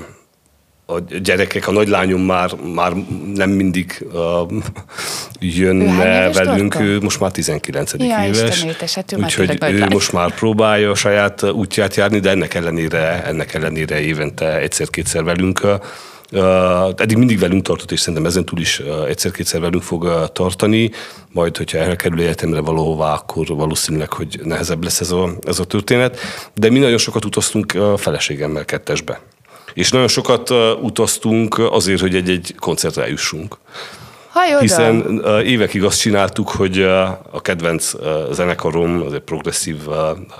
a 0.91 0.99
gyerekek, 1.21 1.67
a 1.67 1.71
nagylányom 1.71 2.21
már, 2.21 2.51
már 2.73 2.93
nem 3.33 3.49
mindig 3.49 4.05
uh, 4.13 4.51
jönne 5.39 6.31
velünk, 6.31 6.79
ő 6.79 6.99
most 6.99 7.19
már 7.19 7.31
19. 7.31 7.93
Ja, 7.97 8.25
éves, 8.25 8.65
hát 8.95 9.15
úgyhogy 9.17 9.57
ő 9.61 9.77
lány. 9.77 9.91
most 9.91 10.11
már 10.11 10.33
próbálja 10.33 10.89
a 10.89 10.95
saját 10.95 11.43
útját 11.43 11.95
járni, 11.95 12.19
de 12.19 12.29
ennek 12.29 12.53
ellenére, 12.53 13.23
ennek 13.25 13.53
ellenére 13.53 13.99
évente 13.99 14.57
egyszer-kétszer 14.57 15.23
velünk 15.23 15.61
Uh, 16.33 16.93
eddig 16.97 17.17
mindig 17.17 17.39
velünk 17.39 17.63
tartott, 17.63 17.91
és 17.91 17.99
szerintem 17.99 18.25
ezen 18.25 18.45
túl 18.45 18.59
is 18.59 18.79
uh, 18.79 19.07
egyszer-kétszer 19.07 19.61
velünk 19.61 19.83
fog 19.83 20.03
uh, 20.03 20.27
tartani, 20.33 20.91
majd, 21.31 21.57
hogyha 21.57 21.77
elkerül 21.77 22.19
egyetemre 22.19 22.59
valahová, 22.59 23.13
akkor 23.13 23.47
valószínűleg, 23.47 24.13
hogy 24.13 24.39
nehezebb 24.43 24.83
lesz 24.83 24.99
ez 24.99 25.11
a, 25.11 25.29
ez 25.41 25.59
a 25.59 25.63
történet. 25.63 26.19
De 26.53 26.69
mi 26.69 26.79
nagyon 26.79 26.97
sokat 26.97 27.25
utaztunk 27.25 27.73
a 27.73 27.97
feleségemmel 27.97 28.65
kettesbe. 28.65 29.19
És 29.73 29.91
nagyon 29.91 30.07
sokat 30.07 30.49
utaztunk 30.81 31.59
azért, 31.59 32.01
hogy 32.01 32.15
egy-egy 32.15 32.55
koncertre 32.59 33.03
eljussunk. 33.03 33.57
Haj, 34.31 34.59
Hiszen 34.59 35.23
évekig 35.45 35.83
azt 35.83 35.99
csináltuk, 35.99 36.49
hogy 36.49 36.81
a 37.31 37.41
kedvenc 37.41 37.91
zenekarom, 38.31 39.01
az 39.05 39.13
egy 39.13 39.19
progresszív 39.19 39.77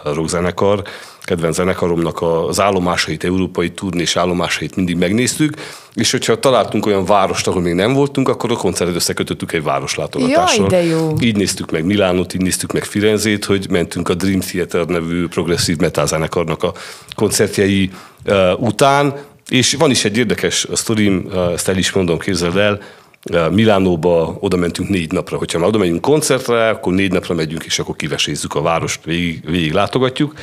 rockzenekar, 0.04 0.82
kedvenc 1.24 1.56
zenekaromnak 1.56 2.22
az 2.48 2.60
állomásait, 2.60 3.24
európai 3.24 3.72
turnés 3.72 4.16
állomásait 4.16 4.76
mindig 4.76 4.98
megnéztük, 4.98 5.54
és 5.94 6.12
hogyha 6.12 6.40
találtunk 6.40 6.86
olyan 6.86 7.06
várost, 7.06 7.48
ahol 7.48 7.62
még 7.62 7.74
nem 7.74 7.94
voltunk, 7.94 8.30
akkor 8.30 8.52
a 8.52 8.56
koncertet 8.56 8.96
összekötöttük 8.96 9.54
egy 9.54 9.64
városlátogatással. 9.64 10.68
Jaj, 10.70 10.82
de 10.82 10.84
jó. 10.84 11.14
Így 11.20 11.36
néztük 11.36 11.72
meg 11.72 11.86
Milánot, 11.86 12.34
így 12.34 12.42
néztük 12.42 12.72
meg 12.72 12.84
Firenzét, 12.84 13.46
hogy 13.46 13.70
mentünk 13.70 14.10
a 14.10 14.14
Dream 14.14 14.40
Theater 14.40 14.86
nevű 14.86 15.28
progresszív 15.28 15.78
metal 15.78 16.08
zenekarnak 16.08 16.64
a 16.64 16.74
koncertjei 17.16 17.92
után, 18.58 19.14
és 19.50 19.74
van 19.74 19.90
is 19.90 20.06
egy 20.06 20.18
érdekes 20.18 20.68
sztorim, 20.74 21.30
ezt 21.54 21.70
el 21.70 21.78
is 21.78 21.92
mondom, 21.92 22.20
képzeld 22.20 22.58
el, 22.58 22.82
Milánóba 23.52 24.38
oda 24.40 24.58
mentünk 24.58 24.90
négy 24.90 25.12
napra. 25.12 25.38
Hogyha 25.38 25.60
már 25.60 25.68
oda 25.68 25.78
megyünk 25.78 26.02
koncertre, 26.02 26.70
akkor 26.70 26.94
négy 26.94 27.12
napra 27.12 27.36
megyünk, 27.36 27.64
és 27.64 27.80
akkor 27.80 27.96
kivesézzük 27.96 28.56
a 28.56 28.62
várost, 28.62 29.04
végig, 29.04 29.50
végig 29.50 29.72
látogatjuk. 29.72 30.34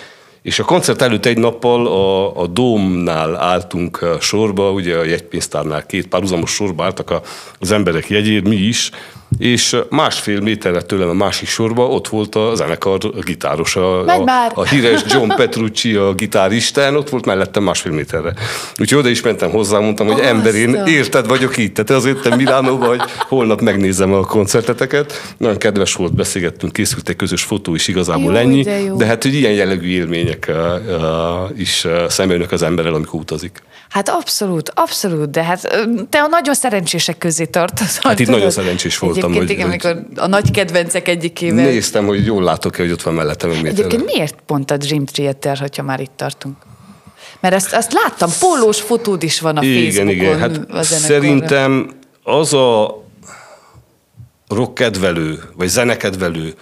És 0.43 0.59
a 0.59 0.64
koncert 0.64 1.03
előtt 1.03 1.26
egy 1.26 1.39
nappal 1.39 1.87
a, 1.87 2.37
a 2.41 2.47
Dómnál 2.47 3.37
álltunk 3.37 4.16
sorba, 4.20 4.70
ugye 4.70 4.97
a 4.97 5.05
jegypénztárnál 5.05 5.87
két 5.87 6.07
párhuzamos 6.07 6.51
sorba 6.51 6.85
álltak 6.85 7.20
az 7.59 7.70
emberek 7.72 8.09
jegyért, 8.09 8.49
mi 8.49 8.57
is, 8.57 8.91
és 9.39 9.76
másfél 9.91 10.41
méterre 10.41 10.83
tőlem 10.83 11.09
a 11.09 11.12
másik 11.12 11.49
sorba 11.49 11.87
ott 11.87 12.09
volt 12.09 12.35
a 12.35 12.55
zenekar 12.55 12.99
a 13.16 13.22
gitáros, 13.22 13.76
a, 13.76 14.05
a, 14.55 14.64
híres 14.64 15.03
John 15.07 15.29
Petrucci, 15.37 15.95
a 15.95 16.12
gitáristen, 16.12 16.97
ott 16.97 17.09
volt 17.09 17.26
mellettem 17.26 17.62
másfél 17.62 17.93
méterre. 17.93 18.33
Úgyhogy 18.79 18.99
oda 18.99 19.09
is 19.09 19.22
mentem 19.22 19.51
hozzá, 19.51 19.79
mondtam, 19.79 20.07
hogy 20.07 20.20
ember, 20.20 20.55
én 20.55 20.74
érted 20.87 21.26
vagyok 21.26 21.57
itt, 21.57 21.74
tehát 21.74 21.91
azért 22.03 22.20
te 22.22 22.37
Milánóba, 22.37 22.87
hogy 22.87 23.01
holnap 23.29 23.61
megnézem 23.61 24.12
a 24.12 24.20
koncerteteket. 24.20 25.35
Nagyon 25.37 25.57
kedves 25.57 25.95
volt, 25.95 26.14
beszélgettünk, 26.14 26.72
készült 26.72 27.09
egy 27.09 27.16
közös 27.16 27.43
fotó 27.43 27.74
is 27.74 27.89
igazából 27.89 28.33
jó, 28.33 28.39
ennyi, 28.39 28.62
de, 28.62 28.81
de 28.97 29.07
hát, 29.07 29.22
hogy 29.22 29.35
ilyen 29.35 29.53
jellegű 29.53 29.89
élmények 29.89 30.53
is 31.57 31.87
szemülnek 32.09 32.53
az 32.53 32.62
emberrel, 32.62 32.95
amikor 32.95 33.20
utazik. 33.20 33.62
Hát 33.89 34.09
abszolút, 34.09 34.72
abszolút, 34.74 35.31
de 35.31 35.43
hát 35.43 35.61
te 36.11 36.18
a 36.18 36.26
nagyon 36.26 36.55
szerencsések 36.55 37.18
közé 37.18 37.45
tartozol. 37.45 38.01
Hát 38.03 38.18
itt 38.18 38.29
nagyon 38.29 38.51
szerencsés 38.51 38.99
voltam. 39.20 39.40
hogy, 39.40 39.50
igen, 39.50 39.70
hogy 39.70 39.80
amikor 39.84 40.06
a 40.16 40.26
nagy 40.26 40.50
kedvencek 40.50 41.08
egyikével. 41.08 41.64
Néztem, 41.64 42.06
hogy 42.06 42.24
jól 42.24 42.42
látok-e, 42.42 42.82
hogy 42.82 42.92
ott 42.92 43.02
van 43.02 43.14
mellettem 43.14 43.50
egy 43.50 43.66
Egyébként 43.66 44.04
miért 44.04 44.36
pont 44.46 44.70
a 44.70 44.76
Dream 44.76 45.04
Theater, 45.04 45.58
hogyha 45.58 45.82
már 45.82 46.00
itt 46.00 46.12
tartunk? 46.16 46.56
Mert 47.40 47.54
ezt, 47.54 47.74
azt 47.74 47.92
láttam, 47.92 48.30
pólós 48.40 48.80
fotód 48.80 49.22
is 49.22 49.40
van 49.40 49.56
a 49.56 49.62
igen, 49.62 49.82
Facebookon. 49.84 50.14
Igen, 50.14 50.38
hát 50.38 50.84
szerintem 50.84 51.90
az 52.22 52.52
a 52.52 53.02
rockkedvelő, 54.48 55.40
vagy 55.56 55.68
zenekedvelő, 55.68 56.54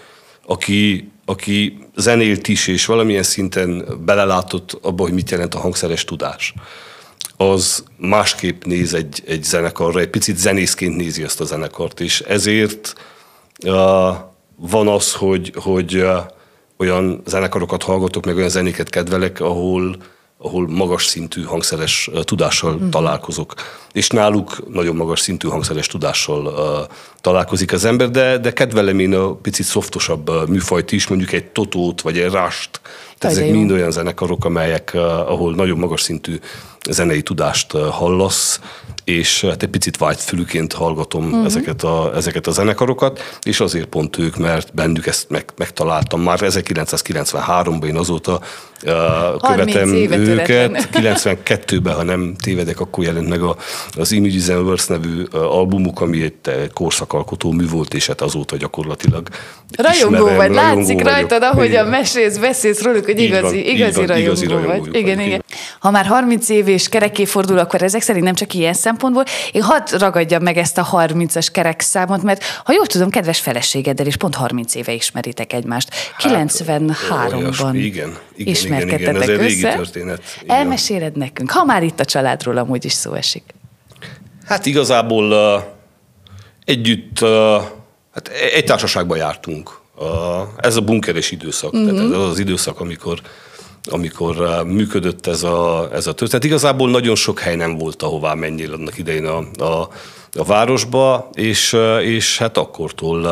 aki, 0.46 1.10
aki 1.24 1.78
zenélt 1.96 2.48
is, 2.48 2.66
és 2.66 2.86
valamilyen 2.86 3.22
szinten 3.22 3.84
belelátott 4.04 4.78
abba, 4.82 5.02
hogy 5.02 5.12
mit 5.12 5.30
jelent 5.30 5.54
a 5.54 5.58
hangszeres 5.58 6.04
tudás 6.04 6.54
az 7.36 7.84
másképp 7.96 8.64
néz 8.64 8.94
egy, 8.94 9.22
egy 9.26 9.44
zenekarra, 9.44 10.00
egy 10.00 10.08
picit 10.08 10.36
zenészként 10.36 10.96
nézi 10.96 11.22
azt 11.22 11.40
a 11.40 11.44
zenekart, 11.44 12.00
és 12.00 12.20
ezért 12.20 12.94
uh, 13.64 13.72
van 14.56 14.88
az, 14.88 15.12
hogy, 15.12 15.52
hogy 15.56 15.96
uh, 15.96 16.18
olyan 16.76 17.22
zenekarokat 17.26 17.82
hallgatok, 17.82 18.24
meg 18.24 18.36
olyan 18.36 18.48
zenéket 18.48 18.88
kedvelek, 18.88 19.40
ahol, 19.40 19.96
ahol 20.38 20.68
magas 20.68 21.06
szintű 21.06 21.42
hangszeres 21.42 22.08
uh, 22.12 22.22
tudással 22.22 22.74
uh-huh. 22.74 22.88
találkozok. 22.88 23.54
És 23.92 24.08
náluk 24.08 24.72
nagyon 24.72 24.96
magas 24.96 25.20
szintű 25.20 25.48
hangszeres 25.48 25.86
tudással 25.86 26.46
uh, 26.46 26.94
találkozik 27.20 27.72
az 27.72 27.84
ember, 27.84 28.10
de, 28.10 28.38
de 28.38 28.52
kedvelem 28.52 28.98
én 28.98 29.14
a 29.14 29.34
picit 29.34 29.66
szoftosabb 29.66 30.30
uh, 30.30 30.46
műfajt 30.46 30.92
is, 30.92 31.06
mondjuk 31.06 31.32
egy 31.32 31.46
totót, 31.46 32.00
vagy 32.00 32.18
egy 32.18 32.30
rást. 32.30 32.80
Tehát 33.18 33.36
ezek 33.36 33.50
mind 33.50 33.70
olyan 33.70 33.90
zenekarok, 33.90 34.44
amelyek, 34.44 34.90
uh, 34.94 35.02
ahol 35.02 35.54
nagyon 35.54 35.78
magas 35.78 36.00
szintű 36.00 36.38
zenei 36.90 37.22
tudást 37.22 37.72
hallasz, 37.72 38.60
és 39.04 39.40
hát 39.40 39.62
egy 39.62 39.68
picit 39.68 39.96
vágyfülüként 39.96 40.72
hallgatom 40.72 41.24
uh-huh. 41.24 41.44
ezeket, 41.44 41.82
a, 41.82 42.12
ezeket 42.14 42.46
a 42.46 42.50
zenekarokat, 42.50 43.20
és 43.42 43.60
azért 43.60 43.86
pont 43.86 44.18
ők, 44.18 44.36
mert 44.36 44.74
bennük 44.74 45.06
ezt 45.06 45.30
meg, 45.30 45.44
megtaláltam. 45.56 46.22
Már 46.22 46.38
1993-ban 46.42 47.86
én 47.86 47.96
azóta 47.96 48.40
követem 49.48 49.94
őket. 49.94 50.88
92-ben, 50.92 51.94
ha 51.94 52.02
nem 52.02 52.34
tévedek, 52.42 52.80
akkor 52.80 53.04
jelent 53.04 53.28
meg 53.28 53.42
a, 53.42 53.56
az 53.96 54.12
Images 54.12 54.48
and 54.48 54.64
Words 54.64 54.86
nevű 54.86 55.22
albumuk, 55.32 56.00
ami 56.00 56.22
egy 56.22 56.70
korszakalkotó 56.72 57.50
mű 57.52 57.68
volt, 57.68 57.94
és 57.94 58.06
hát 58.06 58.20
azóta 58.20 58.56
gyakorlatilag 58.56 59.28
Rajongó 59.76 60.24
vagy, 60.24 60.36
rajongó 60.36 60.54
látszik 60.54 61.02
vagyok. 61.02 61.02
rajtad, 61.02 61.42
ahogyan 61.42 61.86
mesélsz, 61.86 62.36
beszélsz 62.36 62.82
róluk, 62.82 63.04
hogy 63.04 63.20
igazi, 63.20 63.42
van, 63.42 63.54
igazi, 63.54 63.98
van, 63.98 64.06
rajongó, 64.06 64.26
igazi 64.26 64.46
rajongó 64.46 64.84
vagy. 64.84 64.96
Igen, 64.96 65.20
igen. 65.20 65.44
Ha 65.78 65.90
már 65.90 66.06
30 66.06 66.48
év 66.48 66.68
és 66.68 66.88
kereké 66.88 67.24
fordul, 67.24 67.58
akkor 67.58 67.82
ezek 67.82 68.02
szerint 68.02 68.24
nem 68.24 68.34
csak 68.34 68.54
ilyen 68.54 68.74
szempontból. 68.74 69.24
Én 69.52 69.62
hadd 69.62 69.98
ragadjam 69.98 70.42
meg 70.42 70.56
ezt 70.56 70.78
a 70.78 70.88
30-as 70.92 71.46
kerekszámot, 71.52 72.22
mert 72.22 72.44
ha 72.64 72.72
jól 72.72 72.86
tudom, 72.86 73.10
kedves 73.10 73.40
feleségeddel 73.40 74.06
is 74.06 74.16
pont 74.16 74.34
30 74.34 74.74
éve 74.74 74.92
ismeritek 74.92 75.52
egymást. 75.52 75.90
93-ban 76.18 76.96
hát, 77.58 77.74
igen, 77.74 78.16
igen, 78.36 78.52
ismerkedtetek 78.52 79.22
igen, 79.22 79.34
igen, 79.34 79.44
ez 79.44 79.52
össze. 79.52 79.74
történet. 79.76 80.22
Igen. 80.42 80.56
Elmeséled 80.56 81.16
nekünk, 81.16 81.50
ha 81.50 81.64
már 81.64 81.82
itt 81.82 82.00
a 82.00 82.04
családról 82.04 82.56
amúgy 82.56 82.84
is 82.84 82.92
szó 82.92 83.12
esik. 83.12 83.42
Hát 84.44 84.66
igazából 84.66 85.32
uh, 85.32 85.62
együtt, 86.64 87.20
uh, 87.20 87.28
hát 88.12 88.28
egy 88.54 88.64
társaságban 88.64 89.16
jártunk. 89.16 89.80
Uh, 89.98 90.06
ez 90.56 90.76
a 90.76 90.80
bunkeres 90.80 91.30
időszak, 91.30 91.72
uh-huh. 91.72 91.94
tehát 91.94 92.12
ez 92.12 92.18
az 92.18 92.38
időszak, 92.38 92.80
amikor 92.80 93.20
amikor 93.90 94.64
működött 94.64 95.26
ez 95.26 95.42
a, 95.42 95.88
ez 95.92 96.06
a 96.06 96.12
történet. 96.12 96.44
Igazából 96.44 96.90
nagyon 96.90 97.14
sok 97.14 97.38
hely 97.38 97.56
nem 97.56 97.78
volt, 97.78 98.02
ahová 98.02 98.34
menjél 98.34 98.72
annak 98.72 98.98
idején 98.98 99.24
a, 99.24 99.62
a, 99.64 99.88
a 100.36 100.44
városba, 100.44 101.28
és, 101.32 101.76
és 102.02 102.38
hát 102.38 102.56
akkortól 102.56 103.22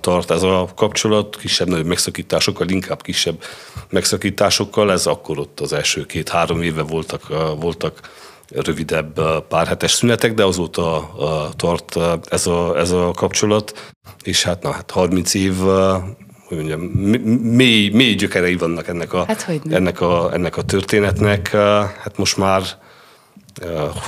tart 0.00 0.30
ez 0.30 0.42
a 0.42 0.68
kapcsolat, 0.76 1.36
kisebb-nagyobb 1.36 1.86
megszakításokkal, 1.86 2.68
inkább 2.68 3.02
kisebb 3.02 3.42
megszakításokkal, 3.88 4.92
ez 4.92 5.06
akkor 5.06 5.38
ott 5.38 5.60
az 5.60 5.72
első 5.72 6.06
két-három 6.06 6.62
éve 6.62 6.82
voltak, 6.82 7.26
voltak 7.60 8.00
rövidebb 8.48 9.20
pár 9.48 9.66
hetes 9.66 9.92
szünetek, 9.92 10.34
de 10.34 10.44
azóta 10.44 11.10
tart 11.56 11.98
ez 12.28 12.46
a, 12.46 12.78
ez 12.78 12.90
a 12.90 13.10
kapcsolat, 13.14 13.92
és 14.22 14.42
hát 14.42 14.62
na, 14.62 14.70
hát 14.70 14.90
30 14.90 15.34
év 15.34 15.54
hogy 16.48 16.58
mondjam, 16.58 16.80
mély, 17.40 17.88
mély 17.88 18.14
gyökerei 18.14 18.56
vannak 18.56 18.88
ennek 18.88 19.12
a, 19.12 19.24
hát, 19.26 19.50
ennek, 19.70 20.00
a, 20.00 20.32
ennek 20.32 20.56
a 20.56 20.62
történetnek. 20.62 21.48
Hát 22.02 22.16
most 22.16 22.36
már 22.36 22.62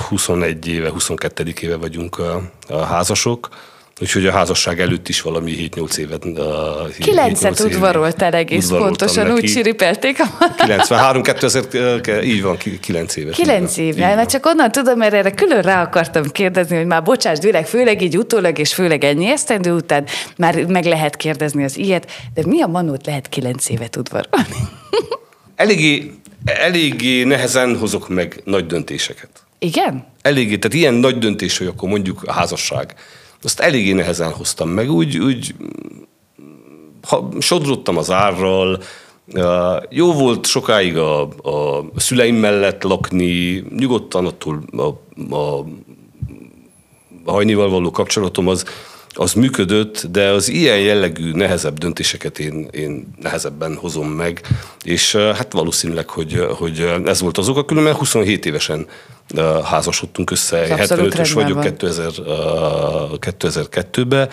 21 0.09 0.67
éve, 0.67 0.89
22. 0.89 1.53
éve 1.61 1.75
vagyunk 1.75 2.17
a 2.67 2.85
házasok, 2.85 3.49
Úgyhogy 4.01 4.25
a 4.25 4.31
házasság 4.31 4.79
előtt 4.79 5.09
is 5.09 5.21
valami 5.21 5.69
7-8 5.75 5.97
évet. 5.97 6.25
Kilencet 6.99 7.59
udvaroltál 7.59 8.33
egész 8.33 8.67
pontosan, 8.67 9.27
neki. 9.27 9.41
úgy 9.41 9.49
siripelték. 9.49 10.17
93, 10.55 11.21
2000, 11.21 12.23
így 12.23 12.41
van, 12.41 12.57
9 12.81 13.15
éves. 13.15 13.35
9 13.35 13.77
éve, 13.77 14.15
mert 14.15 14.29
csak 14.29 14.45
onnan 14.45 14.71
tudom, 14.71 14.97
mert 14.97 15.13
erre 15.13 15.31
külön 15.31 15.61
rá 15.61 15.81
akartam 15.81 16.23
kérdezni, 16.31 16.75
hogy 16.75 16.85
már 16.85 17.03
bocsáss, 17.03 17.37
direkt, 17.37 17.69
főleg 17.69 18.01
így 18.01 18.17
utólag, 18.17 18.59
és 18.59 18.73
főleg 18.73 19.03
ennyi 19.03 19.29
esztendő 19.29 19.71
után 19.71 20.05
már 20.37 20.65
meg 20.65 20.85
lehet 20.85 21.15
kérdezni 21.15 21.63
az 21.63 21.77
ilyet, 21.77 22.11
de 22.33 22.41
mi 22.45 22.61
a 22.61 22.67
manót 22.67 23.05
lehet 23.05 23.29
9 23.29 23.69
évet 23.69 23.95
udvarolni? 23.95 24.57
eléggé, 25.55 26.11
eléggé 26.45 27.23
nehezen 27.23 27.77
hozok 27.77 28.09
meg 28.09 28.41
nagy 28.43 28.65
döntéseket. 28.65 29.29
Igen? 29.59 30.07
Eléggé, 30.21 30.57
tehát 30.57 30.77
ilyen 30.77 30.93
nagy 30.93 31.17
döntés, 31.17 31.57
hogy 31.57 31.67
akkor 31.67 31.89
mondjuk 31.89 32.23
a 32.23 32.31
házasság 32.31 32.95
azt 33.43 33.59
eléggé 33.59 33.91
nehezen 33.91 34.31
hoztam 34.31 34.69
meg, 34.69 34.91
úgy, 34.91 35.17
úgy 35.17 35.55
ha, 37.07 37.29
sodrottam 37.39 37.97
az 37.97 38.11
árral, 38.11 38.81
jó 39.89 40.13
volt 40.13 40.45
sokáig 40.45 40.97
a, 40.97 41.21
a 41.21 41.85
szüleim 41.95 42.35
mellett 42.35 42.83
lakni, 42.83 43.63
nyugodtan 43.77 44.25
attól 44.25 44.63
a, 44.71 44.81
a, 45.35 45.65
a 47.25 47.31
hajnival 47.31 47.69
való 47.69 47.91
kapcsolatom 47.91 48.47
az, 48.47 48.65
az 49.13 49.33
működött, 49.33 50.05
de 50.11 50.29
az 50.29 50.49
ilyen 50.49 50.79
jellegű, 50.79 51.31
nehezebb 51.31 51.77
döntéseket 51.77 52.39
én, 52.39 52.67
én 52.71 53.07
nehezebben 53.21 53.75
hozom 53.75 54.07
meg, 54.09 54.41
és 54.83 55.15
hát 55.15 55.53
valószínűleg, 55.53 56.09
hogy, 56.09 56.45
hogy 56.49 56.93
ez 57.05 57.21
volt 57.21 57.37
az 57.37 57.49
oka, 57.49 57.65
különben 57.65 57.93
27 57.93 58.45
évesen 58.45 58.87
házasodtunk 59.63 60.31
össze, 60.31 60.65
75-ös 60.69 61.31
vagyok 61.33 61.61
2000, 61.61 62.11
2002-ben, 63.21 64.29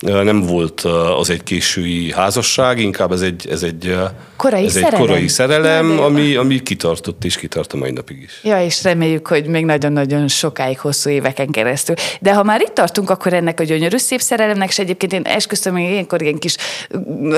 nem 0.00 0.40
volt 0.40 0.80
az 1.18 1.30
egy 1.30 1.42
késői 1.42 2.12
házasság, 2.12 2.78
inkább 2.78 3.12
ez 3.12 3.20
egy, 3.20 3.46
ez 3.50 3.62
egy, 3.62 3.98
korai, 4.36 4.64
ez 4.64 4.72
szerelem. 4.72 5.00
egy 5.00 5.06
korai 5.06 5.28
szerelem, 5.28 6.00
ami, 6.00 6.34
ami 6.34 6.62
kitartott 6.62 7.24
és 7.24 7.36
kitart 7.36 7.72
a 7.72 7.76
mai 7.76 7.90
napig 7.90 8.22
is. 8.22 8.40
Ja, 8.42 8.62
és 8.64 8.82
reméljük, 8.82 9.26
hogy 9.26 9.46
még 9.46 9.64
nagyon-nagyon 9.64 10.28
sokáig, 10.28 10.78
hosszú 10.78 11.10
éveken 11.10 11.50
keresztül. 11.50 11.94
De 12.20 12.34
ha 12.34 12.42
már 12.42 12.60
itt 12.60 12.72
tartunk, 12.72 13.10
akkor 13.10 13.32
ennek 13.32 13.60
a 13.60 13.64
gyönyörű 13.64 13.96
szép 13.96 14.20
szerelemnek, 14.20 14.68
és 14.68 14.78
egyébként 14.78 15.12
én 15.12 15.22
esküszöm, 15.22 15.72
hogy 15.72 15.82
ilyenkor 15.82 16.22
ilyen 16.22 16.38
kis 16.38 16.56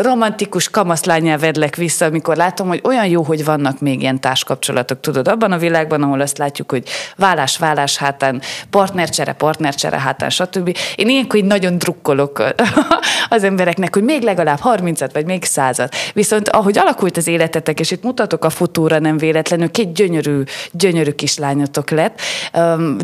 romantikus 0.02 0.68
kamaszlányá 0.68 1.36
vedlek 1.36 1.76
vissza, 1.76 2.04
amikor 2.04 2.36
látom, 2.36 2.68
hogy 2.68 2.80
olyan 2.84 3.06
jó, 3.06 3.22
hogy 3.22 3.44
vannak 3.44 3.80
még 3.80 4.00
ilyen 4.00 4.20
társkapcsolatok, 4.20 5.00
tudod, 5.00 5.28
abban 5.28 5.52
a 5.52 5.58
világban, 5.58 6.02
ahol 6.02 6.20
azt 6.20 6.38
látjuk, 6.38 6.70
hogy 6.70 6.88
vállás, 7.16 7.58
vállás 7.58 7.96
hátán, 7.96 8.42
partnercsere, 8.70 9.32
partnercsere 9.32 9.98
hátán, 9.98 10.30
stb. 10.30 10.76
Én 10.96 11.08
ilyenkor 11.08 11.38
így 11.38 11.44
nagyon 11.44 11.78
drukkolok 11.78 12.51
az 13.28 13.44
embereknek, 13.44 13.94
hogy 13.94 14.02
még 14.02 14.22
legalább 14.22 14.58
30 14.58 15.12
vagy 15.12 15.26
még 15.26 15.44
százat. 15.44 15.94
Viszont 16.14 16.48
ahogy 16.48 16.78
alakult 16.78 17.16
az 17.16 17.26
életetek, 17.26 17.80
és 17.80 17.90
itt 17.90 18.02
mutatok 18.02 18.44
a 18.44 18.50
futóra 18.50 18.98
nem 18.98 19.16
véletlenül, 19.16 19.70
két 19.70 19.92
gyönyörű, 19.92 20.42
gyönyörű 20.72 21.10
kislányotok 21.10 21.90
lett. 21.90 22.20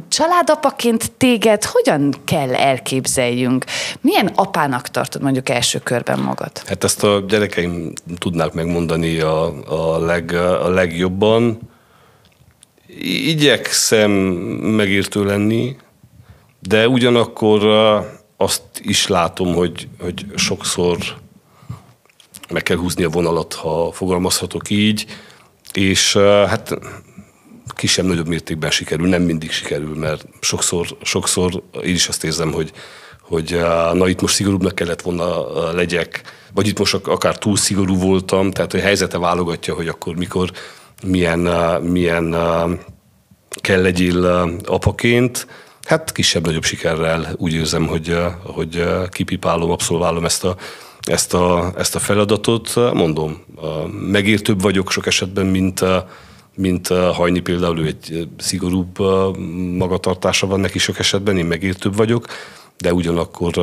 Családapaként 0.09 1.12
téged 1.12 1.64
hogyan 1.64 2.14
kell 2.24 2.55
elképzeljünk? 2.55 3.64
Milyen 4.01 4.30
apának 4.34 4.88
tartod 4.88 5.22
mondjuk 5.22 5.49
első 5.49 5.78
körben 5.78 6.18
magad? 6.18 6.51
Hát 6.66 6.84
ezt 6.84 7.05
a 7.05 7.24
gyerekeim 7.28 7.92
tudnák 8.18 8.53
megmondani 8.53 9.18
a, 9.18 9.44
a, 9.94 9.99
leg, 9.99 10.32
a 10.62 10.68
legjobban. 10.68 11.59
Igyekszem 13.26 14.11
megértő 14.11 15.24
lenni, 15.24 15.76
de 16.61 16.88
ugyanakkor 16.88 17.62
azt 18.41 18.62
is 18.82 19.07
látom, 19.07 19.55
hogy, 19.55 19.89
hogy 20.01 20.26
sokszor 20.34 20.99
meg 22.49 22.62
kell 22.62 22.76
húzni 22.76 23.05
a 23.05 23.09
vonalat, 23.09 23.55
ha 23.55 23.93
fogalmazhatok 23.93 24.70
így, 24.70 25.07
és 25.72 26.16
hát 26.16 26.78
kisebb-nagyobb 27.74 28.28
mértékben 28.28 28.70
sikerül, 28.70 29.09
nem 29.09 29.22
mindig 29.22 29.51
sikerül, 29.51 29.95
mert 29.95 30.26
sokszor, 30.41 30.86
sokszor 31.03 31.62
így 31.84 31.95
is 31.95 32.09
azt 32.09 32.24
érzem, 32.24 32.53
hogy, 32.53 32.72
hogy 33.20 33.61
na 33.93 34.09
itt 34.09 34.20
most 34.20 34.34
szigorúbbnak 34.34 34.74
kellett 34.74 35.03
volna 35.03 35.72
legyek, 35.72 36.22
vagy 36.55 36.66
itt 36.66 36.78
most 36.78 36.95
akár 36.95 37.39
túl 37.39 37.57
szigorú 37.57 37.97
voltam, 37.97 38.51
tehát 38.51 38.74
a 38.74 38.78
helyzete 38.78 39.18
válogatja, 39.18 39.74
hogy 39.74 39.89
akkor 39.89 40.16
mikor, 40.16 40.51
milyen, 41.07 41.39
milyen 41.82 42.30
kell 43.61 43.82
legyél 43.82 44.24
apaként, 44.64 45.47
Hát 45.89 46.12
kisebb-nagyobb 46.12 46.64
sikerrel 46.64 47.34
úgy 47.36 47.53
érzem, 47.53 47.86
hogy, 47.86 48.16
hogy 48.43 48.84
kipipálom, 49.09 49.70
abszolválom 49.70 50.24
ezt 50.24 50.45
a, 50.45 50.57
ezt 51.01 51.34
a, 51.34 51.72
ezt 51.76 51.95
a 51.95 51.99
feladatot. 51.99 52.74
Mondom, 52.93 53.45
megértőbb 54.11 54.62
vagyok 54.62 54.91
sok 54.91 55.07
esetben, 55.07 55.47
mint, 55.47 55.84
mint 56.55 56.89
Hajni 56.89 57.41
például, 57.41 57.78
ő 57.78 57.86
egy 57.86 58.28
szigorúbb 58.39 58.99
magatartása 59.76 60.47
van 60.47 60.61
neki 60.61 60.78
sok 60.78 60.99
esetben, 60.99 61.39
én 61.39 61.47
megértőbb 61.47 61.97
vagyok, 61.97 62.26
de 62.79 62.93
ugyanakkor 62.93 63.55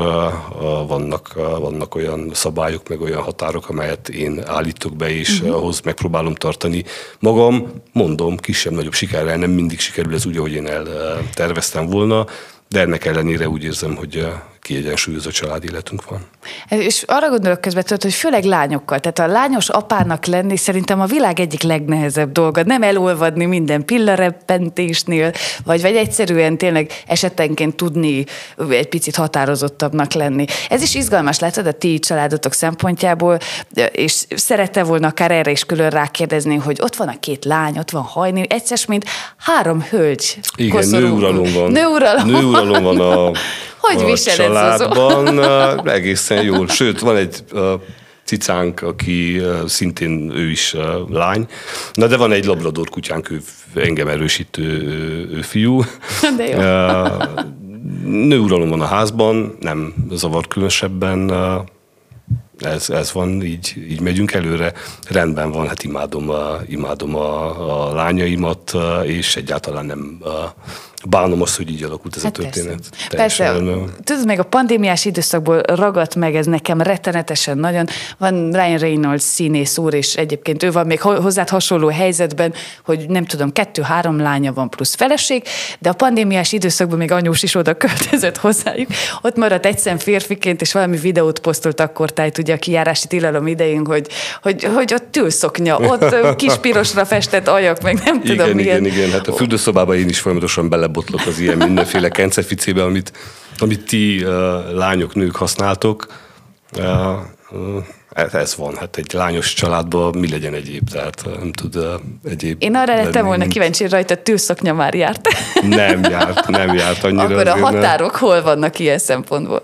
vannak, 0.87 1.33
vannak 1.33 1.95
olyan 1.95 2.29
szabályok, 2.33 2.89
meg 2.89 3.01
olyan 3.01 3.21
határok, 3.21 3.69
amelyet 3.69 4.09
én 4.09 4.41
állítok 4.45 4.95
be, 4.95 5.09
és 5.09 5.39
uh-huh. 5.39 5.55
ahhoz 5.55 5.81
megpróbálom 5.81 6.35
tartani 6.35 6.83
magam. 7.19 7.71
Mondom, 7.91 8.37
kisebb-nagyobb 8.37 8.93
sikerrel 8.93 9.37
nem 9.37 9.51
mindig 9.51 9.79
sikerül 9.79 10.13
ez 10.13 10.25
úgy, 10.25 10.37
ahogy 10.37 10.53
én 10.53 10.67
elterveztem 10.67 11.85
volna, 11.85 12.25
de 12.67 12.79
ennek 12.79 13.05
ellenére 13.05 13.49
úgy 13.49 13.63
érzem, 13.63 13.95
hogy 13.95 14.27
kiegyensúlyozott 14.65 15.33
családi 15.33 15.67
életünk 15.67 16.09
van. 16.09 16.19
És 16.69 17.03
arra 17.07 17.29
gondolok 17.29 17.61
közben, 17.61 17.83
hogy 17.87 18.13
főleg 18.13 18.43
lányokkal, 18.43 18.99
tehát 18.99 19.19
a 19.19 19.33
lányos 19.33 19.69
apának 19.69 20.25
lenni 20.25 20.57
szerintem 20.57 21.01
a 21.01 21.05
világ 21.05 21.39
egyik 21.39 21.61
legnehezebb 21.61 22.31
dolga. 22.31 22.63
Nem 22.63 22.83
elolvadni 22.83 23.45
minden 23.45 23.85
pillareppentésnél, 23.85 25.31
vagy, 25.63 25.81
vagy 25.81 25.95
egyszerűen 25.95 26.57
tényleg 26.57 26.91
esetenként 27.07 27.75
tudni 27.75 28.25
egy 28.69 28.89
picit 28.89 29.15
határozottabbnak 29.15 30.13
lenni. 30.13 30.45
Ez 30.69 30.81
is 30.81 30.95
izgalmas, 30.95 31.39
látod 31.39 31.67
a 31.67 31.71
ti 31.71 31.99
családotok 31.99 32.53
szempontjából, 32.53 33.37
és 33.91 34.25
szerette 34.29 34.83
volna 34.83 35.07
akár 35.07 35.31
erre 35.31 35.51
is 35.51 35.63
külön 35.63 35.89
rákérdezni, 35.89 36.55
hogy 36.55 36.79
ott 36.81 36.95
van 36.95 37.07
a 37.07 37.19
két 37.19 37.45
lány, 37.45 37.77
ott 37.77 37.89
van 37.89 38.03
hajni, 38.03 38.45
egyszer, 38.49 38.79
mint 38.87 39.05
három 39.37 39.81
hölgy. 39.89 40.39
Igen, 40.55 40.87
nőuralom 40.87 41.53
van. 41.53 41.71
Nőuralom, 41.71 42.29
nőuralom 42.29 42.83
van 42.83 42.99
a 42.99 43.31
hogy 43.93 44.11
a 44.11 44.17
családban. 44.17 45.39
Egészen 45.87 46.43
jól. 46.43 46.67
Sőt, 46.67 46.99
van 46.99 47.15
egy 47.15 47.43
cicánk, 48.23 48.81
aki 48.81 49.41
szintén 49.65 50.31
ő 50.35 50.49
is 50.49 50.75
lány. 51.09 51.47
Na 51.93 52.07
de 52.07 52.17
van 52.17 52.31
egy 52.31 52.45
labrador 52.45 52.89
kutyánk, 52.89 53.29
ő 53.29 53.41
engem 53.75 54.07
erősítő 54.07 54.63
ő 55.31 55.41
fiú. 55.41 55.81
De 56.37 56.47
jó. 56.47 56.57
Nőuralom 58.03 58.69
van 58.69 58.81
a 58.81 58.85
házban, 58.85 59.57
nem 59.59 59.93
zavar 60.11 60.47
különösebben, 60.47 61.31
ez, 62.59 62.89
ez 62.89 63.11
van, 63.11 63.43
így, 63.43 63.73
így 63.89 64.01
megyünk 64.01 64.33
előre. 64.33 64.73
Rendben 65.09 65.51
van, 65.51 65.67
hát 65.67 65.83
imádom, 65.83 66.29
a, 66.29 66.57
imádom 66.67 67.15
a, 67.15 67.89
a 67.89 67.93
lányaimat, 67.93 68.73
és 69.03 69.35
egyáltalán 69.35 69.85
nem 69.85 70.19
bánom 71.07 71.41
azt, 71.41 71.57
hogy 71.57 71.69
így 71.69 71.83
alakult 71.83 72.15
ez 72.15 72.23
hát 72.23 72.37
a 72.37 72.41
történet. 72.41 72.79
Persze. 73.09 73.43
persze. 73.43 73.61
Tudod, 74.03 74.25
meg 74.25 74.39
a 74.39 74.43
pandémiás 74.43 75.05
időszakból 75.05 75.61
ragadt 75.61 76.15
meg 76.15 76.35
ez 76.35 76.45
nekem 76.45 76.81
rettenetesen 76.81 77.57
nagyon. 77.57 77.87
Van 78.17 78.51
Ryan 78.51 78.77
Reynolds 78.77 79.23
színész 79.23 79.77
úr, 79.77 79.93
és 79.93 80.15
egyébként 80.15 80.63
ő 80.63 80.71
van 80.71 80.85
még 80.85 81.01
hozzád 81.01 81.49
hasonló 81.49 81.87
helyzetben, 81.87 82.53
hogy 82.83 83.05
nem 83.07 83.25
tudom, 83.25 83.51
kettő-három 83.51 84.19
lánya 84.19 84.53
van 84.53 84.69
plusz 84.69 84.95
feleség, 84.95 85.43
de 85.79 85.89
a 85.89 85.93
pandémiás 85.93 86.51
időszakban 86.51 86.97
még 86.97 87.11
anyós 87.11 87.43
is 87.43 87.55
oda 87.55 87.73
költözött 87.73 88.37
hozzájuk. 88.37 88.89
Ott 89.21 89.35
maradt 89.35 89.65
egyszer 89.65 89.99
férfiként, 89.99 90.61
és 90.61 90.73
valami 90.73 90.97
videót 90.97 91.39
posztolt 91.39 91.79
akkor 91.79 92.11
tájt, 92.11 92.37
ugye 92.37 92.53
a 92.53 92.57
kijárási 92.57 93.07
tilalom 93.07 93.47
idején, 93.47 93.85
hogy, 93.85 94.07
hogy, 94.41 94.63
hogy 94.63 94.93
ott 94.93 95.11
tűlszoknya, 95.11 95.79
ott 95.79 96.35
kis 96.35 96.53
pirosra 96.55 97.05
festett 97.05 97.47
ajak, 97.47 97.81
meg 97.81 98.01
nem 98.05 98.21
tudom 98.21 98.33
igen, 98.33 98.55
milyen. 98.55 98.85
Igen, 98.85 98.97
igen, 98.97 99.11
hát 99.11 99.27
a 99.27 99.33
fürdőszobában 99.33 99.95
én 99.95 100.09
is 100.09 100.19
folyamatosan 100.19 100.69
bele 100.69 100.87
belebotlok 100.95 101.27
az 101.27 101.39
ilyen 101.39 101.57
mindenféle 101.57 102.09
kenceficébe, 102.09 102.83
amit, 102.83 103.11
amit 103.57 103.85
ti 103.85 104.23
uh, 104.23 104.31
lányok, 104.73 105.15
nők 105.15 105.35
használtok. 105.35 106.07
Uh, 106.77 106.85
uh, 107.51 108.33
ez 108.33 108.55
van, 108.55 108.75
hát 108.75 108.97
egy 108.97 109.13
lányos 109.13 109.53
családban 109.53 110.15
mi 110.17 110.29
legyen 110.29 110.53
egyéb, 110.53 110.89
tehát 110.89 111.25
nem 111.39 111.51
tud 111.51 111.77
egyéb. 112.23 112.63
Én 112.63 112.75
arra 112.75 112.95
lettem 112.95 113.25
volna 113.25 113.39
mint... 113.39 113.53
kíváncsi, 113.53 113.87
rajta 113.87 114.15
tűszoknya 114.15 114.73
már 114.73 114.93
járt. 114.93 115.27
Nem 115.61 116.03
járt, 116.03 116.47
nem 116.47 116.73
járt 116.73 117.03
annyira. 117.03 117.23
Akkor 117.23 117.47
a 117.47 117.57
határok 117.57 118.11
ne... 118.11 118.19
hol 118.19 118.41
vannak 118.41 118.79
ilyen 118.79 118.97
szempontból? 118.97 119.61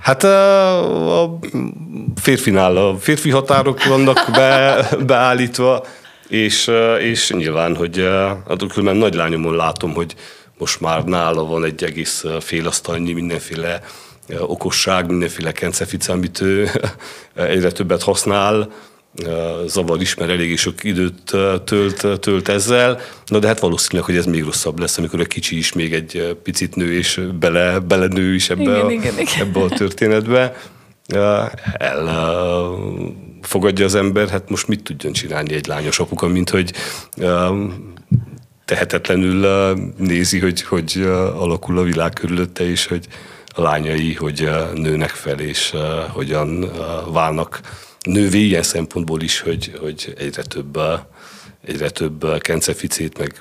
Hát 0.00 0.24
a, 0.24 1.22
a 1.22 1.38
férfinál 2.20 2.76
a 2.76 2.96
férfi 2.98 3.30
határok 3.30 3.84
vannak 3.84 4.28
be, 4.32 4.86
beállítva, 5.06 5.84
és, 6.28 6.70
és 7.00 7.30
nyilván, 7.30 7.76
hogy 7.76 8.08
hát 8.48 8.66
különben 8.68 8.96
nagy 8.96 9.14
lányomon 9.14 9.56
látom, 9.56 9.94
hogy 9.94 10.14
most 10.58 10.80
már 10.80 11.04
nála 11.04 11.44
van 11.44 11.64
egy 11.64 11.84
egész 11.84 12.24
félasztalnyi 12.40 13.12
mindenféle 13.12 13.80
okosság, 14.38 15.06
mindenféle 15.06 15.52
kencefice, 15.52 16.12
amit 16.12 16.40
ő 16.40 16.70
egyre 17.34 17.70
többet 17.70 18.02
használ, 18.02 18.72
zavar 19.66 20.00
ismer, 20.00 20.30
elég 20.30 20.58
sok 20.58 20.84
időt 20.84 21.32
tölt, 21.64 22.20
tölt 22.20 22.48
ezzel, 22.48 23.00
na 23.26 23.38
de 23.38 23.46
hát 23.46 23.60
valószínűleg, 23.60 24.04
hogy 24.04 24.16
ez 24.16 24.26
még 24.26 24.44
rosszabb 24.44 24.78
lesz, 24.78 24.98
amikor 24.98 25.20
a 25.20 25.24
kicsi 25.24 25.56
is 25.56 25.72
még 25.72 25.92
egy 25.92 26.38
picit 26.42 26.74
nő, 26.74 26.92
és 26.92 27.20
bele, 27.38 27.78
bele 27.78 28.06
nő 28.06 28.34
is 28.34 28.50
ebbe, 28.50 28.62
igen, 28.62 28.84
a, 28.84 28.90
igen, 28.90 29.18
igen. 29.18 29.40
ebbe 29.40 29.60
a 29.60 29.68
történetbe. 29.68 30.56
El 31.06 31.52
fogadja 33.42 33.84
az 33.84 33.94
ember, 33.94 34.28
hát 34.28 34.48
most 34.48 34.68
mit 34.68 34.82
tudjon 34.82 35.12
csinálni 35.12 35.54
egy 35.54 35.66
lányos 35.66 35.98
apuka, 35.98 36.26
mint 36.26 36.50
hogy 36.50 36.72
tehetetlenül 38.64 39.46
nézi, 39.96 40.38
hogy, 40.38 40.62
hogy 40.62 41.02
alakul 41.34 41.78
a 41.78 41.82
világ 41.82 42.12
körülötte, 42.12 42.68
és 42.68 42.86
hogy 42.86 43.06
a 43.48 43.62
lányai 43.62 44.14
hogy 44.14 44.50
nőnek 44.74 45.10
fel, 45.10 45.40
és 45.40 45.74
hogyan 46.08 46.70
válnak 47.12 47.60
nővé 48.00 48.38
ilyen 48.38 48.62
szempontból 48.62 49.20
is, 49.20 49.40
hogy, 49.40 49.72
hogy 49.80 50.14
egyre 50.18 50.42
több 50.42 50.78
egyre 51.66 51.90
több 51.90 52.38
kenceficét, 52.38 53.18
meg, 53.18 53.32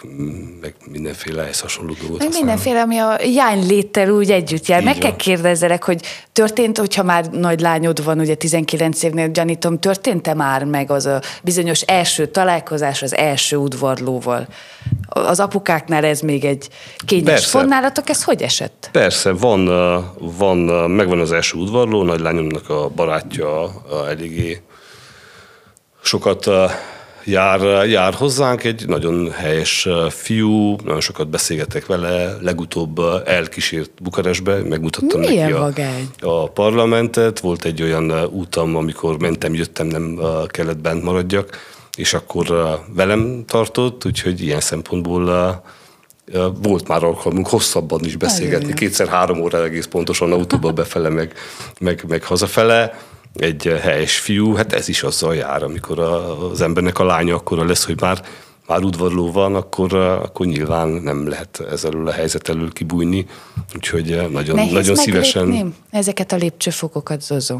meg 0.62 0.74
mindenféle 0.92 1.42
ehhez 1.42 1.60
hasonló 1.60 1.94
dolgot 2.00 2.20
Meg 2.20 2.30
mindenféle, 2.34 2.82
ami 2.82 2.98
a 2.98 3.18
léttel 3.68 4.10
úgy 4.10 4.32
együtt 4.32 4.66
jár. 4.66 4.80
Így 4.80 4.86
meg 4.86 4.94
van. 4.94 5.04
kell 5.04 5.16
kérdezzelek, 5.16 5.84
hogy 5.84 6.02
történt, 6.34 6.78
hogyha 6.78 7.04
már 7.04 7.26
nagy 7.26 7.60
lányod 7.60 8.04
van, 8.04 8.20
ugye 8.20 8.36
19 8.36 9.04
évnél 9.04 9.28
gyanítom, 9.28 9.80
történt-e 9.80 10.34
már 10.34 10.64
meg 10.64 10.92
az 10.92 11.06
a 11.06 11.22
bizonyos 11.44 11.82
első 11.82 12.28
találkozás 12.28 13.02
az 13.02 13.16
első 13.16 13.58
udvarlóval? 13.58 14.48
Az 15.08 15.40
apukáknál 15.40 16.06
ez 16.06 16.20
még 16.20 16.46
egy 16.46 16.70
kényes 17.06 17.46
fonnálatok, 17.46 18.10
ez 18.10 18.24
hogy 18.24 18.42
esett? 18.42 18.90
Persze, 18.92 19.32
van, 19.32 19.66
van, 20.38 20.58
megvan 20.92 21.20
az 21.20 21.32
első 21.32 21.58
udvarló, 21.58 22.04
nagylányomnak 22.04 22.70
a 22.70 22.90
barátja 22.90 23.72
eléggé 24.08 24.62
sokat 26.02 26.50
jár, 27.26 27.88
jár 27.88 28.14
hozzánk, 28.14 28.64
egy 28.64 28.88
nagyon 28.88 29.32
helyes 29.32 29.88
fiú, 30.10 30.76
nagyon 30.84 31.02
sokat 31.02 31.28
beszélgetek 31.28 31.86
vele, 31.86 32.38
legutóbb 32.42 33.00
elkísért 33.26 33.92
Bukarestbe, 34.02 34.62
megmutattam 34.62 35.20
Milyen 35.20 35.50
neki 35.50 35.62
vagány? 35.62 36.10
a, 36.20 36.28
a 36.28 36.48
parlamentet, 36.48 37.40
volt 37.40 37.66
egy 37.66 37.82
olyan 37.82 38.26
útam, 38.26 38.76
amikor 38.76 39.20
mentem, 39.20 39.54
jöttem, 39.54 39.88
nem 39.88 40.20
kellett 40.48 40.80
bent 40.80 41.04
maradjak, 41.04 41.58
és 41.98 42.14
akkor 42.14 42.80
velem 42.96 43.44
tartott, 43.48 44.06
úgyhogy 44.06 44.42
ilyen 44.42 44.60
szempontból 44.60 45.64
volt 46.62 46.88
már 46.88 47.04
alkalmunk 47.04 47.48
hosszabban 47.48 48.04
is 48.04 48.16
beszélgetni, 48.16 48.74
kétszer-három 48.74 49.42
óra 49.42 49.64
egész 49.64 49.86
pontosan 49.86 50.32
autóba 50.32 50.72
befele, 50.72 51.10
meg, 51.10 51.34
meg, 51.80 52.04
meg 52.08 52.24
hazafele 52.24 53.00
egy 53.36 53.64
helyes 53.82 54.18
fiú, 54.18 54.54
hát 54.54 54.74
ez 54.74 54.88
is 54.88 55.04
azzal 55.04 55.36
jár, 55.36 55.64
amikor 55.64 56.00
az 56.00 56.62
embernek 56.62 57.00
a 57.00 57.04
lánya 57.04 57.36
akkora 57.36 57.66
lesz, 57.66 57.86
hogy 57.86 58.02
már 58.02 58.24
már 58.68 58.84
udvarló 58.84 59.32
van, 59.32 59.56
akkor, 59.56 59.94
akkor 59.94 60.46
nyilván 60.46 60.88
nem 60.88 61.28
lehet 61.28 61.64
ezzel 61.72 62.08
a 62.08 62.12
helyzet 62.12 62.50
elől 62.50 62.72
kibújni, 62.72 63.26
úgyhogy 63.76 64.30
nagyon, 64.32 64.56
Nehéz 64.56 64.74
nagyon 64.74 64.96
szívesen... 64.96 65.76
ezeket 65.90 66.32
a 66.32 66.36
lépcsőfokokat, 66.36 67.22
Zozó? 67.22 67.60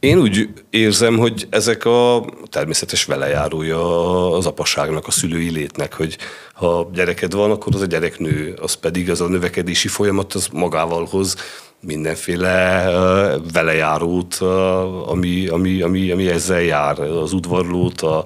Én 0.00 0.18
úgy 0.18 0.48
érzem, 0.70 1.18
hogy 1.18 1.46
ezek 1.50 1.84
a 1.84 2.24
természetes 2.50 3.04
velejárója 3.04 4.32
az 4.32 4.46
apasságnak, 4.46 5.06
a 5.06 5.10
szülői 5.10 5.50
létnek, 5.50 5.94
hogy 5.94 6.18
ha 6.54 6.90
gyereked 6.92 7.32
van, 7.32 7.50
akkor 7.50 7.74
az 7.74 7.80
a 7.80 7.86
gyerek 7.86 8.18
nő, 8.18 8.58
az 8.60 8.74
pedig 8.74 9.10
az 9.10 9.20
a 9.20 9.28
növekedési 9.28 9.88
folyamat 9.88 10.34
az 10.34 10.48
magával 10.52 11.06
hoz 11.10 11.36
mindenféle 11.82 12.84
velejárót, 13.52 14.34
ami, 15.06 15.46
ami, 15.46 15.82
ami, 15.82 16.10
ami 16.10 16.28
ezzel 16.28 16.60
jár, 16.60 17.00
az 17.00 17.32
udvarlót, 17.32 18.00
a, 18.00 18.16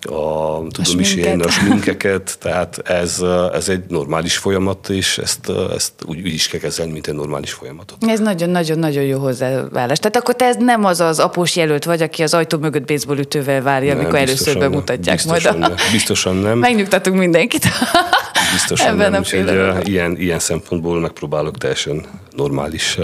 a, 0.00 0.62
tudom 0.70 0.96
a 0.96 1.00
is 1.00 1.14
én, 1.14 1.40
a 1.40 1.50
sminkeket, 1.50 2.38
tehát 2.40 2.78
ez, 2.78 3.22
ez 3.52 3.68
egy 3.68 3.82
normális 3.88 4.36
folyamat, 4.36 4.88
és 4.88 5.18
ezt, 5.18 5.52
ezt 5.74 5.92
úgy, 6.04 6.18
úgy 6.18 6.32
is 6.32 6.48
kell 6.48 6.60
kezelni, 6.60 6.92
mint 6.92 7.06
egy 7.06 7.14
normális 7.14 7.52
folyamatot. 7.52 7.96
Ez 8.06 8.20
nagyon-nagyon-nagyon 8.20 9.04
jó 9.04 9.18
hozzávállás. 9.18 9.98
Tehát 9.98 10.16
akkor 10.16 10.36
te 10.36 10.44
ez 10.44 10.56
nem 10.58 10.84
az 10.84 11.00
az 11.00 11.18
após 11.18 11.56
jelölt 11.56 11.84
vagy, 11.84 12.02
aki 12.02 12.22
az 12.22 12.34
ajtó 12.34 12.58
mögött 12.58 12.86
baseball 12.86 13.18
ütővel 13.18 13.62
várja, 13.62 13.94
nem, 13.94 14.00
amikor 14.00 14.18
először 14.18 14.58
bemutatják 14.58 15.16
biztosan 15.16 15.58
majd 15.58 15.72
a... 15.72 15.74
Nem. 15.74 15.92
Biztosan 15.92 16.36
nem. 16.36 16.58
Megnyugtatunk 16.58 17.18
mindenkit. 17.18 17.64
Biztosan 18.56 18.88
Ebben 18.88 19.10
nem. 19.10 19.20
Úgyhogy 19.20 19.88
ilyen, 19.88 20.16
ilyen 20.16 20.38
szempontból 20.38 21.00
megpróbálok 21.00 21.58
teljesen 21.58 22.06
normális 22.30 22.98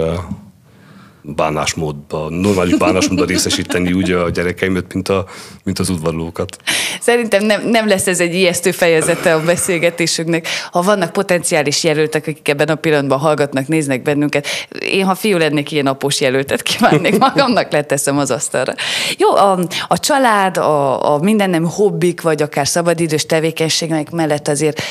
bánásmódba, 1.23 2.29
normális 2.29 2.75
bánásmódba 2.75 3.25
részesíteni 3.25 3.93
úgy 3.93 4.11
a 4.11 4.29
gyerekeimet, 4.29 4.93
mint, 4.93 5.09
a, 5.09 5.25
mint 5.63 5.79
az 5.79 5.89
udvarlókat. 5.89 6.57
Szerintem 6.99 7.45
nem, 7.45 7.67
nem 7.69 7.87
lesz 7.87 8.07
ez 8.07 8.19
egy 8.19 8.33
ijesztő 8.33 8.71
fejezete 8.71 9.33
a 9.33 9.43
beszélgetésünknek. 9.43 10.47
Ha 10.71 10.81
vannak 10.81 11.11
potenciális 11.11 11.83
jelöltek, 11.83 12.27
akik 12.27 12.47
ebben 12.47 12.67
a 12.67 12.75
pillanatban 12.75 13.19
hallgatnak, 13.19 13.67
néznek 13.67 14.01
bennünket, 14.01 14.47
én 14.79 15.05
ha 15.05 15.15
fiú 15.15 15.37
lennék, 15.37 15.71
ilyen 15.71 15.87
após 15.87 16.21
jelöltet 16.21 16.61
kívánnék 16.61 17.17
magamnak, 17.19 17.71
leteszem 17.71 18.17
az 18.17 18.31
asztalra. 18.31 18.73
Jó, 19.17 19.35
a, 19.35 19.59
a 19.87 19.99
család, 19.99 20.57
a, 20.57 21.13
a 21.13 21.17
mindennem 21.17 21.65
hobbik, 21.65 22.21
vagy 22.21 22.41
akár 22.41 22.67
szabadidős 22.67 23.25
tevékenységek 23.25 24.11
mellett 24.11 24.47
azért 24.47 24.81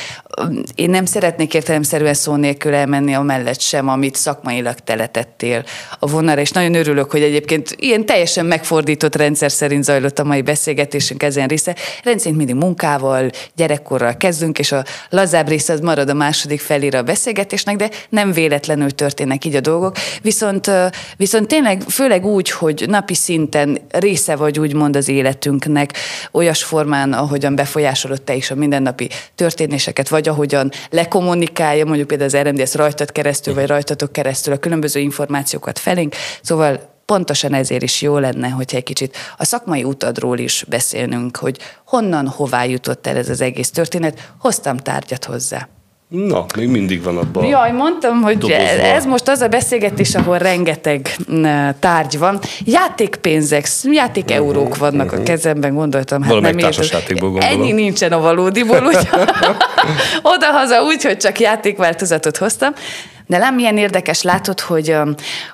um, 0.41 0.61
én 0.75 0.89
nem 0.89 1.05
szeretnék 1.05 1.53
értelemszerűen 1.53 2.13
szó 2.13 2.35
nélkül 2.35 2.73
elmenni 2.73 3.13
a 3.13 3.21
mellett 3.21 3.59
sem, 3.59 3.89
amit 3.89 4.15
szakmailag 4.15 4.75
teletettél 4.75 5.63
a 5.99 6.07
vonalra, 6.23 6.41
és 6.41 6.51
nagyon 6.51 6.73
örülök, 6.73 7.11
hogy 7.11 7.21
egyébként 7.21 7.75
ilyen 7.79 8.05
teljesen 8.05 8.45
megfordított 8.45 9.15
rendszer 9.15 9.51
szerint 9.51 9.83
zajlott 9.83 10.19
a 10.19 10.23
mai 10.23 10.41
beszélgetésünk 10.41 11.23
ezen 11.23 11.47
része. 11.47 11.75
Rendszerint 12.03 12.37
mindig 12.37 12.55
munkával, 12.55 13.29
gyerekkorral 13.55 14.17
kezdünk, 14.17 14.59
és 14.59 14.71
a 14.71 14.83
lazább 15.09 15.47
része 15.47 15.73
az 15.73 15.79
marad 15.79 16.09
a 16.09 16.13
második 16.13 16.59
felére 16.59 16.97
a 16.97 17.03
beszélgetésnek, 17.03 17.75
de 17.75 17.89
nem 18.09 18.31
véletlenül 18.31 18.91
történnek 18.91 19.45
így 19.45 19.55
a 19.55 19.59
dolgok. 19.59 19.95
Viszont, 20.21 20.71
viszont 21.17 21.47
tényleg 21.47 21.81
főleg 21.81 22.25
úgy, 22.25 22.49
hogy 22.49 22.85
napi 22.87 23.13
szinten 23.13 23.77
része 23.89 24.35
vagy 24.35 24.59
úgymond 24.59 24.95
az 24.95 25.07
életünknek, 25.07 25.93
olyas 26.31 26.63
formán, 26.63 27.13
ahogyan 27.13 27.55
befolyásolod 27.55 28.21
te 28.21 28.35
is 28.35 28.51
a 28.51 28.55
mindennapi 28.55 29.09
történéseket, 29.35 30.09
vagy 30.09 30.27
ahogyan 30.27 30.71
lekommunikálja, 30.89 31.85
mondjuk 31.85 32.07
például 32.07 32.29
az 32.29 32.47
RMDS 32.47 32.73
rajtad 32.73 33.11
keresztül, 33.11 33.53
vagy 33.53 33.67
rajtatok 33.67 34.11
keresztül 34.11 34.53
a 34.53 34.57
különböző 34.57 34.99
információkat 34.99 35.79
felénk. 35.79 36.12
Szóval 36.41 36.91
pontosan 37.05 37.53
ezért 37.53 37.83
is 37.83 38.01
jó 38.01 38.17
lenne, 38.17 38.49
hogyha 38.49 38.77
egy 38.77 38.83
kicsit 38.83 39.17
a 39.37 39.45
szakmai 39.45 39.83
utadról 39.83 40.37
is 40.37 40.65
beszélnünk, 40.69 41.37
hogy 41.37 41.57
honnan, 41.85 42.27
hová 42.27 42.63
jutott 42.63 43.07
el 43.07 43.17
ez 43.17 43.29
az 43.29 43.41
egész 43.41 43.71
történet. 43.71 44.31
Hoztam 44.37 44.77
tárgyat 44.77 45.25
hozzá. 45.25 45.67
Na, 46.07 46.45
még 46.55 46.67
mindig 46.67 47.03
van 47.03 47.17
abban. 47.17 47.45
Jaj, 47.45 47.71
mondtam, 47.71 48.21
hogy 48.21 48.37
dobozva. 48.37 48.63
ez 48.63 49.05
most 49.05 49.27
az 49.27 49.41
a 49.41 49.47
beszélgetés, 49.47 50.15
ahol 50.15 50.37
rengeteg 50.37 51.15
tárgy 51.79 52.17
van. 52.17 52.39
Játékpénzek, 52.65 53.67
játék 53.83 54.31
eurók 54.31 54.77
vannak 54.77 55.11
a 55.11 55.23
kezemben, 55.23 55.73
gondoltam. 55.73 56.21
Hát 56.21 56.29
Valamelyik 56.29 56.57
nem 56.57 56.65
társasjátékból 56.65 57.29
gondolom. 57.29 57.61
Ennyi 57.61 57.71
nincsen 57.71 58.11
a 58.11 58.19
valódiból, 58.19 58.85
úgy 58.85 58.97
oda-haza 60.33 60.83
úgy, 60.83 61.03
hogy 61.03 61.17
csak 61.17 61.39
játékváltozatot 61.39 62.37
hoztam. 62.37 62.73
De 63.25 63.37
nem 63.37 63.55
milyen 63.55 63.77
érdekes 63.77 64.21
látod, 64.21 64.59
hogy, 64.59 64.95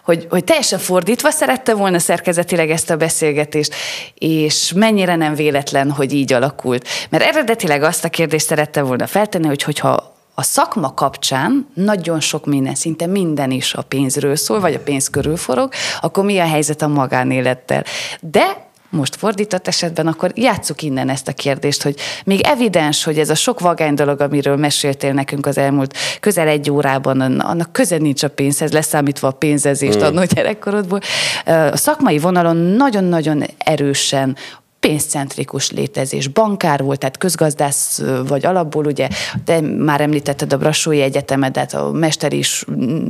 hogy, 0.03 0.28
hogy 0.30 0.43
teljesen 0.43 0.80
fordítva 0.80 1.30
szerette 1.30 1.74
volna 1.74 1.99
szerkezetileg 1.99 2.70
ezt 2.70 2.89
a 2.89 2.97
beszélgetést, 2.97 3.76
és 4.13 4.74
mennyire 4.76 5.15
nem 5.15 5.34
véletlen, 5.34 5.91
hogy 5.91 6.13
így 6.13 6.34
alakult. 6.34 6.88
Mert 7.09 7.24
eredetileg 7.24 7.84
azt 7.84 8.05
a 8.05 8.09
kérdést 8.09 8.45
szerette 8.45 8.82
volna 8.82 9.07
feltenni, 9.07 9.47
hogy 9.47 9.63
hogyha 9.63 10.17
a 10.39 10.43
szakma 10.43 10.93
kapcsán 10.93 11.67
nagyon 11.74 12.20
sok 12.20 12.45
minden, 12.45 12.76
szinte 12.76 13.05
minden 13.05 13.51
is 13.51 13.74
a 13.74 13.82
pénzről 13.82 14.36
szól, 14.36 14.59
vagy 14.59 14.74
a 14.74 14.80
pénz 14.80 15.09
körül 15.09 15.38
forog, 15.38 15.72
akkor 16.01 16.24
mi 16.24 16.39
a 16.39 16.45
helyzet 16.47 16.82
a 16.82 16.88
magánélettel. 16.88 17.84
De 18.20 18.68
most 18.89 19.15
fordított 19.15 19.67
esetben, 19.67 20.07
akkor 20.07 20.31
játsszuk 20.35 20.81
innen 20.81 21.09
ezt 21.09 21.27
a 21.27 21.33
kérdést, 21.33 21.83
hogy 21.83 21.95
még 22.25 22.41
evidens, 22.41 23.03
hogy 23.03 23.19
ez 23.19 23.29
a 23.29 23.35
sok 23.35 23.59
vagány 23.59 23.93
dolog, 23.93 24.21
amiről 24.21 24.55
meséltél 24.55 25.13
nekünk 25.13 25.45
az 25.45 25.57
elmúlt 25.57 25.97
közel 26.19 26.47
egy 26.47 26.71
órában, 26.71 27.21
annak 27.21 27.71
köze 27.71 27.97
nincs 27.97 28.23
a 28.23 28.29
pénzhez, 28.29 28.71
leszámítva 28.71 29.27
a 29.27 29.31
pénzezést 29.31 29.99
mm. 29.99 30.03
annó 30.03 30.23
gyerekkorodból. 30.23 30.99
A 31.45 31.77
szakmai 31.77 32.17
vonalon 32.17 32.57
nagyon-nagyon 32.57 33.43
erősen 33.57 34.35
pénzcentrikus 34.80 35.71
létezés. 35.71 36.27
Bankár 36.27 36.84
volt, 36.84 36.99
tehát 36.99 37.17
közgazdász 37.17 38.01
vagy 38.27 38.45
alapból, 38.45 38.86
ugye, 38.86 39.07
de 39.45 39.61
már 39.61 40.01
említetted 40.01 40.53
a 40.53 40.57
Brassói 40.57 41.01
Egyetemedet, 41.01 41.73
a 41.73 41.91
mester 41.91 42.34
is, 42.34 42.65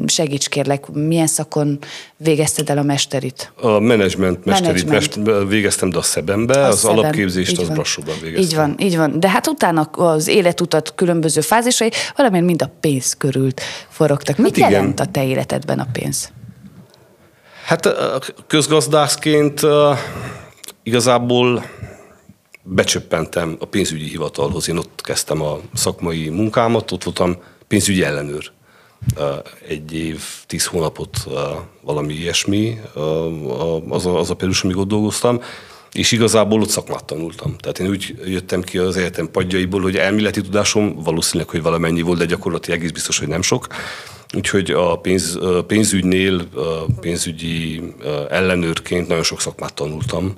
segíts 0.05 0.49
kérlek, 0.49 0.89
milyen 0.91 1.27
szakon 1.27 1.79
végezted 2.17 2.69
el 2.69 2.77
a 2.77 2.83
mesterit? 2.83 3.51
A 3.61 3.79
menedzsment 3.79 4.45
mesterit 4.45 4.85
Management. 4.85 5.49
végeztem, 5.49 5.89
de 5.89 5.97
a 5.97 6.01
Szebenbe, 6.01 6.65
az 6.65 6.79
Szeben. 6.79 6.97
alapképzést 6.97 7.57
az 7.57 7.69
Brassóban 7.69 8.15
végeztem. 8.21 8.43
Így 8.43 8.55
van, 8.55 8.75
így 8.87 8.97
van. 8.97 9.19
De 9.19 9.29
hát 9.29 9.47
utána 9.47 9.81
az 9.81 10.27
életutat 10.27 10.93
különböző 10.95 11.41
fázisai 11.41 11.91
valamilyen 12.15 12.45
mind 12.45 12.61
a 12.61 12.71
pénz 12.79 13.15
körült 13.17 13.61
forogtak. 13.89 14.37
Mit 14.37 14.57
hát 14.57 14.71
jelent 14.71 14.99
a 14.99 15.05
te 15.05 15.25
életedben 15.25 15.79
a 15.79 15.87
pénz? 15.91 16.31
Hát 17.65 17.89
közgazdászként 18.47 19.61
Igazából 20.89 21.65
becsöppentem 22.63 23.55
a 23.59 23.65
pénzügyi 23.65 24.07
hivatalhoz, 24.07 24.69
én 24.69 24.77
ott 24.77 25.01
kezdtem 25.03 25.41
a 25.41 25.59
szakmai 25.73 26.29
munkámat, 26.29 26.91
ott 26.91 27.03
voltam 27.03 27.37
pénzügyi 27.67 28.03
ellenőr. 28.03 28.51
Egy 29.67 29.93
év, 29.93 30.23
tíz 30.47 30.65
hónapot, 30.65 31.27
valami 31.81 32.13
ilyesmi, 32.13 32.79
az 33.89 34.05
a, 34.05 34.19
az 34.19 34.29
a 34.29 34.33
periódus, 34.33 34.63
amíg 34.63 34.77
ott 34.77 34.87
dolgoztam, 34.87 35.41
és 35.93 36.11
igazából 36.11 36.61
ott 36.61 36.69
szakmát 36.69 37.05
tanultam. 37.05 37.57
Tehát 37.57 37.79
én 37.79 37.89
úgy 37.89 38.15
jöttem 38.25 38.61
ki 38.61 38.77
az 38.77 38.97
egyetem 38.97 39.31
padjaiból, 39.31 39.81
hogy 39.81 39.95
elméleti 39.95 40.41
tudásom 40.41 40.95
valószínűleg, 41.03 41.49
hogy 41.49 41.61
valamennyi 41.61 42.01
volt, 42.01 42.17
de 42.17 42.25
gyakorlati 42.25 42.71
egész 42.71 42.91
biztos, 42.91 43.19
hogy 43.19 43.27
nem 43.27 43.41
sok. 43.41 43.67
Úgyhogy 44.35 44.71
a 44.71 44.95
pénz, 44.95 45.39
pénzügynél, 45.67 46.47
pénzügyi 46.99 47.81
ellenőrként 48.29 49.07
nagyon 49.07 49.23
sok 49.23 49.41
szakmát 49.41 49.73
tanultam 49.73 50.35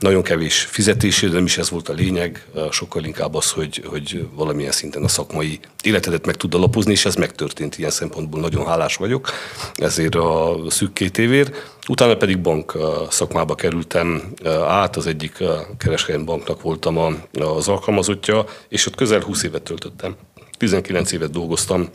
nagyon 0.00 0.22
kevés 0.22 0.60
fizetésé, 0.60 1.26
de 1.26 1.32
nem 1.32 1.44
is 1.44 1.58
ez 1.58 1.70
volt 1.70 1.88
a 1.88 1.92
lényeg, 1.92 2.46
sokkal 2.70 3.04
inkább 3.04 3.34
az, 3.34 3.50
hogy, 3.50 3.82
hogy 3.86 4.28
valamilyen 4.34 4.72
szinten 4.72 5.04
a 5.04 5.08
szakmai 5.08 5.60
életedet 5.82 6.26
meg 6.26 6.36
tud 6.36 6.54
alapozni, 6.54 6.92
és 6.92 7.04
ez 7.04 7.14
megtörtént 7.14 7.78
ilyen 7.78 7.90
szempontból, 7.90 8.40
nagyon 8.40 8.66
hálás 8.66 8.96
vagyok 8.96 9.30
ezért 9.74 10.14
a 10.14 10.56
szűk 10.68 10.92
két 10.92 11.18
évért. 11.18 11.72
Utána 11.88 12.16
pedig 12.16 12.38
bank 12.38 12.76
szakmába 13.10 13.54
kerültem 13.54 14.32
át, 14.66 14.96
az 14.96 15.06
egyik 15.06 15.44
kereskedelmi 15.78 16.24
banknak 16.24 16.62
voltam 16.62 16.98
az 17.40 17.68
alkalmazottja, 17.68 18.44
és 18.68 18.86
ott 18.86 18.94
közel 18.94 19.20
20 19.20 19.42
évet 19.42 19.62
töltöttem. 19.62 20.16
19 20.58 21.12
évet 21.12 21.30
dolgoztam 21.30 21.88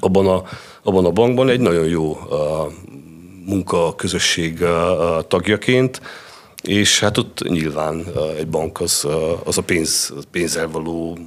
abban 0.00 0.26
a, 0.26 0.42
abban 0.82 1.04
a 1.04 1.10
bankban, 1.10 1.48
egy 1.48 1.60
nagyon 1.60 1.84
jó 1.84 2.18
munka 3.44 3.94
közösség 3.94 4.64
tagjaként, 5.28 6.00
és 6.62 7.00
hát 7.00 7.18
ott 7.18 7.42
nyilván 7.48 8.06
egy 8.38 8.48
bank 8.48 8.80
az, 8.80 9.06
az 9.44 9.58
a 9.58 9.62
pénz, 9.62 10.12
pénzzel 10.30 10.68
való 10.68 11.18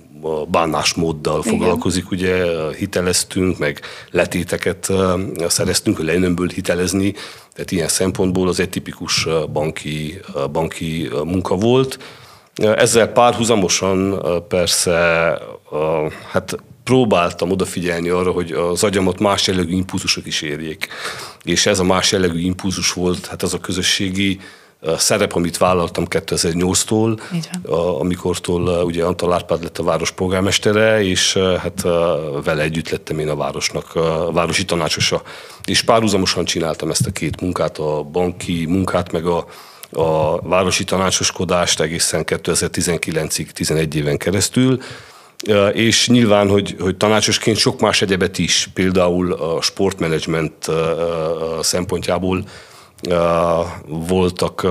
bánásmóddal 0.48 1.40
Igen. 1.40 1.52
foglalkozik, 1.52 2.12
ugye 2.12 2.46
hiteleztünk, 2.78 3.58
meg 3.58 3.82
letéteket 4.12 4.92
szereztünk, 5.48 5.98
hogy 5.98 6.06
lejnömből 6.06 6.48
hitelezni, 6.48 7.14
tehát 7.54 7.72
ilyen 7.72 7.88
szempontból 7.88 8.48
az 8.48 8.60
egy 8.60 8.70
tipikus 8.70 9.28
banki, 9.54 10.20
banki 10.52 11.10
munka 11.24 11.56
volt. 11.56 12.00
Ezzel 12.56 13.08
párhuzamosan 13.08 14.22
persze 14.48 15.38
hát 16.32 16.58
próbáltam 16.84 17.52
odafigyelni 17.52 18.10
arra, 18.10 18.32
hogy 18.32 18.52
az 18.52 18.84
agyamat 18.84 19.20
más 19.20 19.48
jellegű 19.48 19.76
impulzusok 19.76 20.26
is 20.26 20.42
érjék. 20.42 20.88
És 21.44 21.66
ez 21.66 21.80
a 21.80 21.84
más 21.84 22.12
jellegű 22.12 22.40
impulzus 22.40 22.94
volt, 22.94 23.26
hát 23.26 23.44
az 23.44 23.54
a 23.54 23.60
közösségi 23.60 24.40
szerep, 24.98 25.34
amit 25.34 25.58
vállaltam 25.58 26.06
2008-tól, 26.10 27.20
amikortól 28.00 28.84
ugye 28.84 29.04
Antal 29.04 29.34
Árpád 29.34 29.64
lett 29.64 29.78
a 29.78 29.84
város 29.84 30.12
polgármestere, 30.12 31.04
és 31.04 31.38
hát 31.38 31.82
vele 32.44 32.62
együtt 32.62 32.90
lettem 32.90 33.20
én 33.20 33.30
a 33.30 33.36
városnak 33.36 33.96
a 33.96 34.32
városi 34.32 34.66
tanácsosa. 34.66 35.22
És 35.66 35.82
párhuzamosan 35.82 36.46
csináltam 36.46 36.90
ezt 36.90 37.08
a 37.08 37.12
két 37.12 37.42
munkát, 37.42 37.78
a 37.78 38.04
banki 38.04 38.66
munkát, 38.66 39.12
meg 39.12 39.26
a, 39.26 39.46
a 39.92 40.40
városi 40.42 40.84
tanácsoskodást 40.84 41.82
egészen 41.82 42.24
2019-ig, 42.26 43.50
11 43.50 43.96
éven 43.96 44.18
keresztül, 44.18 44.80
és 45.74 46.08
nyilván, 46.08 46.50
hogy, 46.50 46.76
hogy 46.80 46.98
tanácsosként 46.98 47.58
sok 47.58 47.80
más 47.80 48.02
egyebet 48.02 48.38
is, 48.38 48.70
például 48.74 49.34
a 49.34 49.62
sportmenedzsment 49.62 50.68
szempontjából 51.62 52.44
voltak 53.88 54.64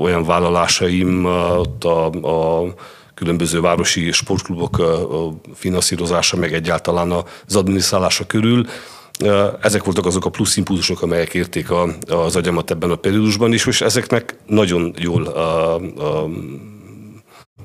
olyan 0.00 0.24
vállalásaim 0.24 1.24
ott 1.24 1.84
a, 1.84 2.04
a 2.06 2.64
különböző 3.14 3.60
városi 3.60 4.12
sportklubok 4.12 4.82
finanszírozása, 5.54 6.36
meg 6.36 6.52
egyáltalán 6.52 7.10
az 7.46 7.56
adminisztrálása 7.56 8.26
körül. 8.26 8.66
Ezek 9.60 9.84
voltak 9.84 10.06
azok 10.06 10.24
a 10.24 10.30
plusz 10.30 10.56
impulzusok, 10.56 11.02
amelyek 11.02 11.34
érték 11.34 11.68
az 12.08 12.36
agyamat 12.36 12.70
ebben 12.70 12.90
a 12.90 12.96
periódusban 12.96 13.52
is, 13.52 13.66
és 13.66 13.80
ezeknek 13.80 14.36
nagyon 14.46 14.94
jól 14.98 15.22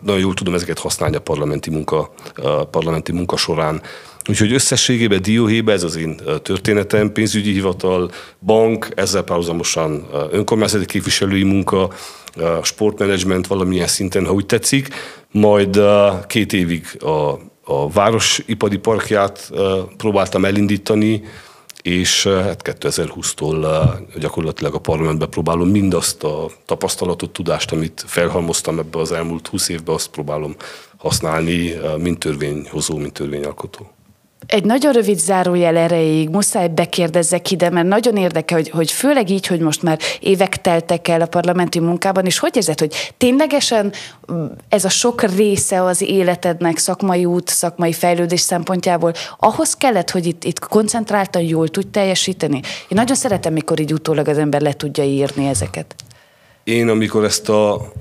nagyon 0.05 0.21
jól 0.21 0.33
tudom 0.33 0.53
ezeket 0.53 0.79
használni 0.79 1.15
a 1.15 1.21
parlamenti 1.21 1.69
munka, 1.69 2.09
a 2.35 2.63
parlamenti 2.63 3.11
munka 3.11 3.37
során. 3.37 3.81
Úgyhogy 4.29 4.53
összességében 4.53 5.21
dióhéjbe 5.21 5.71
ez 5.71 5.83
az 5.83 5.95
én 5.95 6.21
történetem, 6.41 7.11
pénzügyi 7.11 7.51
hivatal, 7.51 8.11
bank, 8.39 8.87
ezzel 8.95 9.23
párhuzamosan 9.23 10.07
önkormányzati 10.31 10.85
képviselői 10.85 11.43
munka, 11.43 11.91
sportmenedzsment 12.61 13.47
valamilyen 13.47 13.87
szinten, 13.87 14.25
ha 14.25 14.33
úgy 14.33 14.45
tetszik, 14.45 14.93
majd 15.31 15.79
két 16.27 16.53
évig 16.53 16.85
a, 16.99 17.39
a 17.63 17.89
városipari 17.89 18.77
parkját 18.77 19.51
próbáltam 19.97 20.45
elindítani, 20.45 21.23
és 21.81 22.27
hát 22.27 22.77
2020-tól 22.79 23.87
gyakorlatilag 24.19 24.73
a 24.73 24.79
parlamentben 24.79 25.29
próbálom 25.29 25.69
mindazt 25.69 26.23
a 26.23 26.49
tapasztalatot, 26.65 27.31
tudást, 27.31 27.71
amit 27.71 28.03
felhalmoztam 28.07 28.79
ebbe 28.79 28.99
az 28.99 29.11
elmúlt 29.11 29.47
20 29.47 29.69
évben, 29.69 29.95
azt 29.95 30.09
próbálom 30.09 30.55
használni, 30.97 31.73
mint 31.97 32.19
törvényhozó, 32.19 32.97
mint 32.97 33.13
törvényalkotó. 33.13 33.89
Egy 34.47 34.63
nagyon 34.63 34.93
rövid 34.93 35.19
zárójel 35.19 35.77
erejéig 35.77 36.29
muszáj 36.29 36.67
bekérdezzek 36.67 37.51
ide, 37.51 37.69
mert 37.69 37.87
nagyon 37.87 38.17
érdekel, 38.17 38.57
hogy, 38.57 38.69
hogy 38.69 38.91
főleg 38.91 39.29
így, 39.29 39.47
hogy 39.47 39.59
most 39.59 39.81
már 39.81 39.99
évek 40.19 40.61
teltek 40.61 41.07
el 41.07 41.21
a 41.21 41.25
parlamenti 41.25 41.79
munkában, 41.79 42.25
és 42.25 42.39
hogy 42.39 42.55
érzed, 42.55 42.79
hogy 42.79 43.13
ténylegesen 43.17 43.93
ez 44.69 44.85
a 44.85 44.89
sok 44.89 45.23
része 45.23 45.83
az 45.83 46.01
életednek, 46.01 46.77
szakmai 46.77 47.25
út, 47.25 47.47
szakmai 47.47 47.93
fejlődés 47.93 48.39
szempontjából, 48.39 49.13
ahhoz 49.37 49.73
kellett, 49.73 50.09
hogy 50.11 50.25
itt, 50.25 50.43
itt 50.43 50.59
koncentráltan 50.59 51.41
jól 51.41 51.67
tud 51.67 51.87
teljesíteni? 51.87 52.55
Én 52.63 52.87
nagyon 52.89 53.15
szeretem, 53.15 53.53
mikor 53.53 53.79
így 53.79 53.93
utólag 53.93 54.27
az 54.27 54.37
ember 54.37 54.61
le 54.61 54.73
tudja 54.73 55.03
írni 55.03 55.47
ezeket. 55.47 55.95
Én, 56.63 56.89
amikor 56.89 57.23
ezt 57.23 57.49
a 57.49 57.91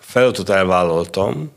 feladatot 0.00 0.48
elvállaltam, 0.48 1.50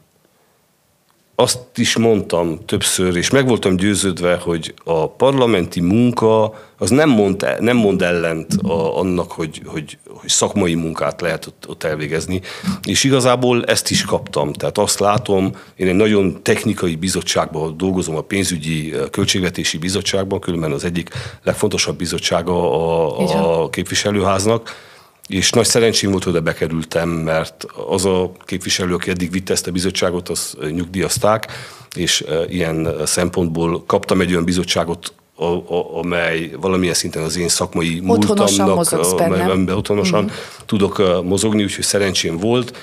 azt 1.35 1.59
is 1.75 1.97
mondtam 1.97 2.65
többször, 2.65 3.15
és 3.15 3.29
meg 3.29 3.47
voltam 3.47 3.75
győződve, 3.75 4.35
hogy 4.35 4.73
a 4.83 5.09
parlamenti 5.09 5.81
munka 5.81 6.53
az 6.77 6.89
nem 6.89 7.09
mond, 7.09 7.45
nem 7.59 7.77
mond 7.77 8.01
ellent 8.01 8.53
a, 8.63 8.99
annak, 8.99 9.31
hogy, 9.31 9.61
hogy, 9.65 9.97
hogy 10.07 10.29
szakmai 10.29 10.75
munkát 10.75 11.21
lehet 11.21 11.45
ott, 11.45 11.65
ott 11.67 11.83
elvégezni. 11.83 12.41
És 12.87 13.03
igazából 13.03 13.63
ezt 13.63 13.89
is 13.89 14.05
kaptam. 14.05 14.53
Tehát 14.53 14.77
azt 14.77 14.99
látom, 14.99 15.55
én 15.75 15.87
egy 15.87 15.95
nagyon 15.95 16.43
technikai 16.43 16.95
bizottságban 16.95 17.77
dolgozom, 17.77 18.15
a 18.15 18.21
pénzügyi 18.21 18.93
költségvetési 19.11 19.77
bizottságban, 19.77 20.39
különben 20.39 20.71
az 20.71 20.83
egyik 20.83 21.09
legfontosabb 21.43 21.97
bizottsága 21.97 22.71
a, 22.71 23.63
a 23.63 23.69
képviselőháznak, 23.69 24.91
és 25.27 25.49
nagy 25.49 25.65
szerencsém 25.65 26.11
volt, 26.11 26.23
hogy 26.23 26.43
bekerültem, 26.43 27.09
mert 27.09 27.65
az 27.87 28.05
a 28.05 28.31
képviselő, 28.45 28.93
aki 28.93 29.09
eddig 29.09 29.31
vitte 29.31 29.53
ezt 29.53 29.67
a 29.67 29.71
bizottságot, 29.71 30.29
az 30.29 30.57
nyugdíjazták, 30.71 31.47
és 31.95 32.25
ilyen 32.47 32.95
szempontból 33.05 33.83
kaptam 33.85 34.21
egy 34.21 34.31
olyan 34.31 34.43
bizottságot, 34.43 35.13
a, 35.35 35.45
a, 35.45 35.97
amely 35.97 36.51
valamilyen 36.59 36.93
szinten 36.93 37.23
az 37.23 37.37
én 37.37 37.47
szakmai 37.47 37.99
múltamnak, 37.99 38.91
amiben 39.19 39.69
otthonosan 39.69 40.23
uh-huh. 40.23 40.37
tudok 40.65 41.23
mozogni, 41.23 41.63
úgyhogy 41.63 41.83
szerencsém 41.83 42.37
volt, 42.37 42.77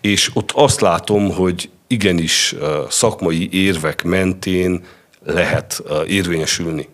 és 0.00 0.30
ott 0.34 0.50
azt 0.54 0.80
látom, 0.80 1.30
hogy 1.30 1.70
igenis 1.86 2.54
szakmai 2.88 3.48
érvek 3.52 4.02
mentén 4.02 4.84
lehet 5.24 5.82
érvényesülni. 6.06 6.88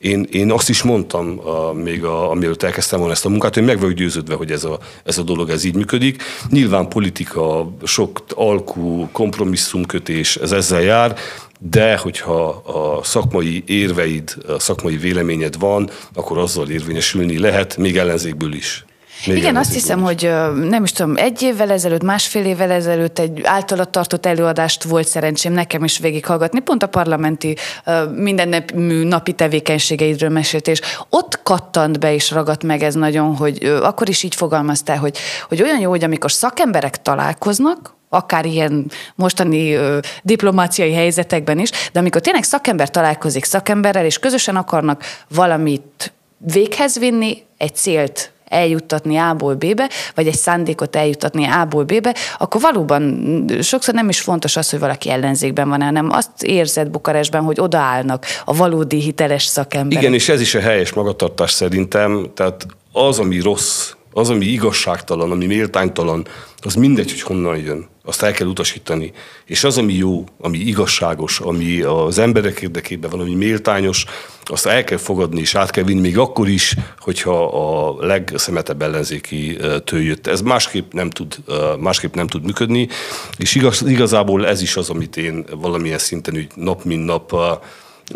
Én, 0.00 0.26
én 0.30 0.50
azt 0.50 0.68
is 0.68 0.82
mondtam, 0.82 1.40
a, 1.46 1.72
még 1.72 2.04
a, 2.04 2.30
amiről 2.30 2.54
elkezdtem 2.58 2.98
volna 2.98 3.14
ezt 3.14 3.24
a 3.24 3.28
munkát, 3.28 3.54
hogy 3.54 3.64
meg 3.64 3.80
vagyok 3.80 3.96
győződve, 3.96 4.34
hogy 4.34 4.50
ez 4.50 4.64
a, 4.64 4.78
ez 5.04 5.18
a 5.18 5.22
dolog 5.22 5.50
ez 5.50 5.64
így 5.64 5.74
működik. 5.74 6.22
Nyilván 6.48 6.88
politika, 6.88 7.70
sok 7.84 8.24
alkú, 8.34 9.08
kompromisszumkötés, 9.12 10.36
ez 10.36 10.52
ezzel 10.52 10.82
jár, 10.82 11.18
de 11.58 11.96
hogyha 11.96 12.48
a 12.48 13.00
szakmai 13.02 13.62
érveid, 13.66 14.34
a 14.48 14.58
szakmai 14.58 14.96
véleményed 14.96 15.58
van, 15.58 15.90
akkor 16.14 16.38
azzal 16.38 16.68
érvényesülni 16.68 17.38
lehet, 17.38 17.76
még 17.76 17.96
ellenzékből 17.96 18.52
is. 18.52 18.84
Még 19.26 19.36
Igen, 19.36 19.56
azt 19.56 19.72
hiszem, 19.72 20.02
hogy 20.02 20.30
nem 20.54 20.82
is 20.82 20.92
tudom, 20.92 21.16
egy 21.16 21.42
évvel 21.42 21.70
ezelőtt, 21.70 22.02
másfél 22.02 22.44
évvel 22.44 22.70
ezelőtt 22.70 23.18
egy 23.18 23.40
általat 23.44 23.88
tartott 23.88 24.26
előadást 24.26 24.82
volt 24.82 25.08
szerencsém 25.08 25.52
nekem 25.52 25.84
is 25.84 25.98
végighallgatni, 25.98 26.60
pont 26.60 26.82
a 26.82 26.86
parlamenti 26.86 27.56
minden 28.14 28.64
napi 29.04 29.32
tevékenységeidről 29.32 30.30
mesélt, 30.30 30.68
és 30.68 30.80
ott 31.08 31.42
kattant 31.42 31.98
be 31.98 32.14
és 32.14 32.30
ragadt 32.30 32.62
meg 32.62 32.82
ez 32.82 32.94
nagyon, 32.94 33.36
hogy 33.36 33.64
akkor 33.82 34.08
is 34.08 34.22
így 34.22 34.34
fogalmaztál, 34.34 34.98
hogy, 34.98 35.18
hogy 35.48 35.62
olyan 35.62 35.80
jó, 35.80 35.90
hogy 35.90 36.04
amikor 36.04 36.32
szakemberek 36.32 37.02
találkoznak, 37.02 37.98
akár 38.08 38.44
ilyen 38.44 38.90
mostani 39.14 39.72
ö, 39.72 39.98
diplomáciai 40.22 40.92
helyzetekben 40.92 41.58
is, 41.58 41.70
de 41.92 41.98
amikor 41.98 42.20
tényleg 42.20 42.42
szakember 42.42 42.90
találkozik 42.90 43.44
szakemberrel, 43.44 44.04
és 44.04 44.18
közösen 44.18 44.56
akarnak 44.56 45.04
valamit 45.28 46.12
véghez 46.38 46.98
vinni, 46.98 47.42
egy 47.56 47.74
célt 47.74 48.32
eljuttatni 48.50 49.16
A-ból 49.16 49.54
B-be, 49.54 49.90
vagy 50.14 50.26
egy 50.26 50.36
szándékot 50.36 50.96
eljuttatni 50.96 51.44
A-ból 51.44 51.84
B-be, 51.84 52.14
akkor 52.38 52.60
valóban 52.60 53.24
sokszor 53.62 53.94
nem 53.94 54.08
is 54.08 54.20
fontos 54.20 54.56
az, 54.56 54.70
hogy 54.70 54.78
valaki 54.78 55.10
ellenzékben 55.10 55.68
van, 55.68 55.82
hanem 55.82 56.10
azt 56.10 56.42
érzed 56.42 56.88
Bukarestben, 56.88 57.42
hogy 57.42 57.60
odaállnak 57.60 58.26
a 58.44 58.56
valódi 58.56 59.00
hiteles 59.00 59.44
szakemberek. 59.44 60.02
Igen, 60.02 60.14
és 60.14 60.28
ez 60.28 60.40
is 60.40 60.54
a 60.54 60.60
helyes 60.60 60.92
magatartás 60.92 61.50
szerintem, 61.50 62.30
tehát 62.34 62.66
az, 62.92 63.18
ami 63.18 63.40
rossz, 63.40 63.92
az, 64.12 64.30
ami 64.30 64.44
igazságtalan, 64.44 65.30
ami 65.30 65.46
méltánytalan, 65.46 66.26
az 66.62 66.74
mindegy, 66.74 67.10
hogy 67.10 67.20
honnan 67.20 67.56
jön 67.56 67.88
azt 68.04 68.22
el 68.22 68.32
kell 68.32 68.46
utasítani. 68.46 69.12
És 69.44 69.64
az, 69.64 69.78
ami 69.78 69.92
jó, 69.92 70.24
ami 70.40 70.58
igazságos, 70.58 71.40
ami 71.40 71.80
az 71.80 72.18
emberek 72.18 72.60
érdekében 72.60 73.10
van, 73.10 73.20
ami 73.20 73.34
méltányos, 73.34 74.04
azt 74.50 74.66
el 74.66 74.84
kell 74.84 74.98
fogadni 74.98 75.40
és 75.40 75.54
át 75.54 75.70
kell 75.70 75.84
vinni, 75.84 76.00
még 76.00 76.18
akkor 76.18 76.48
is, 76.48 76.76
hogyha 76.98 77.44
a 77.44 77.96
legszemetebb 78.06 78.82
ellenzéki 78.82 79.58
től 79.84 80.00
jött. 80.02 80.26
Ez 80.26 80.40
másképp 80.40 80.92
nem 80.92 81.10
tud, 81.10 81.36
másképp 81.78 82.14
nem 82.14 82.26
tud 82.26 82.44
működni, 82.44 82.88
és 83.36 83.54
igaz, 83.54 83.84
igazából 83.86 84.46
ez 84.46 84.62
is 84.62 84.76
az, 84.76 84.90
amit 84.90 85.16
én 85.16 85.44
valamilyen 85.60 85.98
szinten 85.98 86.34
úgy 86.34 86.48
nap 86.54 86.84
mint 86.84 87.04
nap 87.04 87.36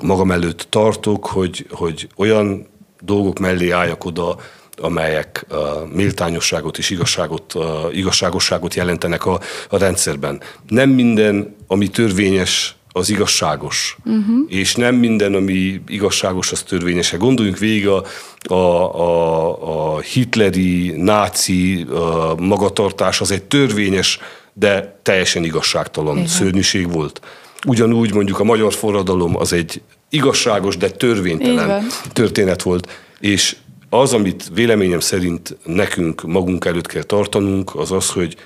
magam 0.00 0.30
előtt 0.30 0.66
tartok, 0.70 1.26
hogy, 1.26 1.66
hogy 1.70 2.08
olyan 2.16 2.66
dolgok 3.00 3.38
mellé 3.38 3.70
álljak 3.70 4.04
oda, 4.04 4.36
amelyek 4.76 5.46
méltányosságot 5.92 6.78
és 6.78 6.90
igazságot, 6.90 7.54
igazságosságot 7.92 8.74
jelentenek 8.74 9.26
a, 9.26 9.40
a 9.68 9.78
rendszerben. 9.78 10.40
Nem 10.68 10.90
minden, 10.90 11.56
ami 11.66 11.88
törvényes, 11.88 12.76
az 12.96 13.10
igazságos. 13.10 13.96
Uh-huh. 14.04 14.44
És 14.48 14.74
nem 14.74 14.94
minden, 14.94 15.34
ami 15.34 15.80
igazságos, 15.88 16.52
az 16.52 16.62
törvényes. 16.62 17.16
Gondoljunk 17.16 17.58
végig 17.58 17.88
a, 17.88 18.04
a, 18.48 18.54
a, 18.54 19.94
a 19.94 20.00
hitleri, 20.00 20.90
náci 20.96 21.82
a 21.82 22.34
magatartás, 22.38 23.20
az 23.20 23.30
egy 23.30 23.42
törvényes, 23.42 24.18
de 24.52 24.98
teljesen 25.02 25.44
igazságtalan 25.44 26.16
Igen. 26.16 26.28
szörnyűség 26.28 26.92
volt. 26.92 27.20
Ugyanúgy 27.66 28.14
mondjuk 28.14 28.40
a 28.40 28.44
magyar 28.44 28.74
forradalom 28.74 29.36
az 29.36 29.52
egy 29.52 29.82
igazságos, 30.10 30.76
de 30.76 30.90
törvénytelen 30.90 31.86
történet 32.12 32.62
volt. 32.62 32.88
És 33.20 33.56
az, 33.90 34.12
amit 34.12 34.50
véleményem 34.52 35.00
szerint 35.00 35.56
nekünk 35.64 36.22
magunk 36.22 36.64
előtt 36.64 36.86
kell 36.86 37.02
tartanunk, 37.02 37.74
az 37.74 37.92
az, 37.92 38.10
hogy 38.10 38.36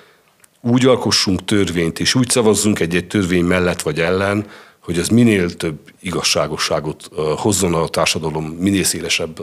úgy 0.61 0.87
alkossunk 0.87 1.45
törvényt, 1.45 2.01
és 2.01 2.15
úgy 2.15 2.31
szavazzunk 2.31 2.81
egy-egy 2.81 3.07
törvény 3.07 3.45
mellett 3.45 3.83
vagy 3.83 4.01
ellen, 4.01 4.47
hogy 4.83 4.99
az 4.99 5.09
minél 5.09 5.51
több 5.57 5.79
igazságosságot 6.01 7.11
hozzon 7.37 7.75
a 7.75 7.89
társadalom 7.89 8.45
minél 8.45 8.85
szélesebb 8.85 9.41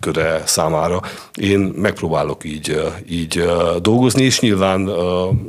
köre 0.00 0.42
számára. 0.46 1.00
Én 1.34 1.58
megpróbálok 1.58 2.44
így, 2.44 2.80
így 3.08 3.44
dolgozni, 3.82 4.22
és 4.22 4.40
nyilván 4.40 4.90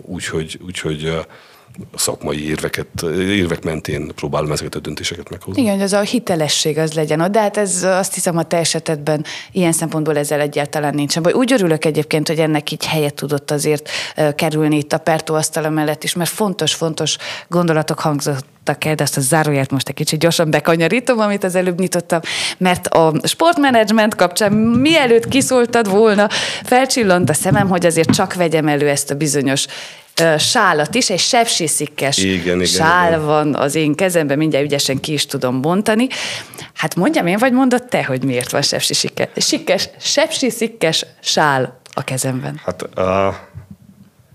úgy, 0.01 0.25
hogy, 0.25 0.59
úgy, 0.65 0.79
hogy 0.79 1.19
szakmai 1.95 2.49
érveket, 2.49 2.87
érvek 3.17 3.63
mentén 3.63 4.11
próbálom 4.15 4.51
ezeket 4.51 4.75
a 4.75 4.79
döntéseket 4.79 5.29
meghozni. 5.29 5.61
Igen, 5.61 5.73
hogy 5.73 5.83
az 5.83 5.93
a 5.93 5.99
hitelesség 5.99 6.77
az 6.77 6.93
legyen 6.93 7.21
ott, 7.21 7.31
de 7.31 7.39
hát 7.39 7.57
ez 7.57 7.83
azt 7.83 8.13
hiszem 8.13 8.37
a 8.37 8.43
te 8.43 8.57
esetedben 8.57 9.25
ilyen 9.51 9.71
szempontból 9.71 10.17
ezzel 10.17 10.39
egyáltalán 10.39 10.95
nincsen 10.95 11.23
baj. 11.23 11.33
Úgy 11.33 11.53
örülök 11.53 11.85
egyébként, 11.85 12.27
hogy 12.27 12.39
ennek 12.39 12.71
így 12.71 12.85
helyet 12.85 13.13
tudott 13.13 13.51
azért 13.51 13.89
kerülni 14.35 14.77
itt 14.77 14.93
a 14.93 14.97
Pertó 14.97 15.35
asztala 15.35 15.69
mellett 15.69 16.03
is, 16.03 16.13
mert 16.13 16.29
fontos-fontos 16.29 17.17
gondolatok 17.47 17.99
hangzottak 17.99 18.85
el, 18.85 18.95
de 18.95 19.03
azt 19.03 19.17
a 19.17 19.21
záróját 19.21 19.71
most 19.71 19.89
egy 19.89 19.95
kicsit 19.95 20.19
gyorsan 20.19 20.49
bekanyarítom, 20.49 21.19
amit 21.19 21.43
az 21.43 21.55
előbb 21.55 21.79
nyitottam, 21.79 22.19
mert 22.57 22.87
a 22.87 23.13
sportmenedzsment 23.23 24.15
kapcsán 24.15 24.51
mielőtt 24.53 25.27
kiszóltad 25.27 25.89
volna, 25.89 26.27
felcsillant 26.63 27.29
a 27.29 27.33
szemem, 27.33 27.67
hogy 27.67 27.85
azért 27.85 28.09
csak 28.09 28.33
vegyem 28.33 28.67
elő 28.67 28.89
ezt 28.89 29.11
a 29.11 29.15
bizonyos 29.15 29.65
sálat 30.37 30.95
is, 30.95 31.09
egy 31.09 31.19
sepsiszikkes 31.19 32.17
igen, 32.17 32.65
sál 32.65 33.07
igen. 33.07 33.25
van 33.25 33.55
az 33.55 33.75
én 33.75 33.95
kezemben, 33.95 34.37
mindjárt 34.37 34.65
ügyesen 34.65 34.99
ki 34.99 35.13
is 35.13 35.25
tudom 35.25 35.61
bontani. 35.61 36.07
Hát 36.73 36.95
mondjam 36.95 37.27
én, 37.27 37.37
vagy 37.37 37.51
mondod 37.51 37.83
te, 37.83 38.03
hogy 38.03 38.23
miért 38.23 38.51
van 38.51 38.61
sepsisikkes, 38.61 39.89
sepsiszikkes 39.99 41.05
sál 41.21 41.79
a 41.93 42.03
kezemben? 42.03 42.61
Hát 42.63 42.81
a, 42.81 43.39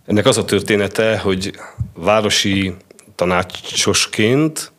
ennek 0.07 0.27
az 0.27 0.39
a 0.39 0.45
története, 0.45 1.19
hogy 1.19 1.53
városi 1.95 2.75
tanácsosként 3.15 4.73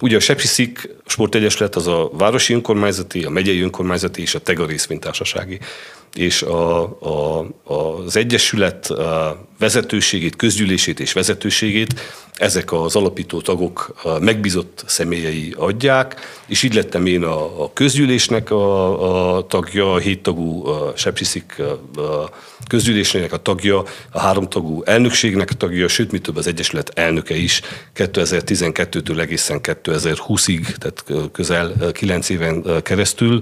Ugye 0.00 0.16
a 0.16 0.20
Sepsiszik 0.20 0.88
sportegyesület 1.06 1.76
az 1.76 1.86
a 1.86 2.10
városi 2.12 2.54
önkormányzati, 2.54 3.24
a 3.24 3.30
megyei 3.30 3.60
önkormányzati 3.60 4.22
és 4.22 4.34
a 4.34 4.40
Tega 4.40 4.66
részvénytársasági 4.66 5.58
és 6.18 6.42
a, 6.42 6.82
a, 6.82 7.46
az 7.64 8.16
Egyesület 8.16 8.92
vezetőségét, 9.58 10.36
közgyűlését 10.36 11.00
és 11.00 11.12
vezetőségét 11.12 12.00
ezek 12.36 12.72
az 12.72 12.96
alapító 12.96 13.40
tagok 13.40 13.94
megbízott 14.20 14.84
személyei 14.86 15.54
adják, 15.58 16.16
és 16.46 16.62
így 16.62 16.74
lettem 16.74 17.06
én 17.06 17.22
a, 17.22 17.62
a 17.62 17.72
közgyűlésnek 17.72 18.50
a, 18.50 19.36
a 19.36 19.46
tagja, 19.46 19.92
a 19.92 19.98
héttagú 19.98 20.64
Sepsiszik 20.96 21.62
közgyűlésnek 22.68 23.32
a 23.32 23.36
tagja, 23.36 23.82
a 24.10 24.20
háromtagú 24.20 24.82
elnökségnek 24.84 25.50
a 25.50 25.54
tagja, 25.54 25.88
sőt, 25.88 26.12
mi 26.12 26.18
több 26.18 26.36
az 26.36 26.46
Egyesület 26.46 26.90
elnöke 26.94 27.36
is. 27.36 27.60
2012-től 27.96 29.20
egészen 29.20 29.60
2020-ig, 29.62 30.64
tehát 30.76 31.30
közel 31.32 31.92
9 31.92 32.28
éven 32.28 32.82
keresztül 32.82 33.40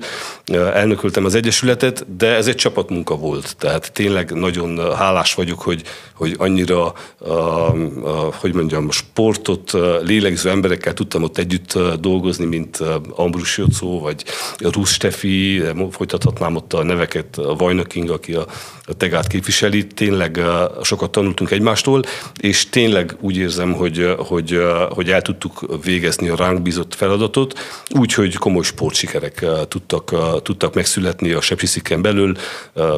elnököltem 0.52 1.24
az 1.24 1.34
Egyesületet, 1.34 2.16
de 2.16 2.34
ez 2.34 2.46
egy 2.46 2.56
csapatmunka 2.64 3.16
volt, 3.16 3.56
tehát 3.56 3.92
tényleg 3.92 4.30
nagyon 4.30 4.96
hálás 4.96 5.34
vagyok, 5.34 5.60
hogy, 5.60 5.82
hogy 6.14 6.34
annyira, 6.38 6.92
a, 7.18 7.30
a, 7.30 8.34
hogy 8.40 8.54
mondjam, 8.54 8.90
sportot 8.90 9.72
lélegző 10.02 10.50
emberekkel 10.50 10.94
tudtam 10.94 11.22
ott 11.22 11.38
együtt 11.38 11.78
dolgozni, 12.00 12.44
mint 12.44 12.78
Ambrus 13.10 13.58
Jocó, 13.58 14.00
vagy 14.00 14.24
Rusz 14.58 14.92
Stefi, 14.92 15.62
folytathatnám 15.90 16.56
ott 16.56 16.72
a 16.72 16.82
neveket, 16.82 17.38
a 17.38 17.54
Vajnaking, 17.54 18.10
aki 18.10 18.34
a, 18.34 18.46
a 18.86 18.94
Tegát 18.94 19.26
képviseli, 19.26 19.86
tényleg 19.86 20.40
sokat 20.82 21.10
tanultunk 21.10 21.50
egymástól, 21.50 22.02
és 22.40 22.68
tényleg 22.68 23.16
úgy 23.20 23.36
érzem, 23.36 23.72
hogy, 23.72 24.14
hogy, 24.18 24.62
hogy 24.90 25.10
el 25.10 25.22
tudtuk 25.22 25.84
végezni 25.84 26.28
a 26.28 26.36
ránk 26.36 26.62
bízott 26.62 26.94
feladatot, 26.94 27.58
úgyhogy 27.90 28.34
komoly 28.34 28.62
sportsikerek 28.62 29.44
tudtak, 29.68 30.14
tudtak 30.42 30.74
megszületni 30.74 31.32
a 31.32 31.40
Sepsisziken 31.40 32.02
belül, 32.02 32.36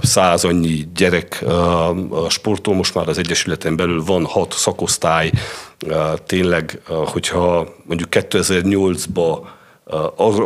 száz 0.03 0.45
annyi 0.45 0.89
gyerek 0.95 1.45
sportol, 2.29 2.75
most 2.75 2.95
már 2.95 3.09
az 3.09 3.19
Egyesületen 3.19 3.77
belül 3.77 4.05
van 4.05 4.25
hat 4.25 4.53
szakosztály, 4.53 5.31
tényleg, 6.27 6.81
hogyha 6.87 7.75
mondjuk 7.85 8.09
2008-ban 8.13 9.39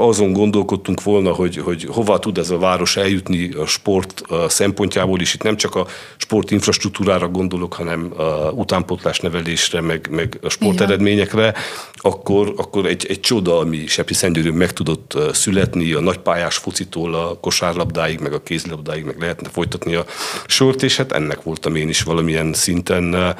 azon 0.00 0.32
gondolkodtunk 0.32 1.02
volna, 1.02 1.32
hogy, 1.32 1.56
hogy 1.56 1.84
hova 1.84 2.18
tud 2.18 2.38
ez 2.38 2.50
a 2.50 2.58
város 2.58 2.96
eljutni 2.96 3.52
a 3.52 3.66
sport 3.66 4.22
szempontjából 4.48 5.20
is. 5.20 5.34
Itt 5.34 5.42
nem 5.42 5.56
csak 5.56 5.74
a 5.74 5.86
sport 6.16 6.50
infrastruktúrára 6.50 7.28
gondolok, 7.28 7.74
hanem 7.74 8.12
a 8.16 8.50
utánpótlás 8.50 9.20
nevelésre, 9.20 9.80
meg, 9.80 10.08
meg 10.10 10.38
a 10.42 10.48
sporteredményekre, 10.48 11.54
akkor, 11.94 12.54
akkor 12.56 12.86
egy, 12.86 13.06
egy 13.08 13.20
csoda, 13.20 13.58
ami 13.58 13.86
Sepi 13.86 14.14
Szentgyőrűn 14.14 14.54
meg 14.54 14.72
tudott 14.72 15.18
születni, 15.32 15.92
a 15.92 16.00
nagypályás 16.00 16.56
focitól 16.56 17.14
a 17.14 17.38
kosárlabdáig, 17.40 18.20
meg 18.20 18.32
a 18.32 18.42
kézilabdáig, 18.42 19.04
meg 19.04 19.18
lehetne 19.18 19.48
folytatni 19.48 19.94
a 19.94 20.04
sort, 20.46 20.82
és 20.82 20.96
hát 20.96 21.12
ennek 21.12 21.42
voltam 21.42 21.74
én 21.74 21.88
is 21.88 22.02
valamilyen 22.02 22.52
szinten 22.52 23.36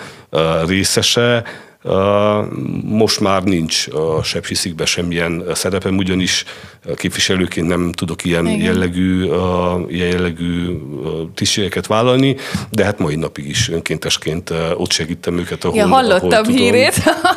részese 0.67 1.45
most 2.85 3.21
már 3.21 3.43
nincs 3.43 3.87
a 3.89 4.23
Sepsiszikben 4.23 4.87
semmilyen 4.87 5.45
szerepem, 5.55 5.97
ugyanis 5.97 6.45
képviselőként 6.97 7.69
nem 7.69 7.93
tudok 7.93 8.25
ilyen 8.25 8.47
Igen. 8.47 8.61
jellegű, 8.61 9.25
ilyen 9.89 10.09
jellegű 10.09 10.79
tisztségeket 11.35 11.87
vállalni, 11.87 12.37
de 12.71 12.85
hát 12.85 12.99
mai 12.99 13.17
napig 13.17 13.49
is 13.49 13.69
önkéntesként 13.69 14.53
ott 14.75 14.91
segítem 14.91 15.39
őket, 15.39 15.65
ahol, 15.65 15.77
ja, 15.77 15.87
hallottam 15.87 16.45
ahol 16.45 16.57
hírét, 16.57 16.95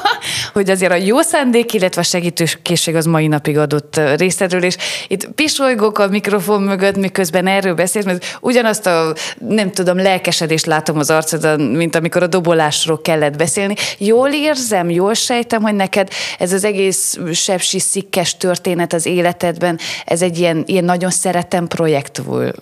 hogy 0.53 0.69
azért 0.69 0.91
a 0.91 0.95
jó 0.95 1.21
szándék, 1.21 1.73
illetve 1.73 2.01
a 2.01 2.03
segítőkészség 2.03 2.95
az 2.95 3.05
mai 3.05 3.27
napig 3.27 3.57
adott 3.57 3.99
részedről, 4.17 4.63
és 4.63 4.77
itt 5.07 5.27
pisolygok 5.27 5.99
a 5.99 6.07
mikrofon 6.07 6.61
mögött, 6.61 6.97
miközben 6.97 7.47
erről 7.47 7.73
beszélsz, 7.73 8.05
mert 8.05 8.37
ugyanazt 8.41 8.85
a, 8.85 9.13
nem 9.37 9.71
tudom, 9.71 9.97
lelkesedést 9.97 10.65
látom 10.65 10.97
az 10.97 11.09
arcodon, 11.09 11.61
mint 11.61 11.95
amikor 11.95 12.23
a 12.23 12.27
dobolásról 12.27 13.01
kellett 13.01 13.37
beszélni. 13.37 13.75
Jól 13.97 14.31
érzem, 14.33 14.89
jól 14.89 15.13
sejtem, 15.13 15.61
hogy 15.61 15.75
neked 15.75 16.09
ez 16.39 16.53
az 16.53 16.63
egész 16.63 17.19
sepsi 17.31 17.79
szikkes 17.79 18.37
történet 18.37 18.93
az 18.93 19.05
életedben, 19.05 19.79
ez 20.05 20.21
egy 20.21 20.39
ilyen, 20.39 20.63
ilyen 20.65 20.83
nagyon 20.83 21.11
szeretem 21.11 21.67
projekt 21.67 22.17
volt. 22.17 22.57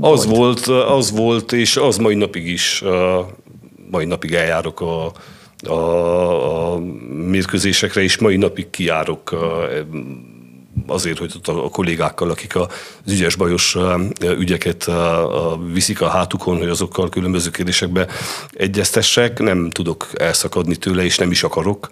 Az 0.00 0.26
volt, 0.26 0.66
az 0.66 1.10
volt, 1.10 1.52
és 1.52 1.76
az 1.76 1.96
mai 1.96 2.14
napig 2.14 2.46
is, 2.46 2.82
mai 3.90 4.04
napig 4.04 4.32
eljárok 4.32 4.80
a, 4.80 5.12
a, 5.68 6.72
a 6.72 6.78
mérkőzésekre, 7.28 8.02
és 8.02 8.18
mai 8.18 8.36
napig 8.36 8.70
kijárok 8.70 9.34
azért, 10.86 11.18
hogy 11.18 11.32
ott 11.36 11.48
a 11.48 11.68
kollégákkal, 11.68 12.30
akik 12.30 12.56
az 12.56 12.66
ügyes 13.08 13.36
bajos 13.36 13.76
ügyeket 14.38 14.90
viszik 15.72 16.00
a 16.00 16.08
hátukon, 16.08 16.58
hogy 16.58 16.68
azokkal 16.68 17.08
különböző 17.08 17.50
kérdésekbe 17.50 18.06
egyeztessek, 18.52 19.38
nem 19.38 19.70
tudok 19.70 20.08
elszakadni 20.14 20.76
tőle, 20.76 21.04
és 21.04 21.18
nem 21.18 21.30
is 21.30 21.42
akarok, 21.42 21.88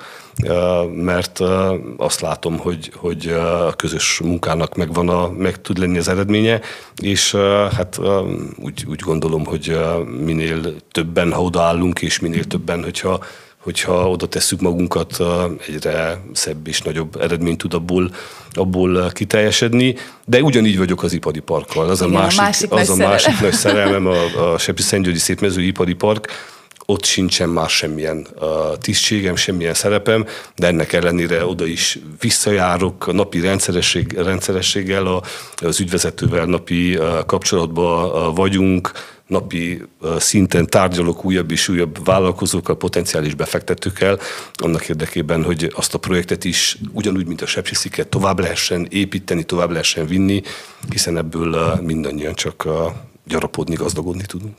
mert 0.94 1.40
azt 1.96 2.20
látom, 2.20 2.58
hogy, 2.58 2.92
hogy 2.96 3.26
a 3.28 3.72
közös 3.76 4.20
munkának 4.24 4.76
megvan 4.76 5.08
a, 5.08 5.30
meg 5.30 5.60
tud 5.60 5.78
lenni 5.78 5.98
az 5.98 6.08
eredménye, 6.08 6.60
és 7.00 7.34
hát 7.76 8.00
úgy, 8.56 8.84
úgy 8.88 9.00
gondolom, 9.00 9.44
hogy 9.44 9.78
minél 10.24 10.74
többen, 10.90 11.32
ha 11.32 11.42
odaállunk, 11.42 12.02
és 12.02 12.18
minél 12.18 12.44
többen, 12.44 12.82
hogyha 12.82 13.20
hogyha 13.62 14.08
oda 14.08 14.26
tesszük 14.26 14.60
magunkat, 14.60 15.16
egyre 15.66 16.20
szebb 16.32 16.66
és 16.66 16.82
nagyobb 16.82 17.20
eredményt 17.20 17.58
tud 17.58 17.74
abból, 17.74 18.14
abból 18.50 19.10
kiteljesedni. 19.10 19.96
De 20.24 20.42
ugyanígy 20.42 20.78
vagyok 20.78 21.02
az 21.02 21.12
ipari 21.12 21.40
parkkal. 21.40 21.88
Az 21.88 22.00
Igen, 22.00 22.14
a 22.14 22.18
másik, 22.18 22.40
a 22.40 22.42
másik 22.42 22.72
az 22.72 22.90
a 22.90 22.96
másik 22.96 23.40
nagy 23.40 23.52
szerelmem, 23.52 24.06
a, 24.06 24.22
a 24.52 24.58
Sepi 24.58 24.82
Szentgyörgyi 24.82 25.18
Szépmező 25.18 25.62
ipari 25.62 25.92
park. 25.94 26.28
Ott 26.86 27.04
sincsen 27.04 27.48
már 27.48 27.68
semmilyen 27.68 28.26
uh, 28.40 28.46
tisztségem, 28.80 29.36
semmilyen 29.36 29.74
szerepem, 29.74 30.26
de 30.56 30.66
ennek 30.66 30.92
ellenére 30.92 31.46
oda 31.46 31.66
is 31.66 31.98
visszajárok 32.20 33.12
napi 33.12 33.40
rendszeresség, 33.40 34.12
rendszerességgel, 34.12 35.06
a, 35.06 35.22
az 35.56 35.80
ügyvezetővel 35.80 36.44
napi 36.44 36.96
uh, 36.96 37.24
kapcsolatban 37.26 38.10
uh, 38.10 38.36
vagyunk, 38.36 38.90
napi 39.32 39.82
szinten 40.18 40.66
tárgyalok 40.66 41.24
újabb 41.24 41.50
és 41.50 41.68
újabb 41.68 42.04
vállalkozókkal, 42.04 42.76
potenciális 42.76 43.34
befektetőkkel, 43.34 44.18
annak 44.52 44.88
érdekében, 44.88 45.44
hogy 45.44 45.72
azt 45.74 45.94
a 45.94 45.98
projektet 45.98 46.44
is 46.44 46.78
ugyanúgy, 46.92 47.26
mint 47.26 47.42
a 47.42 47.46
sepsisziket 47.46 48.08
tovább 48.08 48.40
lehessen 48.40 48.86
építeni, 48.90 49.42
tovább 49.44 49.70
lehessen 49.70 50.06
vinni, 50.06 50.42
hiszen 50.90 51.16
ebből 51.16 51.80
mindannyian 51.82 52.34
csak 52.34 52.68
gyarapodni, 53.26 53.74
gazdagodni 53.74 54.24
tudunk. 54.26 54.54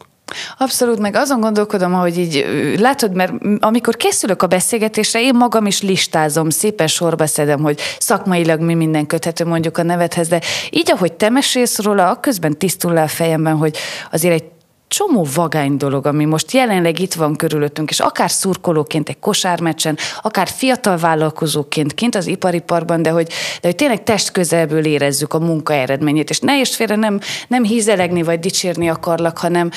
Abszolút, 0.57 0.99
meg 0.99 1.15
azon 1.15 1.39
gondolkodom, 1.39 1.93
hogy 1.93 2.17
így 2.17 2.45
látod, 2.79 3.13
mert 3.13 3.33
amikor 3.59 3.95
készülök 3.95 4.41
a 4.41 4.47
beszélgetésre, 4.47 5.21
én 5.21 5.35
magam 5.35 5.65
is 5.65 5.81
listázom, 5.81 6.49
szépen 6.49 6.87
sorba 6.87 7.27
szedem, 7.27 7.61
hogy 7.61 7.79
szakmailag 7.99 8.59
mi 8.59 8.73
minden 8.73 9.05
köthető 9.05 9.45
mondjuk 9.45 9.77
a 9.77 9.83
nevethez, 9.83 10.27
de 10.27 10.41
így, 10.69 10.91
ahogy 10.91 11.13
te 11.13 11.29
mesélsz 11.29 11.79
róla, 11.79 12.19
közben 12.19 12.57
tisztul 12.57 12.93
le 12.93 13.01
a 13.01 13.07
fejemben, 13.07 13.55
hogy 13.55 13.77
azért 14.11 14.33
egy 14.33 14.51
csomó 14.93 15.27
vagány 15.33 15.77
dolog, 15.77 16.05
ami 16.05 16.25
most 16.25 16.51
jelenleg 16.51 16.99
itt 16.99 17.13
van 17.13 17.35
körülöttünk, 17.35 17.89
és 17.89 17.99
akár 17.99 18.31
szurkolóként 18.31 19.09
egy 19.09 19.19
kosármeccsen, 19.19 19.97
akár 20.21 20.47
fiatal 20.47 20.97
vállalkozóként 20.97 21.93
kint 21.93 22.15
az 22.15 22.27
ipari 22.27 22.59
parkban, 22.59 23.01
de 23.01 23.09
hogy, 23.09 23.27
de 23.61 23.67
hogy 23.67 23.75
tényleg 23.75 24.03
test 24.03 24.31
közelből 24.31 24.85
érezzük 24.85 25.33
a 25.33 25.39
munka 25.39 25.73
eredményét, 25.73 26.29
és 26.29 26.39
ne 26.39 26.59
is 26.59 26.75
félre 26.75 26.95
nem, 26.95 27.19
nem 27.47 27.63
hízelegni 27.63 28.23
vagy 28.23 28.39
dicsérni 28.39 28.89
akarlak, 28.89 29.37
hanem 29.37 29.69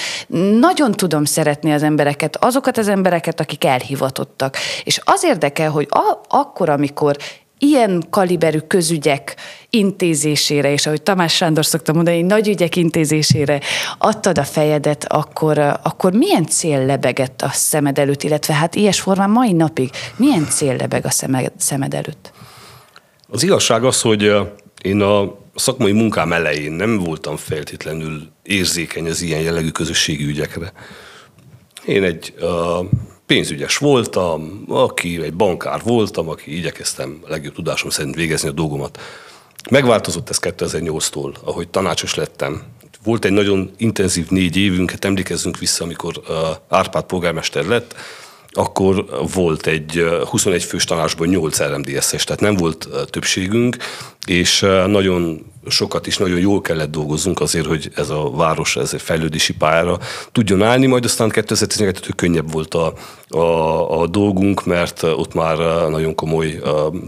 nagyon 0.61 0.93
tudom 0.93 1.25
szeretni 1.25 1.73
az 1.73 1.83
embereket, 1.83 2.37
azokat 2.45 2.79
az 2.79 2.89
embereket, 2.89 3.41
akik 3.41 3.65
elhivatottak. 3.65 4.57
És 4.85 5.01
az 5.05 5.25
érdekel, 5.25 5.71
hogy 5.71 5.87
a, 5.91 6.21
akkor, 6.29 6.69
amikor 6.69 7.17
ilyen 7.59 8.07
kaliberű 8.11 8.59
közügyek 8.59 9.37
intézésére, 9.71 10.73
és 10.73 10.87
ahogy 10.87 11.03
Tamás 11.03 11.35
Sándor 11.35 11.67
szokta 11.67 11.93
mondani, 11.93 12.23
nagy 12.23 12.49
ügyek 12.49 12.77
intézésére 12.77 13.61
adtad 13.99 14.39
a 14.39 14.45
fejedet, 14.45 15.05
akkor, 15.09 15.59
akkor 15.59 16.13
milyen 16.13 16.47
cél 16.47 16.87
lebegett 16.87 17.43
a 17.43 17.49
szemed 17.53 17.99
előtt, 17.99 18.23
illetve 18.23 18.55
hát 18.55 18.75
ilyes 18.75 19.01
formán 19.01 19.31
mai 19.31 19.53
napig 19.53 19.91
milyen 20.17 20.47
cél 20.49 20.77
lebeg 20.77 21.07
a 21.07 21.11
szemed 21.57 21.95
előtt? 21.95 22.33
Az 23.29 23.43
igazság 23.43 23.85
az, 23.85 24.01
hogy 24.01 24.33
én 24.83 25.01
a 25.01 25.35
szakmai 25.55 25.93
munkám 25.93 26.33
elején 26.33 26.73
nem 26.73 26.99
voltam 26.99 27.37
feltétlenül 27.37 28.29
érzékeny 28.43 29.09
az 29.09 29.23
ilyen 29.23 29.41
jellegű 29.41 29.69
közösségi 29.69 30.25
ügyekre. 30.25 30.73
Én 31.85 32.03
egy 32.03 32.35
uh, 32.41 32.87
pénzügyes 33.27 33.77
voltam, 33.77 34.65
aki 34.69 35.23
egy 35.23 35.35
bankár 35.35 35.81
voltam, 35.85 36.29
aki 36.29 36.57
igyekeztem 36.57 37.21
legjobb 37.27 37.55
tudásom 37.55 37.91
szerint 37.91 38.15
végezni 38.15 38.49
a 38.49 38.53
dolgomat. 38.53 39.01
Megváltozott 39.71 40.29
ez 40.29 40.39
2008-tól, 40.41 41.35
ahogy 41.45 41.69
tanácsos 41.69 42.15
lettem. 42.15 42.63
Volt 43.05 43.25
egy 43.25 43.33
nagyon 43.33 43.71
intenzív 43.77 44.29
négy 44.29 44.57
évünk, 44.57 44.91
hát 44.91 45.05
emlékezzünk 45.05 45.59
vissza, 45.59 45.85
amikor 45.85 46.21
Árpád 46.69 47.05
polgármester 47.05 47.65
lett, 47.65 47.95
akkor 48.51 49.07
volt 49.33 49.67
egy 49.67 50.05
21 50.25 50.65
fős 50.65 50.85
tanácsban 50.85 51.29
8 51.29 51.63
RMDS-es, 51.63 52.25
tehát 52.25 52.41
nem 52.41 52.57
volt 52.57 52.89
többségünk, 53.11 53.77
és 54.27 54.61
nagyon 54.87 55.53
sokat 55.69 56.07
is 56.07 56.19
nagyon 56.19 56.39
jól 56.39 56.61
kellett 56.61 56.91
dolgoznunk 56.91 57.41
azért, 57.41 57.67
hogy 57.67 57.91
ez 57.95 58.11
a 58.11 58.31
város 58.31 58.77
ez 58.77 58.95
egy 58.95 59.03
fejlődési 59.03 59.55
pályára 59.55 59.99
tudjon 60.33 60.63
állni, 60.63 60.87
majd 60.87 61.05
aztán 61.05 61.29
2012 61.29 62.13
könnyebb 62.17 62.53
volt 62.53 62.75
a, 62.75 62.93
a, 63.29 64.01
a 64.01 64.07
dolgunk, 64.07 64.65
mert 64.65 65.03
ott 65.03 65.35
már 65.35 65.59
nagyon 65.89 66.15
komoly 66.15 66.61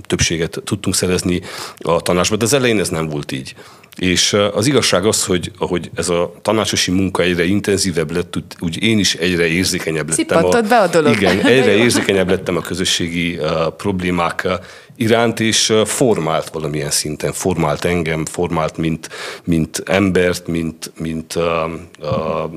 többséget 0.06 0.60
tudtunk 0.64 0.94
szerezni 0.94 1.40
a 1.78 2.00
tanácsban, 2.00 2.38
de 2.38 2.44
az 2.44 2.52
elején 2.52 2.80
ez 2.80 2.88
nem 2.88 3.08
volt 3.08 3.32
így. 3.32 3.54
És 3.98 4.32
az 4.32 4.66
igazság 4.66 5.06
az, 5.06 5.24
hogy 5.24 5.50
ahogy 5.58 5.90
ez 5.94 6.08
a 6.08 6.32
tanácsosi 6.42 6.90
munka 6.90 7.22
egyre 7.22 7.44
intenzívebb 7.44 8.10
lett, 8.10 8.38
úgy 8.58 8.82
én 8.82 8.98
is 8.98 9.14
egyre 9.14 9.46
érzékenyebb 9.46 10.08
lettem. 10.08 10.44
A, 10.44 10.60
be 10.60 10.78
a 10.78 10.86
dolog. 10.86 11.14
Igen, 11.14 11.38
egyre 11.46 11.76
érzékenyebb 11.84 12.28
lettem 12.28 12.56
a 12.56 12.60
közösségi 12.60 13.36
uh, 13.36 13.66
problémák 13.76 14.48
iránt, 14.96 15.40
és 15.40 15.72
formált 15.84 16.48
valamilyen 16.48 16.90
szinten, 16.90 17.32
formált 17.32 17.84
engem, 17.84 18.24
formált 18.24 18.76
mint, 18.76 19.08
mint 19.44 19.82
embert, 19.84 20.46
mint, 20.46 20.92
mint 20.98 21.34
uh, 21.34 21.44
uh, 22.00 22.50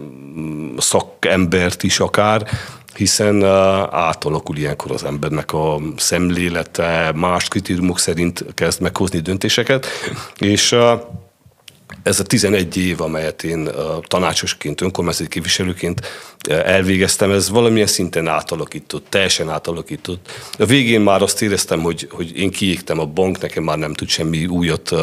szakembert 0.77 1.83
is 1.83 1.99
akár, 1.99 2.47
hiszen 2.95 3.43
átalakul 3.91 4.57
ilyenkor 4.57 4.91
az 4.91 5.03
embernek 5.03 5.53
a 5.53 5.79
szemlélete, 5.97 7.11
más 7.15 7.47
kritériumok 7.47 7.99
szerint 7.99 8.45
kezd 8.53 8.81
meghozni 8.81 9.19
döntéseket, 9.19 9.87
és 10.39 10.75
ez 12.03 12.19
a 12.19 12.23
11 12.23 12.77
év, 12.77 13.01
amelyet 13.01 13.43
én 13.43 13.69
tanácsosként, 14.07 14.81
önkormányzati 14.81 15.29
képviselőként 15.29 16.01
elvégeztem, 16.49 17.31
ez 17.31 17.49
valamilyen 17.49 17.87
szinten 17.87 18.27
átalakított, 18.27 19.05
teljesen 19.09 19.49
átalakított. 19.49 20.31
A 20.57 20.65
végén 20.65 21.01
már 21.01 21.21
azt 21.21 21.41
éreztem, 21.41 21.81
hogy, 21.81 22.07
hogy 22.11 22.37
én 22.37 22.51
kiégtem 22.51 22.99
a 22.99 23.05
bank, 23.05 23.41
nekem 23.41 23.63
már 23.63 23.77
nem 23.77 23.93
tud 23.93 24.07
semmi 24.07 24.45
újat 24.45 24.95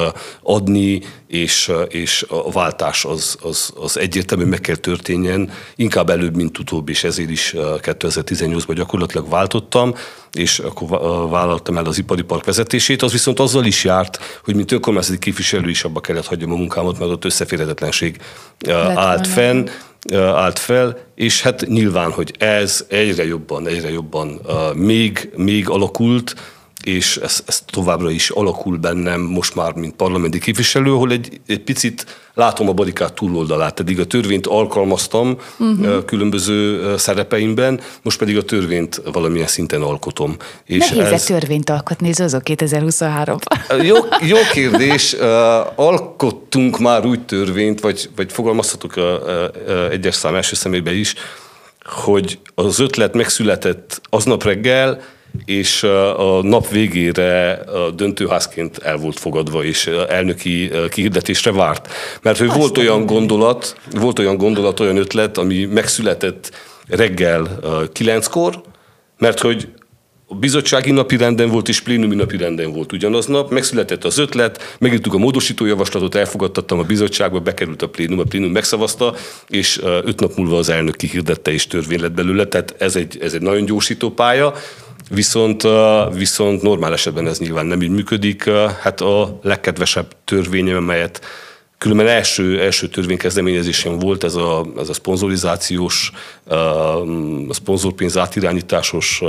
adni, 0.42 1.00
és, 1.26 1.72
és 1.88 2.26
a 2.28 2.50
váltás 2.50 3.04
az, 3.04 3.36
az, 3.42 3.72
az 3.80 3.98
egyértelműen 3.98 4.48
meg 4.48 4.60
kell 4.60 4.76
történjen, 4.76 5.50
inkább 5.76 6.10
előbb, 6.10 6.36
mint 6.36 6.58
utóbb, 6.58 6.88
és 6.88 7.04
ezért 7.04 7.30
is 7.30 7.54
2018-ban 7.56 8.72
gyakorlatilag 8.74 9.28
váltottam, 9.28 9.94
és 10.32 10.58
akkor 10.58 10.88
vállaltam 11.30 11.76
el 11.76 11.84
az 11.84 11.98
ipari 11.98 12.22
park 12.22 12.44
vezetését, 12.44 13.02
az 13.02 13.12
viszont 13.12 13.40
azzal 13.40 13.64
is 13.64 13.84
járt, 13.84 14.40
hogy 14.44 14.54
mint 14.54 14.72
önkormányzati 14.72 15.18
képviselő 15.18 15.68
is 15.68 15.84
abba 15.84 16.00
kellett 16.00 16.26
hagyjam 16.26 16.52
a 16.52 16.56
munkámat, 16.56 16.98
mert 16.98 17.10
ott 17.10 17.24
összeférhetetlenség 17.24 18.16
állt 18.94 19.26
fenn, 19.26 19.68
állt 20.14 20.58
fel, 20.58 20.98
és 21.14 21.42
hát 21.42 21.66
nyilván, 21.66 22.10
hogy 22.10 22.34
ez 22.38 22.84
egyre 22.88 23.26
jobban, 23.26 23.66
egyre 23.66 23.90
jobban 23.90 24.40
még, 24.74 25.30
még 25.36 25.68
alakult, 25.68 26.34
és 26.88 27.16
ez, 27.16 27.42
ez 27.46 27.62
továbbra 27.66 28.10
is 28.10 28.30
alakul 28.30 28.76
bennem 28.76 29.20
most 29.20 29.54
már, 29.54 29.72
mint 29.72 29.94
parlamenti 29.94 30.38
képviselő, 30.38 30.92
ahol 30.92 31.10
egy, 31.10 31.40
egy 31.46 31.60
picit 31.60 32.06
látom 32.34 32.68
a 32.68 32.72
barikát 32.72 33.12
túloldalát. 33.12 33.80
Eddig 33.80 34.00
a 34.00 34.04
törvényt 34.04 34.46
alkalmaztam 34.46 35.38
uh-huh. 35.58 36.04
különböző 36.04 36.94
szerepeimben, 36.96 37.80
most 38.02 38.18
pedig 38.18 38.36
a 38.36 38.42
törvényt 38.42 39.02
valamilyen 39.12 39.46
szinten 39.46 39.82
alkotom. 39.82 40.36
És 40.64 40.88
Nehéz 40.88 41.12
ez... 41.12 41.24
törvényt 41.24 41.70
alkotni, 41.70 42.12
Zozó 42.12 42.38
2023-ban? 42.44 43.84
Jó, 43.84 43.96
jó 44.20 44.36
kérdés. 44.52 45.12
Alkottunk 45.74 46.78
már 46.78 47.06
úgy 47.06 47.24
törvényt, 47.24 47.80
vagy, 47.80 48.10
vagy 48.16 48.32
fogalmazhatok 48.32 48.96
a, 48.96 49.28
a, 49.28 49.50
a 49.68 49.88
egyes 49.90 50.14
szám 50.14 50.34
első 50.34 50.54
szemébe 50.54 50.94
is, 50.94 51.14
hogy 51.84 52.38
az 52.54 52.78
ötlet 52.78 53.14
megszületett 53.14 54.00
aznap 54.10 54.44
reggel, 54.44 55.00
és 55.44 55.82
a 56.16 56.42
nap 56.42 56.68
végére 56.68 57.60
döntőházként 57.94 58.78
el 58.78 58.96
volt 58.96 59.18
fogadva, 59.18 59.64
és 59.64 59.86
elnöki 59.86 60.70
kihirdetésre 60.90 61.52
várt. 61.52 61.92
Mert 62.22 62.38
hogy 62.38 62.52
volt 62.52 62.78
olyan 62.78 63.06
gondolat, 63.06 63.76
volt 63.90 64.18
olyan 64.18 64.36
gondolat, 64.36 64.80
olyan 64.80 64.96
ötlet, 64.96 65.38
ami 65.38 65.64
megszületett 65.64 66.50
reggel 66.88 67.60
kilenckor, 67.92 68.62
mert 69.18 69.40
hogy 69.40 69.68
a 70.30 70.34
bizottsági 70.34 70.90
napi 70.90 71.16
renden 71.16 71.48
volt, 71.48 71.68
és 71.68 71.80
plénumi 71.80 72.14
napi 72.14 72.36
renden 72.36 72.72
volt 72.72 72.92
ugyanaznap, 72.92 73.50
megszületett 73.50 74.04
az 74.04 74.18
ötlet, 74.18 74.76
megírtuk 74.78 75.14
a 75.14 75.18
módosító 75.18 75.64
javaslatot, 75.64 76.14
elfogadtattam 76.14 76.78
a 76.78 76.82
bizottságba, 76.82 77.40
bekerült 77.40 77.82
a 77.82 77.88
plénum, 77.88 78.18
a 78.18 78.22
plénum 78.22 78.50
megszavazta, 78.50 79.14
és 79.48 79.80
öt 80.04 80.20
nap 80.20 80.36
múlva 80.36 80.58
az 80.58 80.68
elnök 80.68 80.96
kihirdette, 80.96 81.52
és 81.52 81.66
törvény 81.66 82.00
lett 82.00 82.12
belőle, 82.12 82.44
tehát 82.46 82.74
ez 82.78 82.96
egy, 82.96 83.18
ez 83.20 83.34
egy 83.34 83.42
nagyon 83.42 83.64
gyorsító 83.64 84.10
pálya. 84.10 84.54
Viszont, 85.10 85.62
viszont 86.14 86.62
normál 86.62 86.92
esetben 86.92 87.26
ez 87.26 87.38
nyilván 87.38 87.66
nem 87.66 87.82
így 87.82 87.90
működik. 87.90 88.50
Hát 88.82 89.00
a 89.00 89.38
legkedvesebb 89.42 90.06
törvényem, 90.24 90.76
amelyet 90.76 91.20
Különben 91.78 92.06
első, 92.06 92.60
első 92.60 92.88
törvénykezdeményezésem 92.88 93.98
volt 93.98 94.24
ez 94.24 94.34
a, 94.34 94.66
ez 94.78 94.88
a 94.88 94.92
szponzorizációs, 94.92 96.12
a 97.48 97.54
szponzorpénz 97.54 98.16
átirányításos 98.16 99.22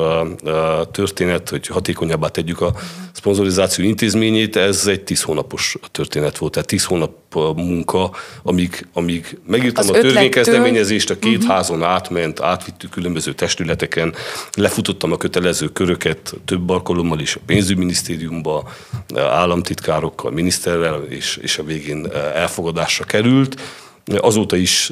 történet, 0.91 1.49
hogy 1.49 1.67
hatékonyabbá 1.67 2.27
tegyük 2.27 2.61
a 2.61 2.73
szponzorizáció 3.11 3.85
intézményét. 3.85 4.55
Ez 4.55 4.87
egy 4.87 5.01
tíz 5.01 5.21
hónapos 5.21 5.77
történet 5.91 6.37
volt, 6.37 6.51
tehát 6.51 6.67
tíz 6.67 6.85
hónap 6.85 7.11
munka, 7.55 8.11
amíg, 8.43 8.87
amíg 8.93 9.37
megírtam 9.47 9.83
az 9.83 9.95
a 9.95 9.99
törvénykezdeményezést, 9.99 11.09
a 11.09 11.19
két 11.19 11.37
uh-huh. 11.37 11.51
házon 11.51 11.83
átment, 11.83 12.41
átvittük 12.41 12.89
különböző 12.89 13.33
testületeken, 13.33 14.13
lefutottam 14.57 15.11
a 15.11 15.17
kötelező 15.17 15.67
köröket 15.67 16.35
több 16.45 16.69
alkalommal 16.69 17.19
is 17.19 17.35
a 17.35 17.39
pénzügyminisztériumba, 17.45 18.69
államtitkárokkal, 19.15 20.31
miniszterrel, 20.31 21.03
és, 21.09 21.39
és 21.41 21.57
a 21.57 21.63
végén 21.63 22.07
elfogadásra 22.39 23.05
került. 23.05 23.61
Azóta 24.17 24.55
is 24.55 24.91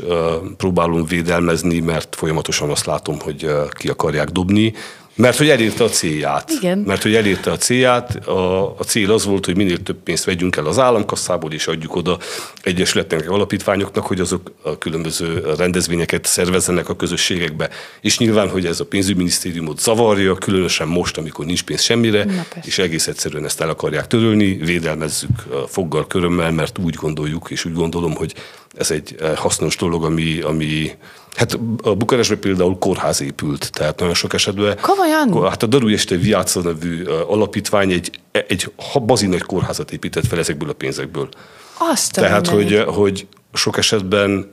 próbálom 0.58 1.06
védelmezni, 1.06 1.80
mert 1.80 2.16
folyamatosan 2.16 2.70
azt 2.70 2.86
látom, 2.86 3.20
hogy 3.20 3.52
ki 3.70 3.88
akarják 3.88 4.30
dobni. 4.30 4.74
Mert 5.18 5.38
hogy 5.38 5.50
elérte 5.50 5.84
a 5.84 5.90
célját. 5.90 6.50
Igen. 6.50 6.78
Mert 6.78 7.02
hogy 7.02 7.16
elérte 7.16 7.52
a 7.52 7.58
célját. 7.58 8.16
A, 8.28 8.70
a 8.78 8.84
cél 8.84 9.12
az 9.12 9.26
volt, 9.26 9.46
hogy 9.46 9.56
minél 9.56 9.84
több 9.84 9.98
pénzt 10.04 10.24
vegyünk 10.24 10.56
el 10.56 10.66
az 10.66 10.80
államkasszából, 10.80 11.52
és 11.52 11.68
adjuk 11.68 11.96
oda 11.96 12.18
egyesületnek, 12.62 13.30
alapítványoknak, 13.30 14.06
hogy 14.06 14.20
azok 14.20 14.52
a 14.62 14.78
különböző 14.78 15.44
rendezvényeket 15.58 16.26
szervezzenek 16.26 16.90
a 16.90 16.96
közösségekbe. 16.96 17.70
És 18.02 18.18
nyilván, 18.18 18.50
hogy 18.50 18.66
ez 18.66 18.80
a 18.80 18.86
pénzügyminisztériumot 18.86 19.80
zavarja, 19.80 20.36
különösen 20.36 20.88
most, 20.88 21.18
amikor 21.18 21.46
nincs 21.46 21.64
pénz 21.64 21.82
semmire, 21.82 22.46
és 22.66 22.78
egész 22.78 23.08
egyszerűen 23.08 23.46
ezt 23.46 23.62
el 23.62 23.70
akarják 23.70 24.08
törölni, 24.08 24.54
védelmezzük 24.54 25.44
foggal, 25.68 26.08
körömmel, 26.08 26.52
mert 26.52 26.78
úgy 26.78 26.96
gondoljuk, 26.96 27.50
és 27.50 27.66
úgy 27.66 27.74
gondolom, 27.74 28.16
hogy 28.16 28.34
ez 28.78 28.92
egy 28.92 29.16
hasznos 29.36 29.76
dolog, 29.76 30.06
ami, 30.06 30.40
ami 30.40 30.92
Hát 31.38 31.60
a 31.82 31.96
Bukarestben 31.96 32.40
például 32.40 32.78
kórház 32.78 33.22
épült, 33.22 33.72
tehát 33.72 34.00
nagyon 34.00 34.14
sok 34.14 34.34
esetben. 34.34 34.78
Komolyan? 34.82 35.50
Hát 35.50 35.64
a 35.64 35.66
Daru 35.66 35.88
Este 35.88 36.16
Viáca 36.16 36.62
nevű 36.62 37.04
alapítvány 37.04 37.92
egy, 37.92 38.12
egy 38.32 38.72
bazi 39.06 39.28
nagy 39.28 39.42
kórházat 39.42 39.92
épített 39.92 40.26
fel 40.28 40.40
ezekből 40.40 40.70
a 40.70 40.74
pénzekből. 40.74 41.30
Azt 41.78 42.14
Tehát, 42.14 42.48
hogy, 42.48 42.84
hogy 42.88 43.28
sok 43.54 43.78
esetben 43.78 44.50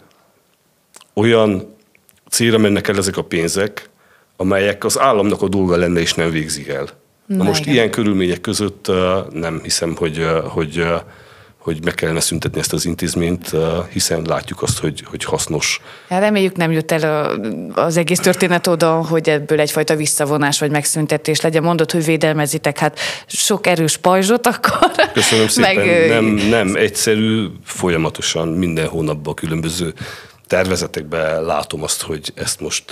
olyan 1.14 1.76
célra 2.30 2.58
mennek 2.58 2.88
el 2.88 2.96
ezek 2.96 3.16
a 3.16 3.24
pénzek, 3.24 3.90
amelyek 4.36 4.84
az 4.84 4.98
államnak 4.98 5.42
a 5.42 5.48
dolga 5.48 5.76
lenne, 5.76 6.00
és 6.00 6.14
nem 6.14 6.30
végzik 6.30 6.68
el. 6.68 6.88
Na, 7.26 7.36
Na 7.36 7.42
most 7.44 7.60
igen. 7.60 7.74
ilyen 7.74 7.90
körülmények 7.90 8.40
között 8.40 8.90
nem 9.32 9.60
hiszem, 9.62 9.96
hogy, 9.96 10.26
hogy 10.48 10.86
hogy 11.64 11.84
meg 11.84 11.94
kellene 11.94 12.20
szüntetni 12.20 12.58
ezt 12.58 12.72
az 12.72 12.84
intézményt, 12.84 13.52
hiszen 13.92 14.22
látjuk 14.26 14.62
azt, 14.62 14.78
hogy, 14.78 15.04
hogy 15.06 15.24
hasznos. 15.24 15.80
Hát 16.08 16.20
reméljük 16.20 16.56
nem 16.56 16.72
jut 16.72 16.92
el 16.92 17.30
az 17.74 17.96
egész 17.96 18.18
történet 18.18 18.66
oda, 18.66 18.92
hogy 18.92 19.28
ebből 19.28 19.60
egyfajta 19.60 19.96
visszavonás 19.96 20.58
vagy 20.58 20.70
megszüntetés 20.70 21.40
legyen. 21.40 21.62
Mondod, 21.62 21.90
hogy 21.90 22.04
védelmezitek, 22.04 22.78
hát 22.78 22.98
sok 23.26 23.66
erős 23.66 23.96
pajzsot 23.96 24.46
akkor. 24.46 24.90
Köszönöm 25.12 25.48
szépen. 25.48 25.76
Meg... 25.76 26.08
Nem, 26.08 26.24
nem 26.24 26.76
egyszerű, 26.76 27.46
folyamatosan 27.64 28.48
minden 28.48 28.86
hónapban 28.86 29.34
különböző 29.34 29.94
tervezetekben 30.46 31.44
látom 31.44 31.82
azt, 31.82 32.02
hogy 32.02 32.32
ezt 32.34 32.60
most 32.60 32.84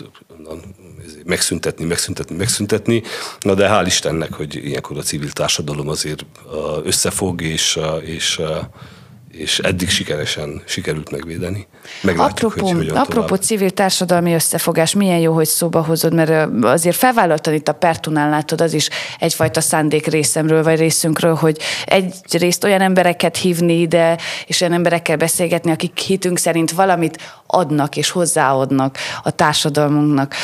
megszüntetni, 1.25 1.85
megszüntetni, 1.85 2.37
megszüntetni. 2.37 3.03
Na 3.41 3.55
de 3.55 3.69
hál' 3.69 3.87
Istennek, 3.87 4.33
hogy 4.33 4.55
ilyenkor 4.55 4.99
a 4.99 5.03
civil 5.03 5.31
társadalom 5.31 5.89
azért 5.89 6.25
összefog, 6.85 7.43
és, 7.43 7.79
és 8.05 8.41
és 9.43 9.59
eddig 9.59 9.91
sikeresen 9.91 10.63
sikerült 10.65 11.11
megvédeni. 11.11 11.67
Meglátjuk, 12.03 12.53
apropó, 12.53 12.73
hogy 12.73 12.89
apropó 12.89 13.27
tovább. 13.27 13.43
civil 13.43 13.71
társadalmi 13.71 14.35
összefogás, 14.35 14.95
milyen 14.95 15.19
jó, 15.19 15.33
hogy 15.33 15.47
szóba 15.47 15.85
hozod, 15.85 16.15
mert 16.15 16.49
azért 16.63 16.97
felvállaltan 16.97 17.55
itt 17.55 17.69
a 17.69 17.73
Pertunál 17.73 18.31
látod, 18.31 18.61
az 18.61 18.73
is 18.73 18.89
egyfajta 19.19 19.61
szándék 19.61 20.07
részemről, 20.07 20.63
vagy 20.63 20.79
részünkről, 20.79 21.35
hogy 21.35 21.59
egyrészt 21.85 22.65
olyan 22.65 22.81
embereket 22.81 23.37
hívni 23.37 23.81
ide, 23.81 24.19
és 24.47 24.61
olyan 24.61 24.73
emberekkel 24.73 25.17
beszélgetni, 25.17 25.71
akik 25.71 25.99
hitünk 25.99 26.39
szerint 26.39 26.71
valamit 26.71 27.19
adnak 27.47 27.97
és 27.97 28.11
hozzáadnak 28.11 28.97
a 29.23 29.31
társadalmunknak 29.31 30.35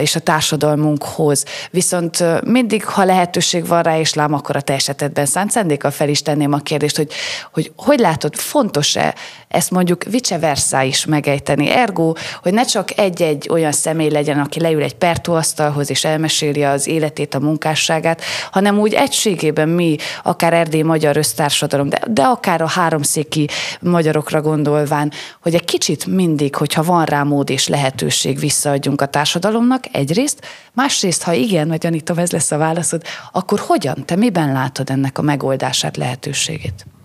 és 0.00 0.14
a 0.14 0.20
társadalmunkhoz. 0.20 1.44
Viszont 1.70 2.44
mindig, 2.44 2.84
ha 2.84 3.04
lehetőség 3.04 3.66
van 3.66 3.82
rá, 3.82 3.98
és 3.98 4.14
lám, 4.14 4.32
akkor 4.32 4.56
a 4.56 4.60
te 4.60 4.72
esetedben 4.72 5.26
szánt 5.26 5.50
szándékkal 5.50 5.90
fel 5.90 6.08
is 6.08 6.22
tenném 6.22 6.52
a 6.52 6.58
kérdést, 6.58 6.96
hogy 6.96 7.12
hogy, 7.52 7.72
hogy 7.76 7.98
látod 7.98 8.34
fontos-e 8.46 9.14
ezt 9.48 9.70
mondjuk 9.70 10.04
vice 10.04 10.38
versa 10.38 10.82
is 10.82 11.04
megejteni. 11.04 11.70
Ergo, 11.70 12.12
hogy 12.42 12.52
ne 12.52 12.64
csak 12.64 12.98
egy-egy 12.98 13.48
olyan 13.50 13.72
személy 13.72 14.10
legyen, 14.10 14.38
aki 14.38 14.60
leül 14.60 14.82
egy 14.82 14.94
pertóasztalhoz 14.94 15.90
és 15.90 16.04
elmeséli 16.04 16.64
az 16.64 16.86
életét, 16.86 17.34
a 17.34 17.40
munkásságát, 17.40 18.22
hanem 18.50 18.78
úgy 18.78 18.94
egységében 18.94 19.68
mi, 19.68 19.96
akár 20.22 20.52
Erdély 20.52 20.82
Magyar 20.82 21.16
Össztársadalom, 21.16 21.88
de, 21.88 22.00
de 22.08 22.22
akár 22.22 22.60
a 22.62 22.68
háromszéki 22.68 23.48
magyarokra 23.80 24.40
gondolván, 24.40 25.12
hogy 25.42 25.54
egy 25.54 25.64
kicsit 25.64 26.06
mindig, 26.06 26.54
hogyha 26.54 26.82
van 26.82 27.04
rá 27.04 27.22
mód 27.22 27.50
és 27.50 27.68
lehetőség, 27.68 28.38
visszaadjunk 28.38 29.00
a 29.00 29.06
társadalomnak 29.06 29.84
egyrészt, 29.92 30.46
másrészt, 30.72 31.22
ha 31.22 31.32
igen, 31.32 31.68
vagy 31.68 31.86
Anita, 31.86 32.14
ez 32.16 32.32
lesz 32.32 32.50
a 32.50 32.56
válaszod, 32.58 33.02
akkor 33.32 33.58
hogyan, 33.58 34.04
te 34.04 34.16
miben 34.16 34.52
látod 34.52 34.90
ennek 34.90 35.18
a 35.18 35.22
megoldását, 35.22 35.96
lehetőségét? 35.96 36.95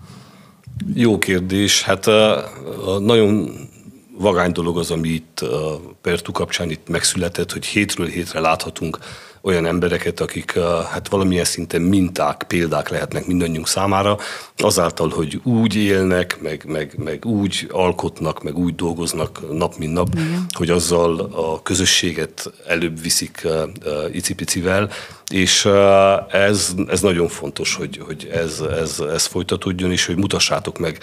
Jó 0.94 1.18
kérdés. 1.18 1.82
Hát 1.82 2.06
nagyon 2.98 3.50
vagány 4.18 4.52
dolog 4.52 4.78
az, 4.78 4.90
ami 4.90 5.08
itt 5.08 5.44
Pertu 6.00 6.32
kapcsán 6.32 6.70
itt 6.70 6.88
megszületett, 6.88 7.52
hogy 7.52 7.66
hétről 7.66 8.06
hétre 8.06 8.40
láthatunk 8.40 8.98
olyan 9.42 9.66
embereket, 9.66 10.20
akik 10.20 10.58
hát 10.92 11.08
valamilyen 11.08 11.44
szinten 11.44 11.82
minták, 11.82 12.44
példák 12.48 12.88
lehetnek 12.88 13.26
mindannyiunk 13.26 13.68
számára, 13.68 14.18
azáltal, 14.56 15.08
hogy 15.08 15.40
úgy 15.44 15.74
élnek, 15.76 16.38
meg, 16.40 16.64
meg, 16.66 16.94
meg 16.96 17.24
úgy 17.24 17.68
alkotnak, 17.70 18.42
meg 18.42 18.58
úgy 18.58 18.74
dolgoznak 18.74 19.40
nap, 19.52 19.76
mint 19.76 19.92
nap, 19.92 20.08
Igen. 20.12 20.46
hogy 20.52 20.70
azzal 20.70 21.20
a 21.20 21.62
közösséget 21.62 22.52
előbb 22.66 23.02
viszik 23.02 23.46
icipicivel, 24.12 24.90
és 25.32 25.64
ez, 26.30 26.74
ez 26.88 27.00
nagyon 27.00 27.28
fontos, 27.28 27.74
hogy, 27.74 28.00
hogy 28.06 28.30
ez, 28.32 28.60
ez, 28.60 29.00
ez 29.00 29.26
folytatódjon, 29.26 29.92
és 29.92 30.06
hogy 30.06 30.16
mutassátok 30.16 30.78
meg 30.78 30.98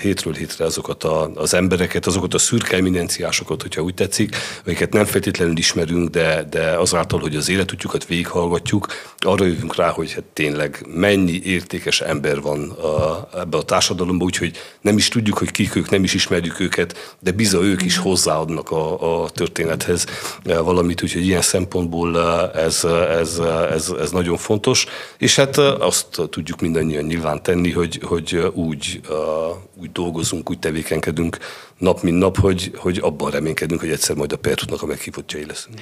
hétről 0.00 0.34
hétre 0.34 0.64
azokat 0.64 1.04
a, 1.04 1.30
az 1.34 1.54
embereket, 1.54 2.06
azokat 2.06 2.34
a 2.34 2.38
szürke 2.38 2.76
eminenciásokat, 2.76 3.62
hogyha 3.62 3.82
úgy 3.82 3.94
tetszik, 3.94 4.36
amiket 4.64 4.92
nem 4.92 5.04
feltétlenül 5.04 5.56
ismerünk, 5.56 6.08
de, 6.08 6.46
de 6.50 6.70
azáltal, 6.70 7.20
hogy 7.20 7.36
az 7.36 7.48
életútjukat 7.48 8.06
végighallgatjuk, 8.06 8.86
arra 9.18 9.44
jövünk 9.44 9.76
rá, 9.76 9.88
hogy 9.88 10.12
hát 10.12 10.24
tényleg 10.32 10.86
mennyi 10.94 11.40
értékes 11.44 12.00
ember 12.00 12.40
van 12.40 12.70
a, 12.70 13.28
ebbe 13.38 13.56
a 13.56 13.62
társadalomban, 13.62 14.26
úgyhogy 14.26 14.56
nem 14.80 14.96
is 14.96 15.08
tudjuk, 15.08 15.38
hogy 15.38 15.50
kik 15.50 15.76
ők, 15.76 15.90
nem 15.90 16.04
is 16.04 16.14
ismerjük 16.14 16.60
őket, 16.60 17.16
de 17.20 17.30
bizony 17.30 17.64
ők 17.64 17.82
is 17.82 17.96
hozzáadnak 17.96 18.70
a, 18.70 19.22
a 19.22 19.30
történethez 19.30 20.06
valamit, 20.42 21.02
úgyhogy 21.02 21.26
ilyen 21.26 21.42
szempontból 21.42 22.20
ez, 22.54 22.84
ez, 23.18 23.35
ez, 23.38 23.92
ez 24.00 24.10
nagyon 24.10 24.36
fontos, 24.36 24.86
és 25.18 25.36
hát 25.36 25.56
azt 25.58 26.20
tudjuk 26.30 26.60
mindannyian 26.60 27.04
nyilván 27.04 27.42
tenni, 27.42 27.72
hogy, 27.72 28.00
hogy 28.02 28.50
úgy 28.54 29.00
úgy 29.80 29.92
dolgozunk, 29.92 30.50
úgy 30.50 30.58
tevékenykedünk 30.58 31.38
nap, 31.78 32.02
mint 32.02 32.18
nap, 32.18 32.38
hogy, 32.38 32.72
hogy 32.76 32.98
abban 33.02 33.30
reménykedünk, 33.30 33.80
hogy 33.80 33.90
egyszer 33.90 34.16
majd 34.16 34.32
a 34.32 34.36
Pertutnak 34.36 34.82
a 34.82 34.86
meghívottjai 34.86 35.46
leszünk. 35.46 35.80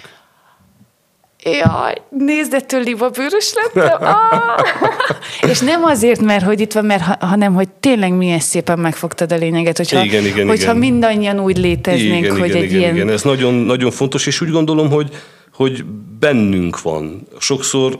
Jaj, 1.44 1.94
nézd, 2.08 2.54
ettől 2.54 2.82
libabőrös 2.82 3.52
lettem. 3.54 4.02
Ah! 4.14 5.50
És 5.50 5.60
nem 5.60 5.84
azért, 5.84 6.20
mert 6.20 6.44
hogy 6.44 6.60
itt 6.60 6.72
van, 6.72 6.84
mert, 6.84 7.02
hanem 7.24 7.54
hogy 7.54 7.68
tényleg 7.68 8.12
milyen 8.12 8.40
szépen 8.40 8.78
megfogtad 8.78 9.32
a 9.32 9.36
lényeget, 9.36 9.76
hogyha, 9.76 10.04
igen, 10.04 10.24
igen, 10.24 10.46
hogyha 10.46 10.62
igen. 10.62 10.76
mindannyian 10.76 11.40
úgy 11.40 11.58
léteznénk, 11.58 12.24
igen, 12.24 12.38
hogy 12.38 12.48
igen, 12.48 12.62
egy 12.62 12.68
igen, 12.68 12.80
ilyen... 12.80 12.94
Igen, 12.94 13.08
ez 13.08 13.22
nagyon, 13.22 13.54
nagyon 13.54 13.90
fontos, 13.90 14.26
és 14.26 14.40
úgy 14.40 14.50
gondolom, 14.50 14.90
hogy, 14.90 15.10
hogy 15.54 15.84
bennünk 16.18 16.82
van. 16.82 17.26
Sokszor 17.38 17.98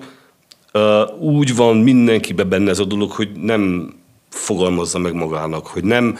uh, 0.72 1.20
úgy 1.20 1.56
van 1.56 1.76
mindenkibe 1.76 2.44
benne 2.44 2.70
ez 2.70 2.78
a 2.78 2.84
dolog, 2.84 3.10
hogy 3.10 3.32
nem 3.32 3.94
fogalmazza 4.28 4.98
meg 4.98 5.14
magának, 5.14 5.66
hogy 5.66 5.84
nem 5.84 6.18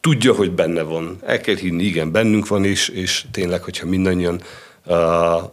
tudja, 0.00 0.34
hogy 0.34 0.52
benne 0.52 0.82
van. 0.82 1.18
El 1.26 1.40
kell 1.40 1.56
hinni, 1.56 1.84
igen, 1.84 2.12
bennünk 2.12 2.48
van, 2.48 2.64
és, 2.64 2.88
és 2.88 3.26
tényleg, 3.30 3.62
hogyha 3.62 3.86
mindannyian 3.86 4.40
uh, 4.86 4.96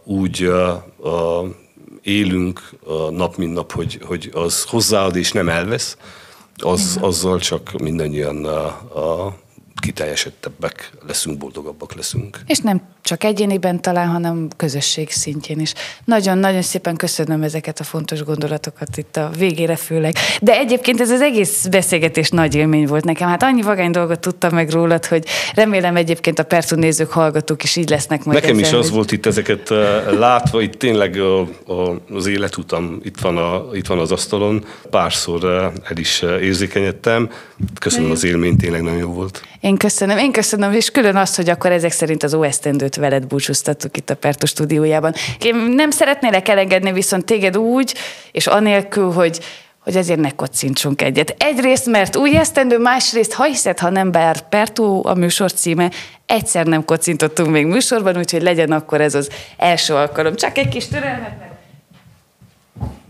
úgy 0.04 0.44
uh, 0.44 0.68
uh, 0.96 1.48
élünk 2.02 2.70
uh, 2.84 3.10
nap, 3.10 3.36
mint 3.36 3.54
nap, 3.54 3.72
hogy, 3.72 4.00
hogy 4.04 4.30
az 4.32 4.64
hozzáad 4.64 5.16
és 5.16 5.32
nem 5.32 5.48
elvesz, 5.48 5.96
az, 6.56 6.98
azzal 7.00 7.38
csak 7.38 7.72
mindannyian 7.80 8.46
uh, 8.46 8.52
uh, 8.94 9.32
kiteljesedtebbek 9.80 10.90
leszünk, 11.06 11.38
boldogabbak 11.38 11.94
leszünk. 11.94 12.40
És 12.46 12.58
nem 12.58 12.82
csak 13.08 13.24
egyéniben 13.24 13.80
talán, 13.80 14.08
hanem 14.08 14.48
közösség 14.56 15.10
szintjén 15.10 15.60
is. 15.60 15.72
Nagyon-nagyon 16.04 16.62
szépen 16.62 16.96
köszönöm 16.96 17.42
ezeket 17.42 17.80
a 17.80 17.84
fontos 17.84 18.22
gondolatokat 18.22 18.96
itt 18.96 19.16
a 19.16 19.30
végére 19.38 19.76
főleg. 19.76 20.14
De 20.40 20.58
egyébként 20.58 21.00
ez 21.00 21.10
az 21.10 21.20
egész 21.20 21.66
beszélgetés 21.66 22.30
nagy 22.30 22.54
élmény 22.54 22.86
volt 22.86 23.04
nekem. 23.04 23.28
Hát 23.28 23.42
annyi 23.42 23.62
vagány 23.62 23.90
dolgot 23.90 24.20
tudtam 24.20 24.54
meg 24.54 24.70
rólad, 24.70 25.06
hogy 25.06 25.24
remélem 25.54 25.96
egyébként 25.96 26.38
a 26.38 26.42
Pertu 26.42 26.76
nézők, 26.76 27.10
hallgatók 27.10 27.62
is 27.62 27.76
így 27.76 27.88
lesznek 27.88 28.24
majd. 28.24 28.40
Nekem 28.40 28.58
ezzel, 28.58 28.68
is 28.68 28.78
az 28.78 28.84
hogy... 28.84 28.94
volt 28.94 29.12
itt 29.12 29.26
ezeket 29.26 29.68
látva, 30.18 30.60
itt 30.60 30.74
tényleg 30.74 31.16
a, 31.16 31.40
a, 31.40 32.00
az 32.12 32.26
életutam 32.26 33.00
itt 33.02 33.20
van, 33.20 33.36
a, 33.36 33.64
itt 33.72 33.86
van 33.86 33.98
az 33.98 34.12
asztalon. 34.12 34.64
Párszor 34.90 35.44
el 35.84 35.96
is 35.96 36.22
érzékenyedtem. 36.22 37.30
Köszönöm 37.80 38.10
az 38.10 38.24
élményt, 38.24 38.60
tényleg 38.60 38.82
nagyon 38.82 38.98
jó 38.98 39.12
volt. 39.12 39.42
Én 39.60 39.76
köszönöm, 39.76 40.18
én 40.18 40.32
köszönöm, 40.32 40.72
és 40.72 40.90
külön 40.90 41.16
azt, 41.16 41.36
hogy 41.36 41.48
akkor 41.48 41.72
ezek 41.72 41.92
szerint 41.92 42.22
az 42.22 42.34
OSZT 42.34 42.66
veled 42.98 43.26
búcsúztattuk 43.26 43.96
itt 43.96 44.10
a 44.10 44.16
Pertu 44.16 44.46
stúdiójában. 44.46 45.14
Én 45.40 45.54
nem 45.54 45.90
szeretnélek 45.90 46.48
elengedni 46.48 46.92
viszont 46.92 47.24
téged 47.24 47.56
úgy, 47.56 47.94
és 48.32 48.46
anélkül, 48.46 49.12
hogy 49.12 49.40
hogy 49.88 49.96
ezért 49.96 50.20
ne 50.20 50.30
kocincsunk 50.30 51.02
egyet. 51.02 51.34
Egyrészt, 51.38 51.86
mert 51.86 52.16
új 52.16 52.36
esztendő, 52.36 52.78
másrészt, 52.78 53.32
ha 53.32 53.44
hiszed, 53.44 53.78
ha 53.78 53.90
nem, 53.90 54.10
bár 54.12 54.48
Pertó 54.48 55.04
a 55.06 55.14
műsor 55.14 55.52
címe, 55.52 55.90
egyszer 56.26 56.66
nem 56.66 56.84
kocintottunk 56.84 57.50
még 57.50 57.66
műsorban, 57.66 58.16
úgyhogy 58.16 58.42
legyen 58.42 58.72
akkor 58.72 59.00
ez 59.00 59.14
az 59.14 59.30
első 59.56 59.94
alkalom. 59.94 60.34
Csak 60.34 60.58
egy 60.58 60.68
kis 60.68 60.88
türelmet, 60.88 61.38
mert 61.38 61.48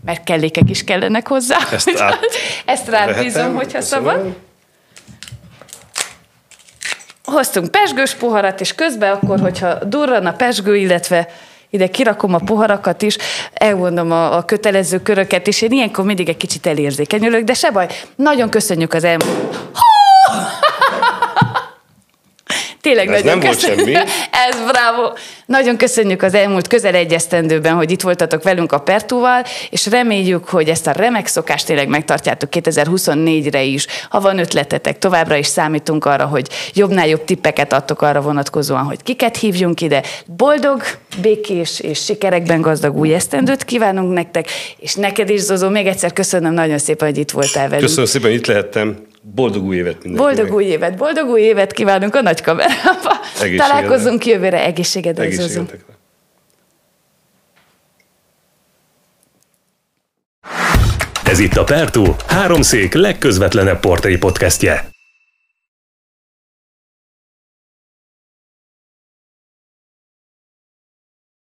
mert 0.04 0.24
kellékek 0.24 0.70
is 0.70 0.84
kellenek 0.84 1.28
hozzá. 1.28 1.56
Ezt, 1.72 2.00
át... 2.00 2.18
Ezt 2.64 2.88
rád 2.88 3.18
bízom, 3.18 3.54
hogyha 3.54 3.80
szabad 3.80 4.36
hoztunk 7.28 7.70
pesgős 7.70 8.14
poharat, 8.14 8.60
és 8.60 8.74
közben 8.74 9.12
akkor, 9.12 9.40
hogyha 9.40 9.84
durran 9.84 10.26
a 10.26 10.32
pesgő, 10.32 10.76
illetve 10.76 11.28
ide 11.70 11.86
kirakom 11.86 12.34
a 12.34 12.38
poharakat 12.38 13.02
is, 13.02 13.16
elmondom 13.52 14.12
a, 14.12 14.36
a 14.36 14.44
kötelező 14.44 15.02
köröket 15.02 15.46
is, 15.46 15.62
én 15.62 15.72
ilyenkor 15.72 16.04
mindig 16.04 16.28
egy 16.28 16.36
kicsit 16.36 16.66
elérzékenyülök, 16.66 17.44
de 17.44 17.54
se 17.54 17.70
baj, 17.70 17.86
nagyon 18.16 18.48
köszönjük 18.50 18.94
az 18.94 19.04
elmúlt... 19.04 19.56
Tényleg 22.88 23.08
Ez 23.08 23.22
nagyon 23.22 23.38
nem 23.38 23.50
köszönjük. 23.50 23.84
volt 23.84 23.96
semmi. 23.96 24.10
Ez 24.48 24.56
bravo. 24.70 25.12
Nagyon 25.46 25.76
köszönjük 25.76 26.22
az 26.22 26.34
elmúlt 26.34 26.66
közel 26.66 26.94
egy 26.94 27.12
esztendőben, 27.12 27.74
hogy 27.74 27.90
itt 27.90 28.00
voltatok 28.00 28.42
velünk 28.42 28.72
a 28.72 28.78
Pertúval, 28.78 29.42
és 29.70 29.86
reméljük, 29.86 30.48
hogy 30.48 30.68
ezt 30.68 30.86
a 30.86 30.92
remek 30.92 31.26
szokást 31.26 31.66
tényleg 31.66 31.88
megtartjátok 31.88 32.48
2024-re 32.52 33.62
is. 33.62 33.86
Ha 34.08 34.20
van 34.20 34.38
ötletetek, 34.38 34.98
továbbra 34.98 35.36
is 35.36 35.46
számítunk 35.46 36.04
arra, 36.04 36.24
hogy 36.24 36.48
jobbnál 36.74 37.08
jobb 37.08 37.24
tippeket 37.24 37.72
adtok 37.72 38.02
arra 38.02 38.20
vonatkozóan, 38.20 38.82
hogy 38.84 39.02
kiket 39.02 39.36
hívjunk 39.36 39.80
ide. 39.80 40.02
Boldog, 40.36 40.82
békés 41.20 41.80
és 41.80 42.04
sikerekben 42.04 42.60
gazdag 42.60 42.96
új 42.96 43.14
esztendőt 43.14 43.64
kívánunk 43.64 44.12
nektek, 44.12 44.48
és 44.78 44.94
neked 44.94 45.30
is, 45.30 45.40
Zozó, 45.40 45.68
még 45.68 45.86
egyszer 45.86 46.12
köszönöm 46.12 46.52
nagyon 46.52 46.78
szépen, 46.78 47.08
hogy 47.08 47.18
itt 47.18 47.30
voltál 47.30 47.68
velünk. 47.68 47.86
Köszönöm 47.86 48.06
szépen, 48.06 48.30
itt 48.30 48.46
lehettem. 48.46 49.06
Boldog 49.34 49.64
új 49.64 49.76
évet 49.76 50.02
mindenkinek. 50.02 50.36
Boldog 50.36 50.56
új 50.56 50.64
évet, 50.64 50.96
boldog 50.96 51.28
új 51.28 51.40
évet 51.40 51.72
kívánunk 51.72 52.14
a 52.14 52.22
nagy 52.22 52.40
kamerába. 52.40 53.20
Találkozunk 53.56 54.26
jövőre, 54.26 54.64
egészségedre. 54.64 55.28
Ez 61.24 61.38
itt 61.38 61.56
a 61.56 61.64
Pertú, 61.64 62.14
háromszék 62.26 62.94
legközvetlenebb 62.94 63.80
portré 63.80 64.16
podcastje. 64.16 64.88